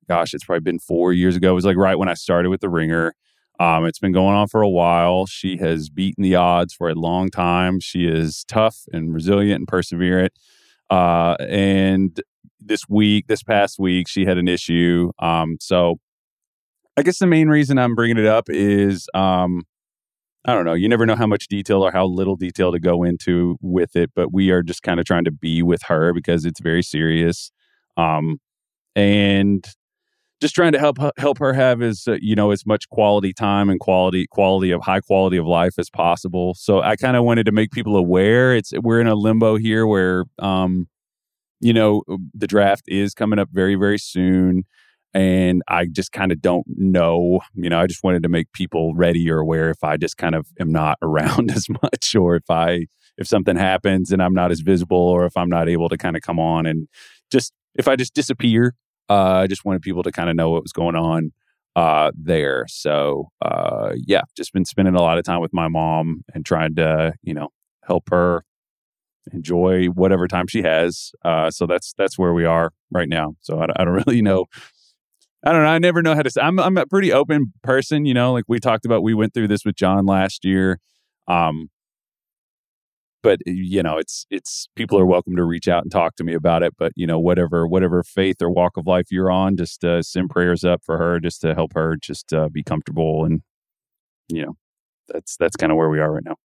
Gosh, 0.09 0.35
it's 0.35 0.45
probably 0.45 0.61
been 0.61 0.79
four 0.79 1.13
years 1.13 1.37
ago. 1.37 1.53
It 1.53 1.55
was 1.55 1.65
like 1.65 1.77
right 1.77 1.99
when 1.99 2.09
I 2.09 2.15
started 2.15 2.51
with 2.51 2.61
the 2.61 2.69
ringer. 2.71 3.15
Um, 3.59 3.87
it's 3.87 3.99
been 3.99 4.13
going 4.13 4.37
on 4.37 4.49
for 4.49 4.63
a 4.63 4.69
while. 4.69 5.27
She 5.27 5.57
has 5.59 5.91
beaten 5.91 6.23
the 6.23 6.35
odds 6.37 6.75
for 6.75 6.89
a 6.91 6.95
long 6.95 7.31
time. 7.31 7.81
She 7.81 8.07
is 8.07 8.45
tough 8.49 8.85
and 8.93 9.15
resilient 9.15 9.61
and 9.61 9.67
perseverant. 9.69 10.31
Uh, 10.91 11.37
and 11.41 12.21
this 12.61 12.83
week, 12.89 13.27
this 13.27 13.43
past 13.43 13.79
week, 13.79 14.09
she 14.09 14.25
had 14.25 14.39
an 14.39 14.49
issue. 14.49 15.11
Um, 15.19 15.57
so 15.61 15.97
I 16.97 17.03
guess 17.03 17.19
the 17.19 17.27
main 17.27 17.49
reason 17.49 17.79
I'm 17.79 17.95
bringing 17.95 18.19
it 18.19 18.27
up 18.27 18.49
is, 18.49 19.09
um, 19.15 19.63
I 20.47 20.55
don't 20.55 20.65
know. 20.65 20.75
You 20.75 20.89
never 20.89 21.07
know 21.07 21.17
how 21.17 21.27
much 21.27 21.49
detail 21.49 21.83
or 21.83 21.91
how 21.91 22.07
little 22.07 22.37
detail 22.37 22.71
to 22.73 22.79
go 22.79 23.03
into 23.03 23.57
with 23.61 23.97
it, 23.97 24.11
but 24.15 24.33
we 24.33 24.51
are 24.51 24.63
just 24.63 24.83
kind 24.83 25.01
of 25.01 25.07
trying 25.07 25.25
to 25.25 25.33
be 25.33 25.63
with 25.63 25.83
her 25.89 26.13
because 26.15 26.45
it's 26.45 26.61
very 26.61 26.83
serious, 26.83 27.51
um, 27.97 28.39
and 28.95 29.67
just 30.41 30.55
trying 30.55 30.73
to 30.73 30.79
help 30.79 30.99
help 31.19 31.39
her 31.39 31.53
have 31.53 31.83
as 31.83 32.05
uh, 32.07 32.17
you 32.21 32.37
know 32.37 32.53
as 32.53 32.65
much 32.65 32.89
quality 32.91 33.33
time 33.33 33.69
and 33.69 33.81
quality 33.81 34.27
quality 34.31 34.71
of 34.71 34.83
high 34.83 35.01
quality 35.01 35.37
of 35.37 35.47
life 35.47 35.79
as 35.79 35.91
possible. 35.91 36.55
So 36.55 36.81
I 36.81 36.95
kind 36.95 37.17
of 37.17 37.25
wanted 37.25 37.47
to 37.47 37.53
make 37.53 37.73
people 37.73 37.97
aware. 37.97 38.55
It's 38.55 38.73
we're 38.83 39.01
in 39.01 39.09
a 39.09 39.17
limbo 39.17 39.57
here 39.57 39.87
where 39.87 40.25
um, 40.39 40.87
you 41.61 41.73
know, 41.73 42.03
uh, 42.11 42.17
the 42.35 42.47
draft 42.47 42.85
is 42.89 43.15
coming 43.15 43.39
up 43.39 43.49
very, 43.53 43.75
very 43.75 43.99
soon. 43.99 44.65
And 45.15 45.63
I 45.69 45.87
just 45.87 46.13
kind 46.13 46.31
of 46.31 46.43
don't 46.43 46.67
know. 46.69 47.41
You 47.55 47.71
know, 47.71 47.81
I 47.81 47.87
just 47.87 48.05
wanted 48.05 48.23
to 48.25 48.29
make 48.29 48.53
people 48.53 48.95
ready 48.95 49.31
or 49.31 49.39
aware 49.39 49.71
if 49.71 49.83
I 49.83 49.97
just 49.97 50.19
kind 50.19 50.35
of 50.35 50.47
am 50.61 50.71
not 50.71 50.99
around 51.03 51.51
as 51.51 51.69
much 51.83 52.15
or 52.15 52.37
if 52.37 52.51
I, 52.51 52.87
if 53.17 53.27
something 53.27 53.57
happens 53.57 54.13
and 54.13 54.23
I'm 54.23 54.35
not 54.35 54.51
as 54.51 54.61
visible 54.61 54.99
or 54.99 55.25
if 55.25 55.37
I'm 55.37 55.49
not 55.49 55.69
able 55.69 55.89
to 55.89 55.97
kind 55.97 56.17
of 56.17 56.23
come 56.23 56.39
on 56.39 56.67
and 56.67 56.89
just, 57.31 57.53
if 57.75 57.89
I 57.89 57.97
just 57.97 58.15
disappear, 58.15 58.75
uh, 59.09 59.41
I 59.43 59.47
just 59.47 59.65
wanted 59.65 59.83
people 59.83 60.03
to 60.03 60.13
kind 60.13 60.29
of 60.29 60.37
know 60.37 60.51
what 60.51 60.63
was 60.63 60.73
going 60.73 60.97
on 60.97 61.33
uh, 61.77 62.11
there. 62.15 62.67
So, 62.69 63.29
uh, 63.43 63.93
yeah, 63.97 64.23
just 64.37 64.53
been 64.53 64.65
spending 64.65 64.95
a 64.95 65.03
lot 65.03 65.19
of 65.19 65.25
time 65.25 65.41
with 65.41 65.53
my 65.53 65.69
mom 65.69 66.23
and 66.35 66.45
trying 66.45 66.75
to, 66.77 67.15
you 67.23 67.35
know, 67.35 67.49
help 67.85 68.11
her 68.11 68.45
enjoy 69.33 69.87
whatever 69.87 70.29
time 70.29 70.47
she 70.47 70.63
has. 70.63 71.13
Uh, 71.25 71.51
so 71.51 71.67
that's 71.67 71.93
that's 71.97 72.19
where 72.19 72.33
we 72.33 72.45
are 72.45 72.73
right 72.91 73.09
now. 73.09 73.35
So 73.41 73.61
I, 73.61 73.67
I, 73.77 73.85
don't 73.85 73.95
really 74.07 74.23
know. 74.23 74.47
I 75.45 75.53
don't 75.53 75.63
know. 75.63 75.69
I 75.69 75.79
never 75.79 76.03
know 76.03 76.15
how 76.15 76.23
to. 76.23 76.31
Say, 76.31 76.41
I'm 76.41 76.59
I'm 76.59 76.77
a 76.77 76.87
pretty 76.87 77.13
open 77.13 77.53
person. 77.63 78.05
You 78.05 78.15
know, 78.15 78.33
like 78.33 78.45
we 78.49 78.59
talked 78.59 78.85
about. 78.85 79.03
We 79.03 79.15
went 79.15 79.35
through 79.35 79.49
this 79.49 79.65
with 79.65 79.77
John 79.77 80.07
last 80.07 80.45
year. 80.45 80.81
Um, 81.29 81.71
but 83.23 83.41
you 83.45 83.83
know, 83.83 83.99
it's 83.99 84.27
it's 84.31 84.69
people 84.77 84.99
are 84.99 85.07
welcome 85.07 85.35
to 85.37 85.45
reach 85.45 85.69
out 85.69 85.83
and 85.83 85.91
talk 85.91 86.17
to 86.17 86.25
me 86.25 86.35
about 86.35 86.63
it. 86.63 86.75
But 86.79 86.93
you 86.97 87.07
know, 87.07 87.19
whatever 87.19 87.67
whatever 87.67 88.03
faith 88.03 88.41
or 88.41 88.51
walk 88.51 88.77
of 88.77 88.87
life 88.87 89.07
you're 89.11 89.31
on, 89.31 89.57
just 89.57 89.85
uh, 89.85 90.03
send 90.03 90.31
prayers 90.31 90.65
up 90.65 90.83
for 90.85 90.99
her, 90.99 91.19
just 91.19 91.41
to 91.41 91.55
help 91.55 91.73
her 91.75 91.97
just 91.97 92.33
uh, 92.33 92.49
be 92.49 92.63
comfortable 92.63 93.25
and 93.25 93.43
you 94.29 94.45
know, 94.45 94.57
that's 95.09 95.37
that's 95.37 95.57
kind 95.57 95.73
of 95.73 95.79
where 95.79 95.89
we 95.89 96.01
are 96.01 96.13
right 96.13 96.25
now 96.25 96.37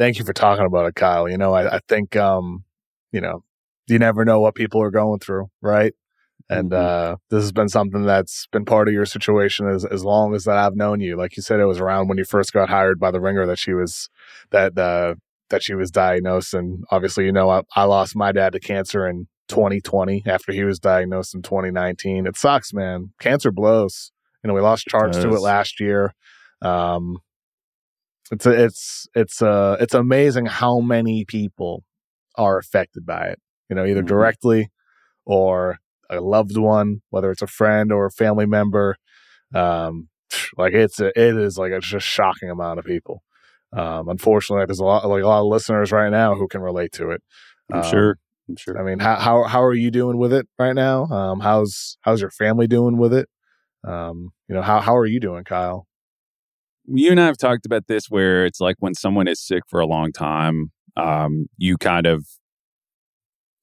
thank 0.00 0.18
you 0.18 0.24
for 0.24 0.32
talking 0.32 0.64
about 0.64 0.86
it, 0.86 0.94
Kyle. 0.94 1.28
You 1.28 1.36
know, 1.36 1.52
I, 1.52 1.76
I 1.76 1.80
think, 1.86 2.16
um, 2.16 2.64
you 3.12 3.20
know, 3.20 3.44
you 3.86 3.98
never 3.98 4.24
know 4.24 4.40
what 4.40 4.54
people 4.54 4.82
are 4.82 4.90
going 4.90 5.20
through, 5.20 5.50
right? 5.60 5.92
And 6.48 6.70
mm-hmm. 6.70 7.12
uh, 7.12 7.16
this 7.28 7.42
has 7.42 7.52
been 7.52 7.68
something 7.68 8.06
that's 8.06 8.46
been 8.50 8.64
part 8.64 8.88
of 8.88 8.94
your 8.94 9.04
situation 9.04 9.68
as 9.68 9.84
as 9.84 10.02
long 10.02 10.34
as 10.34 10.44
that 10.44 10.56
I've 10.56 10.74
known 10.74 11.00
you. 11.00 11.16
Like 11.16 11.36
you 11.36 11.42
said, 11.42 11.60
it 11.60 11.66
was 11.66 11.80
around 11.80 12.08
when 12.08 12.16
you 12.16 12.24
first 12.24 12.52
got 12.52 12.70
hired 12.70 12.98
by 12.98 13.10
the 13.10 13.20
Ringer 13.20 13.46
that 13.46 13.58
she 13.58 13.74
was 13.74 14.08
that 14.50 14.76
uh, 14.78 15.16
that 15.50 15.62
she 15.62 15.74
was 15.74 15.90
diagnosed. 15.90 16.54
And 16.54 16.82
obviously, 16.90 17.26
you 17.26 17.32
know, 17.32 17.50
I, 17.50 17.62
I 17.76 17.84
lost 17.84 18.16
my 18.16 18.32
dad 18.32 18.54
to 18.54 18.60
cancer 18.60 19.06
in 19.06 19.28
2020 19.48 20.24
after 20.26 20.52
he 20.52 20.64
was 20.64 20.78
diagnosed 20.80 21.34
in 21.34 21.42
2019. 21.42 22.26
It 22.26 22.36
sucks, 22.36 22.72
man. 22.72 23.12
Cancer 23.20 23.52
blows. 23.52 24.12
You 24.42 24.48
know, 24.48 24.54
we 24.54 24.62
lost 24.62 24.86
charge 24.86 25.12
to 25.16 25.34
it 25.34 25.40
last 25.40 25.78
year. 25.78 26.14
Um, 26.62 27.18
it's 28.30 28.46
it's 28.46 29.06
it's 29.14 29.42
uh 29.42 29.76
it's 29.80 29.94
amazing 29.94 30.46
how 30.46 30.80
many 30.80 31.24
people 31.24 31.82
are 32.36 32.58
affected 32.58 33.04
by 33.04 33.26
it. 33.26 33.40
You 33.68 33.76
know, 33.76 33.84
either 33.84 34.00
mm-hmm. 34.00 34.08
directly 34.08 34.70
or 35.24 35.78
a 36.08 36.20
loved 36.20 36.56
one, 36.56 37.02
whether 37.10 37.30
it's 37.30 37.42
a 37.42 37.46
friend 37.46 37.92
or 37.92 38.06
a 38.06 38.10
family 38.10 38.46
member. 38.46 38.96
Um, 39.54 40.08
like 40.56 40.74
it's 40.74 41.00
a, 41.00 41.08
it 41.08 41.36
is 41.36 41.58
like 41.58 41.72
a 41.72 41.80
just 41.80 42.06
shocking 42.06 42.50
amount 42.50 42.78
of 42.78 42.84
people. 42.84 43.22
Um, 43.72 44.08
unfortunately, 44.08 44.66
there's 44.66 44.80
a 44.80 44.84
lot 44.84 45.08
like 45.08 45.22
a 45.22 45.26
lot 45.26 45.40
of 45.40 45.46
listeners 45.46 45.92
right 45.92 46.10
now 46.10 46.34
who 46.34 46.48
can 46.48 46.60
relate 46.60 46.92
to 46.92 47.10
it. 47.10 47.22
I'm 47.72 47.82
um, 47.82 47.90
sure. 47.90 48.16
I'm 48.48 48.56
sure. 48.56 48.78
I 48.78 48.82
mean, 48.82 48.98
how 48.98 49.16
how 49.16 49.44
how 49.44 49.62
are 49.62 49.74
you 49.74 49.90
doing 49.90 50.18
with 50.18 50.32
it 50.32 50.48
right 50.58 50.74
now? 50.74 51.04
Um, 51.04 51.40
how's 51.40 51.96
how's 52.00 52.20
your 52.20 52.30
family 52.30 52.66
doing 52.66 52.96
with 52.96 53.14
it? 53.14 53.28
Um, 53.86 54.30
you 54.48 54.54
know, 54.54 54.62
how 54.62 54.80
how 54.80 54.96
are 54.96 55.06
you 55.06 55.20
doing, 55.20 55.44
Kyle? 55.44 55.86
You 56.92 57.10
and 57.10 57.20
I 57.20 57.26
have 57.26 57.36
talked 57.36 57.66
about 57.66 57.86
this 57.86 58.06
where 58.08 58.44
it's 58.44 58.60
like 58.60 58.76
when 58.78 58.94
someone 58.94 59.28
is 59.28 59.40
sick 59.40 59.62
for 59.68 59.80
a 59.80 59.86
long 59.86 60.12
time, 60.12 60.72
um, 60.96 61.46
you 61.56 61.76
kind 61.76 62.06
of 62.06 62.26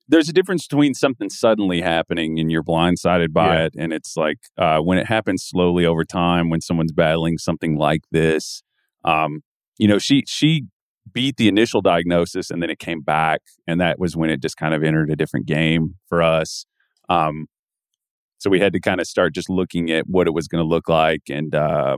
there's 0.10 0.30
a 0.30 0.34
difference 0.34 0.66
between 0.66 0.94
something 0.94 1.30
suddenly 1.30 1.82
happening 1.82 2.40
and 2.40 2.50
you're 2.50 2.64
blindsided 2.64 3.34
by 3.34 3.56
yeah. 3.56 3.66
it, 3.66 3.74
and 3.78 3.92
it's 3.92 4.16
like 4.16 4.38
uh, 4.58 4.80
when 4.80 4.98
it 4.98 5.08
happens 5.08 5.44
slowly 5.44 5.86
over 5.86 6.06
time. 6.06 6.50
When 6.50 6.62
someone's 6.62 6.94
battling 6.94 7.38
something 7.38 7.78
like 7.78 8.02
this, 8.12 8.64
um, 9.04 9.42
you 9.78 9.88
know, 9.88 10.00
she 10.00 10.24
she 10.28 10.66
beat 11.14 11.38
the 11.38 11.48
initial 11.48 11.82
diagnosis 11.82 12.52
and 12.52 12.62
then 12.62 12.70
it 12.70 12.80
came 12.80 13.02
back, 13.02 13.42
and 13.68 13.82
that 13.82 14.00
was 14.00 14.16
when 14.16 14.30
it 14.30 14.42
just 14.42 14.58
kind 14.58 14.74
of 14.74 14.84
entered 14.84 15.12
a 15.12 15.16
different 15.16 15.46
game 15.46 15.96
for 16.08 16.22
us. 16.22 16.66
Um, 17.10 17.48
so 18.40 18.50
we 18.50 18.60
had 18.60 18.74
to 18.74 18.80
kind 18.80 19.02
of 19.02 19.08
start 19.08 19.34
just 19.34 19.50
looking 19.50 19.92
at 19.92 20.06
what 20.08 20.28
it 20.28 20.34
was 20.34 20.48
going 20.48 20.64
to 20.64 20.68
look 20.68 20.88
like. 20.88 21.24
And 21.30 21.56
uh, 21.56 21.98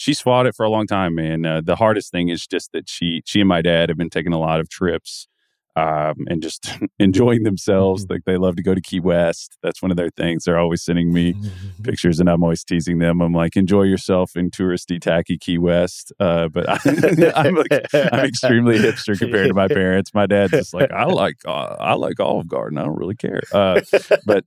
she's 0.00 0.20
fought 0.20 0.46
it 0.46 0.54
for 0.54 0.64
a 0.64 0.70
long 0.70 0.86
time, 0.86 1.14
man. 1.14 1.44
Uh, 1.44 1.60
the 1.62 1.76
hardest 1.76 2.10
thing 2.10 2.30
is 2.30 2.46
just 2.46 2.72
that 2.72 2.88
she 2.88 3.22
she 3.26 3.40
and 3.40 3.48
my 3.48 3.60
dad 3.60 3.90
have 3.90 3.98
been 3.98 4.10
taking 4.10 4.32
a 4.32 4.38
lot 4.38 4.58
of 4.58 4.68
trips 4.70 5.28
um, 5.76 6.14
and 6.26 6.42
just 6.42 6.72
enjoying 6.98 7.42
themselves. 7.42 8.04
Mm-hmm. 8.04 8.14
Like 8.14 8.24
they 8.24 8.38
love 8.38 8.56
to 8.56 8.62
go 8.62 8.74
to 8.74 8.80
Key 8.80 8.98
West. 8.98 9.58
That's 9.62 9.82
one 9.82 9.90
of 9.90 9.98
their 9.98 10.08
things. 10.08 10.44
They're 10.44 10.58
always 10.58 10.82
sending 10.82 11.12
me 11.12 11.34
pictures, 11.82 12.18
and 12.18 12.30
I'm 12.30 12.42
always 12.42 12.64
teasing 12.64 12.98
them. 12.98 13.20
I'm 13.20 13.34
like, 13.34 13.56
enjoy 13.56 13.82
yourself 13.82 14.36
in 14.36 14.50
touristy, 14.50 14.98
tacky 14.98 15.36
Key 15.36 15.58
West. 15.58 16.14
Uh, 16.18 16.48
but 16.48 16.66
I, 16.66 16.78
I'm 17.36 17.54
like, 17.54 17.86
I'm 17.94 18.24
extremely 18.24 18.78
hipster 18.78 19.18
compared 19.18 19.48
to 19.48 19.54
my 19.54 19.68
parents. 19.80 20.14
My 20.14 20.26
dad's 20.26 20.52
just 20.52 20.72
like, 20.72 20.90
I 20.90 21.04
like 21.04 21.36
uh, 21.46 21.76
I 21.78 21.92
like 21.94 22.18
Olive 22.20 22.48
Garden. 22.48 22.78
I 22.78 22.84
don't 22.84 22.98
really 22.98 23.16
care. 23.16 23.42
Uh, 23.52 23.82
but 24.24 24.46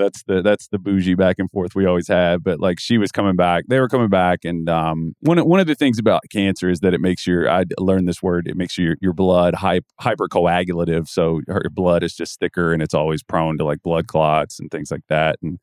that's 0.00 0.22
the 0.24 0.42
that's 0.42 0.66
the 0.68 0.78
bougie 0.78 1.14
back 1.14 1.36
and 1.38 1.50
forth 1.50 1.74
we 1.76 1.86
always 1.86 2.08
have. 2.08 2.42
But 2.42 2.58
like 2.58 2.80
she 2.80 2.98
was 2.98 3.12
coming 3.12 3.36
back, 3.36 3.64
they 3.68 3.78
were 3.78 3.88
coming 3.88 4.08
back, 4.08 4.40
and 4.44 4.68
um, 4.68 5.14
one 5.20 5.38
of- 5.38 5.46
one 5.46 5.60
of 5.60 5.66
the 5.68 5.74
things 5.76 5.98
about 6.00 6.22
cancer 6.32 6.68
is 6.70 6.80
that 6.80 6.94
it 6.94 7.00
makes 7.00 7.26
your 7.26 7.48
I 7.48 7.64
learned 7.78 8.08
this 8.08 8.22
word. 8.22 8.48
It 8.48 8.56
makes 8.56 8.76
your 8.78 8.96
your 9.00 9.12
blood 9.12 9.54
hy- 9.56 9.80
hypercoagulative, 10.00 11.08
so 11.08 11.40
her 11.48 11.62
blood 11.70 12.02
is 12.02 12.14
just 12.14 12.40
thicker 12.40 12.72
and 12.72 12.82
it's 12.82 12.94
always 12.94 13.22
prone 13.22 13.58
to 13.58 13.64
like 13.64 13.82
blood 13.82 14.06
clots 14.08 14.58
and 14.58 14.70
things 14.70 14.90
like 14.90 15.06
that. 15.08 15.36
And 15.42 15.58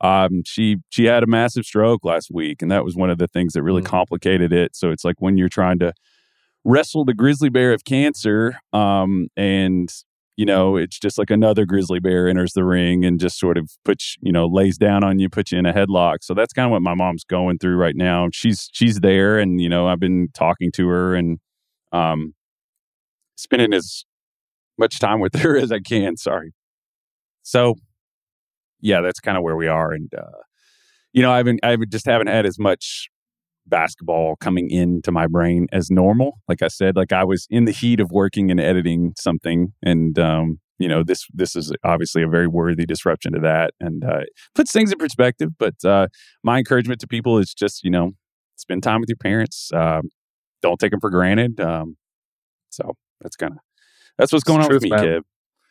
um, 0.00 0.42
she 0.44 0.76
she 0.90 1.06
had 1.06 1.22
a 1.22 1.26
massive 1.26 1.64
stroke 1.64 2.04
last 2.04 2.30
week, 2.32 2.62
and 2.62 2.70
that 2.70 2.84
was 2.84 2.94
one 2.96 3.10
of 3.10 3.18
the 3.18 3.26
things 3.28 3.54
that 3.54 3.62
really 3.62 3.82
Mm. 3.82 3.86
complicated 3.86 4.52
it. 4.52 4.76
So 4.76 4.90
it's 4.90 5.04
like 5.04 5.16
when 5.20 5.36
you're 5.36 5.48
trying 5.48 5.78
to 5.80 5.92
wrestle 6.64 7.04
the 7.04 7.14
grizzly 7.14 7.48
bear 7.48 7.72
of 7.72 7.84
cancer, 7.84 8.58
um, 8.72 9.28
and 9.36 9.90
you 10.38 10.46
know, 10.46 10.76
it's 10.76 11.00
just 11.00 11.18
like 11.18 11.30
another 11.30 11.66
grizzly 11.66 11.98
bear 11.98 12.28
enters 12.28 12.52
the 12.52 12.62
ring 12.62 13.04
and 13.04 13.18
just 13.18 13.40
sort 13.40 13.58
of 13.58 13.72
puts, 13.84 14.16
you 14.20 14.30
know, 14.30 14.46
lays 14.46 14.78
down 14.78 15.02
on 15.02 15.18
you, 15.18 15.28
puts 15.28 15.50
you 15.50 15.58
in 15.58 15.66
a 15.66 15.72
headlock. 15.72 16.18
So 16.22 16.32
that's 16.32 16.52
kind 16.52 16.66
of 16.66 16.70
what 16.70 16.80
my 16.80 16.94
mom's 16.94 17.24
going 17.24 17.58
through 17.58 17.74
right 17.74 17.96
now. 17.96 18.28
She's 18.32 18.70
she's 18.72 19.00
there, 19.00 19.40
and 19.40 19.60
you 19.60 19.68
know, 19.68 19.88
I've 19.88 19.98
been 19.98 20.28
talking 20.34 20.70
to 20.76 20.86
her 20.86 21.16
and 21.16 21.40
um, 21.90 22.34
spending 23.34 23.74
as 23.74 24.04
much 24.78 25.00
time 25.00 25.18
with 25.18 25.34
her 25.40 25.56
as 25.56 25.72
I 25.72 25.80
can. 25.80 26.16
Sorry. 26.16 26.52
So, 27.42 27.74
yeah, 28.80 29.00
that's 29.00 29.18
kind 29.18 29.36
of 29.36 29.42
where 29.42 29.56
we 29.56 29.66
are, 29.66 29.90
and 29.90 30.08
uh, 30.14 30.38
you 31.12 31.20
know, 31.20 31.32
I 31.32 31.38
haven't 31.38 31.58
I 31.64 31.76
just 31.90 32.06
haven't 32.06 32.28
had 32.28 32.46
as 32.46 32.60
much 32.60 33.08
basketball 33.68 34.36
coming 34.36 34.70
into 34.70 35.12
my 35.12 35.26
brain 35.26 35.66
as 35.72 35.90
normal. 35.90 36.40
Like 36.48 36.62
I 36.62 36.68
said, 36.68 36.96
like 36.96 37.12
I 37.12 37.24
was 37.24 37.46
in 37.50 37.64
the 37.64 37.72
heat 37.72 38.00
of 38.00 38.10
working 38.10 38.50
and 38.50 38.60
editing 38.60 39.12
something, 39.18 39.72
and 39.82 40.18
um, 40.18 40.60
you 40.78 40.88
know 40.88 41.02
this 41.02 41.26
this 41.32 41.56
is 41.56 41.72
obviously 41.84 42.22
a 42.22 42.28
very 42.28 42.46
worthy 42.46 42.86
disruption 42.86 43.32
to 43.32 43.40
that, 43.40 43.74
and 43.80 44.04
uh, 44.04 44.22
puts 44.54 44.72
things 44.72 44.92
in 44.92 44.98
perspective. 44.98 45.50
But 45.58 45.84
uh, 45.84 46.08
my 46.42 46.58
encouragement 46.58 47.00
to 47.00 47.06
people 47.06 47.38
is 47.38 47.54
just 47.54 47.84
you 47.84 47.90
know 47.90 48.12
spend 48.56 48.82
time 48.82 49.00
with 49.00 49.08
your 49.08 49.16
parents. 49.16 49.70
Um, 49.72 50.10
don't 50.62 50.78
take 50.78 50.90
them 50.90 51.00
for 51.00 51.10
granted. 51.10 51.60
Um, 51.60 51.96
so 52.70 52.96
that's 53.20 53.36
kind 53.36 53.52
of 53.52 53.58
that's 54.18 54.32
what's 54.32 54.44
going 54.44 54.60
on 54.60 54.68
with 54.68 54.82
me, 54.82 54.90
truth, 54.90 55.00
man. 55.00 55.12
kid. 55.14 55.22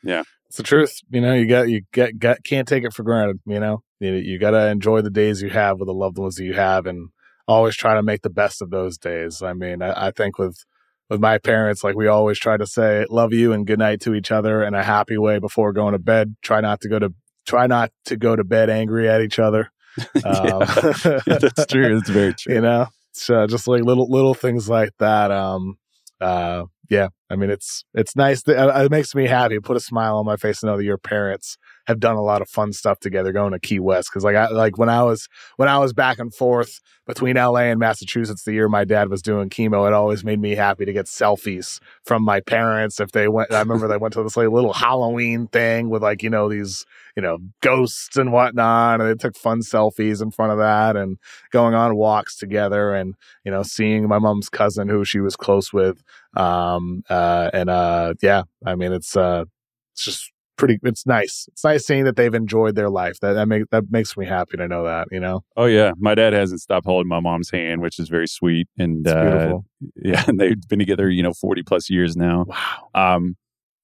Yeah. 0.03 0.23
It's 0.47 0.57
the 0.57 0.63
truth. 0.63 1.01
You 1.09 1.21
know, 1.21 1.33
you 1.33 1.45
got 1.45 1.69
you 1.69 1.81
get 1.91 2.17
got 2.17 2.43
can't 2.43 2.67
take 2.67 2.85
it 2.85 2.93
for 2.93 3.03
granted. 3.03 3.39
You 3.45 3.59
know, 3.59 3.83
you, 3.99 4.13
you 4.13 4.39
got 4.39 4.51
to 4.51 4.67
enjoy 4.67 5.01
the 5.01 5.09
days 5.09 5.41
you 5.41 5.49
have 5.49 5.79
with 5.79 5.87
the 5.87 5.93
loved 5.93 6.17
ones 6.17 6.35
that 6.35 6.45
you 6.45 6.53
have, 6.53 6.85
and 6.85 7.09
always 7.47 7.75
try 7.75 7.95
to 7.95 8.03
make 8.03 8.21
the 8.21 8.29
best 8.29 8.61
of 8.61 8.69
those 8.69 8.97
days. 8.97 9.41
I 9.41 9.53
mean, 9.53 9.81
I, 9.81 10.07
I 10.07 10.11
think 10.11 10.37
with 10.37 10.63
with 11.09 11.21
my 11.21 11.37
parents, 11.37 11.83
like 11.83 11.95
we 11.95 12.07
always 12.07 12.37
try 12.39 12.57
to 12.57 12.67
say 12.67 13.05
"love 13.09 13.33
you" 13.33 13.53
and 13.53 13.65
"good 13.65 13.79
night" 13.79 14.01
to 14.01 14.13
each 14.13 14.31
other 14.31 14.63
in 14.63 14.73
a 14.73 14.83
happy 14.83 15.17
way 15.17 15.39
before 15.39 15.71
going 15.73 15.93
to 15.93 15.99
bed. 15.99 16.35
Try 16.41 16.61
not 16.61 16.81
to 16.81 16.89
go 16.89 16.99
to 16.99 17.13
try 17.45 17.67
not 17.67 17.91
to 18.05 18.17
go 18.17 18.35
to 18.35 18.43
bed 18.43 18.69
angry 18.69 19.09
at 19.09 19.21
each 19.21 19.39
other. 19.39 19.71
Um, 20.23 20.61
Yeah, 20.61 21.19
that's 21.25 21.65
true. 21.65 21.95
That's 21.95 22.09
very 22.09 22.33
true. 22.37 22.55
you 22.55 22.61
know, 22.61 22.87
uh, 23.29 23.47
just 23.47 23.67
like 23.67 23.83
little 23.83 24.07
little 24.09 24.35
things 24.35 24.69
like 24.69 24.91
that. 24.99 25.31
Um, 25.31 25.77
uh, 26.21 26.65
yeah, 26.89 27.07
I 27.31 27.35
mean, 27.35 27.49
it's 27.49 27.83
it's 27.95 28.15
nice. 28.15 28.43
That, 28.43 28.57
uh, 28.57 28.83
it 28.83 28.91
makes 28.91 29.15
me 29.15 29.25
happy. 29.25 29.59
Put 29.59 29.75
a 29.75 29.79
smile 29.79 30.17
on 30.17 30.25
my 30.25 30.35
face 30.35 30.59
to 30.59 30.67
know 30.67 30.77
that 30.77 30.83
your 30.83 30.99
parents 30.99 31.57
have 31.87 31.99
done 32.01 32.17
a 32.17 32.21
lot 32.21 32.41
of 32.41 32.49
fun 32.49 32.73
stuff 32.73 32.99
together 32.99 33.31
going 33.31 33.53
to 33.53 33.59
Key 33.59 33.79
West. 33.79 34.09
Because 34.09 34.23
like 34.23 34.35
I 34.35 34.49
like 34.49 34.77
when 34.77 34.89
I 34.89 35.03
was 35.03 35.27
when 35.55 35.69
I 35.69 35.77
was 35.79 35.93
back 35.93 36.19
and 36.19 36.33
forth 36.33 36.81
between 37.05 37.37
LA 37.37 37.61
and 37.61 37.79
Massachusetts 37.79 38.43
the 38.43 38.51
year 38.51 38.67
my 38.67 38.83
dad 38.83 39.09
was 39.09 39.21
doing 39.21 39.49
chemo, 39.49 39.87
it 39.87 39.93
always 39.93 40.23
made 40.25 40.39
me 40.39 40.55
happy 40.55 40.83
to 40.83 40.91
get 40.91 41.05
selfies 41.05 41.79
from 42.03 42.23
my 42.23 42.41
parents 42.41 42.99
if 42.99 43.11
they 43.11 43.29
went. 43.29 43.53
I 43.53 43.59
remember 43.59 43.87
they 43.87 43.97
went 43.97 44.13
to 44.15 44.23
this 44.23 44.35
like 44.35 44.49
little 44.49 44.73
Halloween 44.73 45.47
thing 45.47 45.89
with 45.89 46.03
like 46.03 46.21
you 46.21 46.29
know 46.29 46.49
these 46.49 46.85
you 47.15 47.21
know 47.21 47.37
ghosts 47.61 48.17
and 48.17 48.33
whatnot, 48.33 48.99
and 48.99 49.09
they 49.09 49.15
took 49.15 49.37
fun 49.37 49.61
selfies 49.61 50.21
in 50.21 50.31
front 50.31 50.51
of 50.51 50.57
that 50.57 50.97
and 50.97 51.17
going 51.51 51.73
on 51.73 51.95
walks 51.95 52.35
together 52.35 52.93
and 52.93 53.15
you 53.45 53.51
know 53.51 53.63
seeing 53.63 54.07
my 54.09 54.19
mom's 54.19 54.49
cousin 54.49 54.89
who 54.89 55.05
she 55.05 55.19
was 55.19 55.35
close 55.35 55.71
with 55.71 56.03
um 56.35 57.01
uh 57.09 57.49
and 57.53 57.69
uh 57.69 58.13
yeah 58.21 58.43
i 58.65 58.75
mean 58.75 58.91
it's 58.91 59.15
uh 59.15 59.45
it's 59.93 60.03
just 60.03 60.31
pretty 60.57 60.79
it's 60.83 61.05
nice 61.05 61.47
it's 61.51 61.63
nice 61.63 61.85
seeing 61.85 62.03
that 62.03 62.15
they've 62.15 62.33
enjoyed 62.33 62.75
their 62.75 62.89
life 62.89 63.19
that 63.21 63.33
that, 63.33 63.47
make, 63.47 63.63
that 63.69 63.83
makes 63.89 64.17
me 64.17 64.25
happy 64.25 64.57
to 64.57 64.67
know 64.67 64.83
that 64.83 65.07
you 65.11 65.19
know 65.19 65.41
Oh 65.55 65.65
yeah, 65.65 65.91
my 65.97 66.15
dad 66.15 66.33
hasn't 66.33 66.61
stopped 66.61 66.85
holding 66.85 67.07
my 67.07 67.19
mom's 67.19 67.49
hand, 67.49 67.81
which 67.81 67.99
is 67.99 68.09
very 68.09 68.27
sweet. 68.27 68.67
And 68.77 69.05
it's 69.07 69.15
uh, 69.15 69.53
yeah, 69.95 70.23
and 70.27 70.39
they've 70.39 70.59
been 70.67 70.79
together, 70.79 71.09
you 71.09 71.23
know, 71.23 71.33
forty 71.33 71.63
plus 71.63 71.89
years 71.89 72.15
now. 72.17 72.45
wow 72.47 72.89
Um, 73.15 73.37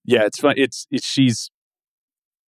yeah, 0.06 0.26
it's 0.26 0.40
fun. 0.40 0.56
It's 0.58 0.86
it's 0.92 1.06
she's, 1.08 1.50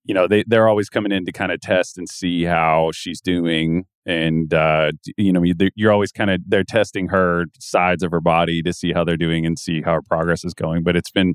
you 0.04 0.14
know, 0.14 0.28
they 0.28 0.44
they're 0.48 0.68
always 0.68 0.90
coming 0.90 1.12
in 1.12 1.26
to 1.26 1.32
kind 1.32 1.52
of 1.52 1.62
test 1.62 1.98
and 1.98 2.08
see 2.10 2.44
how 2.44 2.92
she's 2.94 3.22
doing, 3.22 3.86
and 4.06 4.54
uh, 4.54 4.92
you 5.18 5.32
know, 5.34 5.42
you- 5.44 5.56
you're 5.76 5.92
always 5.92 6.12
kind 6.12 6.30
of 6.30 6.42
they're 6.48 6.64
testing 6.64 7.08
her 7.10 7.46
sides 7.60 8.04
of 8.04 8.12
her 8.12 8.22
body 8.22 8.62
to 8.62 8.74
see 8.74 8.92
how 8.94 9.04
they're 9.04 9.18
doing 9.18 9.46
and 9.46 9.58
see 9.58 9.82
how 9.82 9.94
her 9.94 10.02
progress 10.02 10.44
is 10.46 10.54
going. 10.54 10.84
But 10.84 10.96
it's 10.96 11.12
been 11.12 11.34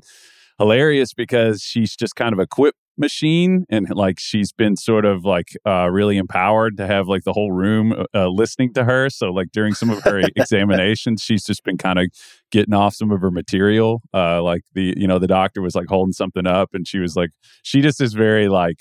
hilarious 0.61 1.11
because 1.11 1.63
she's 1.63 1.95
just 1.95 2.15
kind 2.15 2.33
of 2.33 2.39
a 2.39 2.45
quip 2.45 2.75
machine 2.95 3.65
and 3.67 3.89
like 3.95 4.19
she's 4.19 4.51
been 4.51 4.75
sort 4.75 5.05
of 5.05 5.25
like 5.25 5.47
uh 5.65 5.89
really 5.89 6.17
empowered 6.17 6.77
to 6.77 6.85
have 6.85 7.07
like 7.07 7.23
the 7.23 7.33
whole 7.33 7.51
room 7.51 8.05
uh, 8.13 8.27
listening 8.27 8.71
to 8.71 8.83
her. 8.83 9.09
So 9.09 9.31
like 9.31 9.47
during 9.51 9.73
some 9.73 9.89
of 9.89 10.03
her 10.03 10.19
examinations 10.35 11.23
she's 11.23 11.43
just 11.43 11.63
been 11.63 11.77
kind 11.77 11.97
of 11.97 12.05
getting 12.51 12.75
off 12.75 12.93
some 12.93 13.09
of 13.09 13.21
her 13.21 13.31
material. 13.31 14.03
Uh 14.13 14.43
like 14.43 14.61
the 14.75 14.93
you 14.97 15.07
know 15.07 15.17
the 15.17 15.27
doctor 15.27 15.63
was 15.63 15.73
like 15.73 15.87
holding 15.87 16.13
something 16.13 16.45
up 16.45 16.69
and 16.73 16.87
she 16.87 16.99
was 16.99 17.15
like 17.15 17.31
she 17.63 17.81
just 17.81 17.99
is 17.99 18.13
very 18.13 18.47
like 18.47 18.77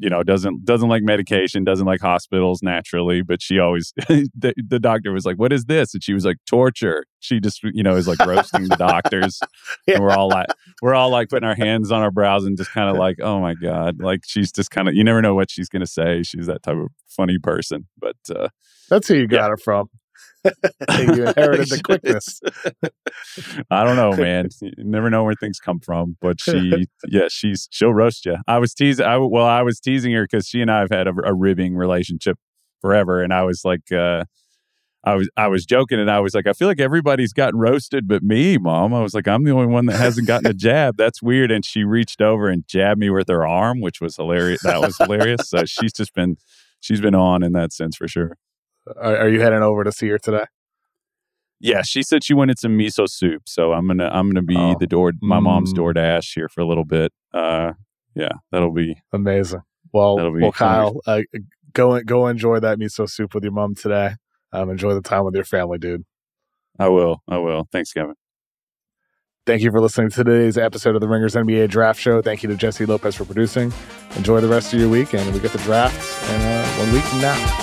you 0.00 0.10
know 0.10 0.22
doesn't 0.22 0.64
doesn't 0.64 0.88
like 0.88 1.02
medication 1.02 1.64
doesn't 1.64 1.86
like 1.86 2.00
hospitals 2.00 2.62
naturally 2.62 3.22
but 3.22 3.42
she 3.42 3.58
always 3.58 3.92
the, 4.08 4.54
the 4.56 4.78
doctor 4.78 5.12
was 5.12 5.24
like 5.24 5.36
what 5.36 5.52
is 5.52 5.66
this? 5.66 5.94
And 5.94 6.02
she 6.02 6.12
was 6.12 6.24
like 6.24 6.36
torture. 6.46 7.04
She 7.20 7.40
just 7.40 7.62
you 7.62 7.82
know 7.82 7.96
is 7.96 8.08
like 8.08 8.18
roasting 8.24 8.68
the 8.68 8.76
doctors. 8.76 9.40
And 9.86 10.02
we're 10.02 10.12
all 10.12 10.28
like 10.28 10.46
we're 10.82 10.94
all 10.94 11.10
like 11.10 11.28
putting 11.28 11.48
our 11.48 11.54
hands 11.54 11.90
on 11.90 12.02
our 12.02 12.10
brows 12.10 12.44
and 12.44 12.56
just 12.56 12.70
kind 12.72 12.88
of 12.88 12.96
like 12.96 13.18
oh 13.20 13.40
my 13.40 13.54
god. 13.54 14.00
Like 14.00 14.20
she's 14.24 14.52
just 14.52 14.70
kind 14.70 14.88
of 14.88 14.94
you 14.94 15.04
never 15.04 15.22
know 15.22 15.34
what 15.34 15.50
she's 15.50 15.68
gonna 15.68 15.86
say. 15.86 16.22
She's 16.22 16.46
that 16.46 16.62
type 16.62 16.76
of 16.76 16.88
funny 17.08 17.38
person 17.38 17.86
but 17.98 18.16
uh 18.34 18.48
that's 18.88 19.08
who 19.08 19.14
you 19.14 19.26
got 19.26 19.50
her 19.50 19.56
from 19.56 19.88
you 20.44 21.26
inherited 21.26 21.68
the 21.68 21.80
quickness 21.84 22.40
I 23.70 23.84
don't 23.84 23.96
know, 23.96 24.12
man. 24.12 24.48
You 24.60 24.72
never 24.78 25.10
know 25.10 25.24
where 25.24 25.34
things 25.34 25.58
come 25.58 25.80
from. 25.80 26.16
But 26.20 26.40
she, 26.40 26.86
yeah, 27.06 27.28
she's 27.28 27.68
she'll 27.70 27.92
roast 27.92 28.24
you. 28.26 28.36
I 28.46 28.58
was 28.58 28.74
teasing. 28.74 29.04
I 29.04 29.18
well, 29.18 29.44
I 29.44 29.62
was 29.62 29.80
teasing 29.80 30.12
her 30.12 30.24
because 30.24 30.46
she 30.46 30.60
and 30.60 30.70
I 30.70 30.80
have 30.80 30.90
had 30.90 31.06
a, 31.06 31.14
a 31.24 31.34
ribbing 31.34 31.76
relationship 31.76 32.38
forever, 32.80 33.22
and 33.22 33.32
I 33.32 33.42
was 33.42 33.64
like, 33.64 33.92
uh, 33.92 34.24
I 35.04 35.14
was 35.14 35.28
I 35.36 35.48
was 35.48 35.64
joking, 35.64 35.98
and 35.98 36.10
I 36.10 36.20
was 36.20 36.34
like, 36.34 36.46
I 36.46 36.52
feel 36.52 36.68
like 36.68 36.80
everybody's 36.80 37.32
gotten 37.32 37.58
roasted, 37.58 38.08
but 38.08 38.22
me, 38.22 38.58
mom. 38.58 38.94
I 38.94 39.00
was 39.00 39.14
like, 39.14 39.28
I'm 39.28 39.44
the 39.44 39.52
only 39.52 39.66
one 39.66 39.86
that 39.86 39.96
hasn't 39.96 40.26
gotten 40.26 40.46
a 40.46 40.54
jab. 40.54 40.96
That's 40.96 41.22
weird. 41.22 41.50
And 41.50 41.64
she 41.64 41.84
reached 41.84 42.20
over 42.20 42.48
and 42.48 42.66
jabbed 42.66 43.00
me 43.00 43.10
with 43.10 43.28
her 43.28 43.46
arm, 43.46 43.80
which 43.80 44.00
was 44.00 44.16
hilarious. 44.16 44.62
That 44.62 44.80
was 44.80 44.96
hilarious. 44.98 45.48
So 45.48 45.64
she's 45.64 45.92
just 45.92 46.14
been 46.14 46.36
she's 46.80 47.00
been 47.00 47.14
on 47.14 47.42
in 47.42 47.52
that 47.52 47.72
sense 47.72 47.96
for 47.96 48.08
sure. 48.08 48.36
Are, 49.00 49.16
are 49.18 49.28
you 49.28 49.40
heading 49.40 49.62
over 49.62 49.84
to 49.84 49.92
see 49.92 50.08
her 50.08 50.18
today 50.18 50.44
Yeah, 51.60 51.82
she 51.82 52.02
said 52.02 52.24
she 52.24 52.34
wanted 52.34 52.58
some 52.58 52.78
miso 52.78 53.08
soup, 53.08 53.42
so 53.46 53.72
I'm 53.72 53.86
gonna 53.86 54.08
I'm 54.12 54.28
gonna 54.30 54.42
be 54.42 54.56
Oh. 54.56 54.76
the 54.78 54.86
door 54.86 55.12
my 55.20 55.38
mom's 55.40 55.72
Mm. 55.74 55.78
DoorDash 55.78 56.34
here 56.34 56.48
for 56.48 56.60
a 56.60 56.66
little 56.66 56.84
bit. 56.86 57.12
Uh, 57.34 57.72
yeah, 58.14 58.32
that'll 58.50 58.72
be 58.72 58.96
amazing 59.12 59.60
well 59.92 60.16
be 60.32 60.40
well 60.40 60.52
kyle 60.52 61.00
uh, 61.06 61.22
go 61.72 62.00
go 62.02 62.26
enjoy 62.28 62.60
that 62.60 62.78
miso 62.78 63.08
soup 63.08 63.34
with 63.34 63.42
your 63.42 63.52
mom 63.52 63.74
today 63.74 64.14
um 64.52 64.70
enjoy 64.70 64.94
the 64.94 65.00
time 65.02 65.24
with 65.24 65.34
your 65.34 65.44
family 65.44 65.78
dude 65.78 66.04
I 66.78 66.88
will 66.88 67.22
I 67.28 67.36
will. 67.38 67.68
Thanks, 67.72 67.92
Kevin. 67.92 68.14
Thank 69.46 69.62
you 69.62 69.70
for 69.70 69.80
listening 69.80 70.10
to 70.10 70.24
today's 70.24 70.56
episode 70.56 70.94
of 70.94 71.00
the 71.00 71.08
Ringers 71.08 71.34
NBA 71.34 71.68
Draft 71.68 72.00
Show. 72.00 72.22
Thank 72.22 72.42
you 72.42 72.48
to 72.50 72.56
Jessie 72.56 72.86
Lopez 72.86 73.16
for 73.16 73.24
producing. 73.24 73.72
Enjoy 74.16 74.40
the 74.40 74.48
rest 74.48 74.72
of 74.72 74.80
your 74.80 74.88
week, 74.88 75.12
and 75.14 75.34
we 75.34 75.40
get 75.40 75.50
the 75.52 75.58
drafts 75.58 76.22
in 76.30 76.40
uh, 76.40 76.66
one 76.78 76.92
week 76.92 77.02
from 77.04 77.20
now. 77.20 77.59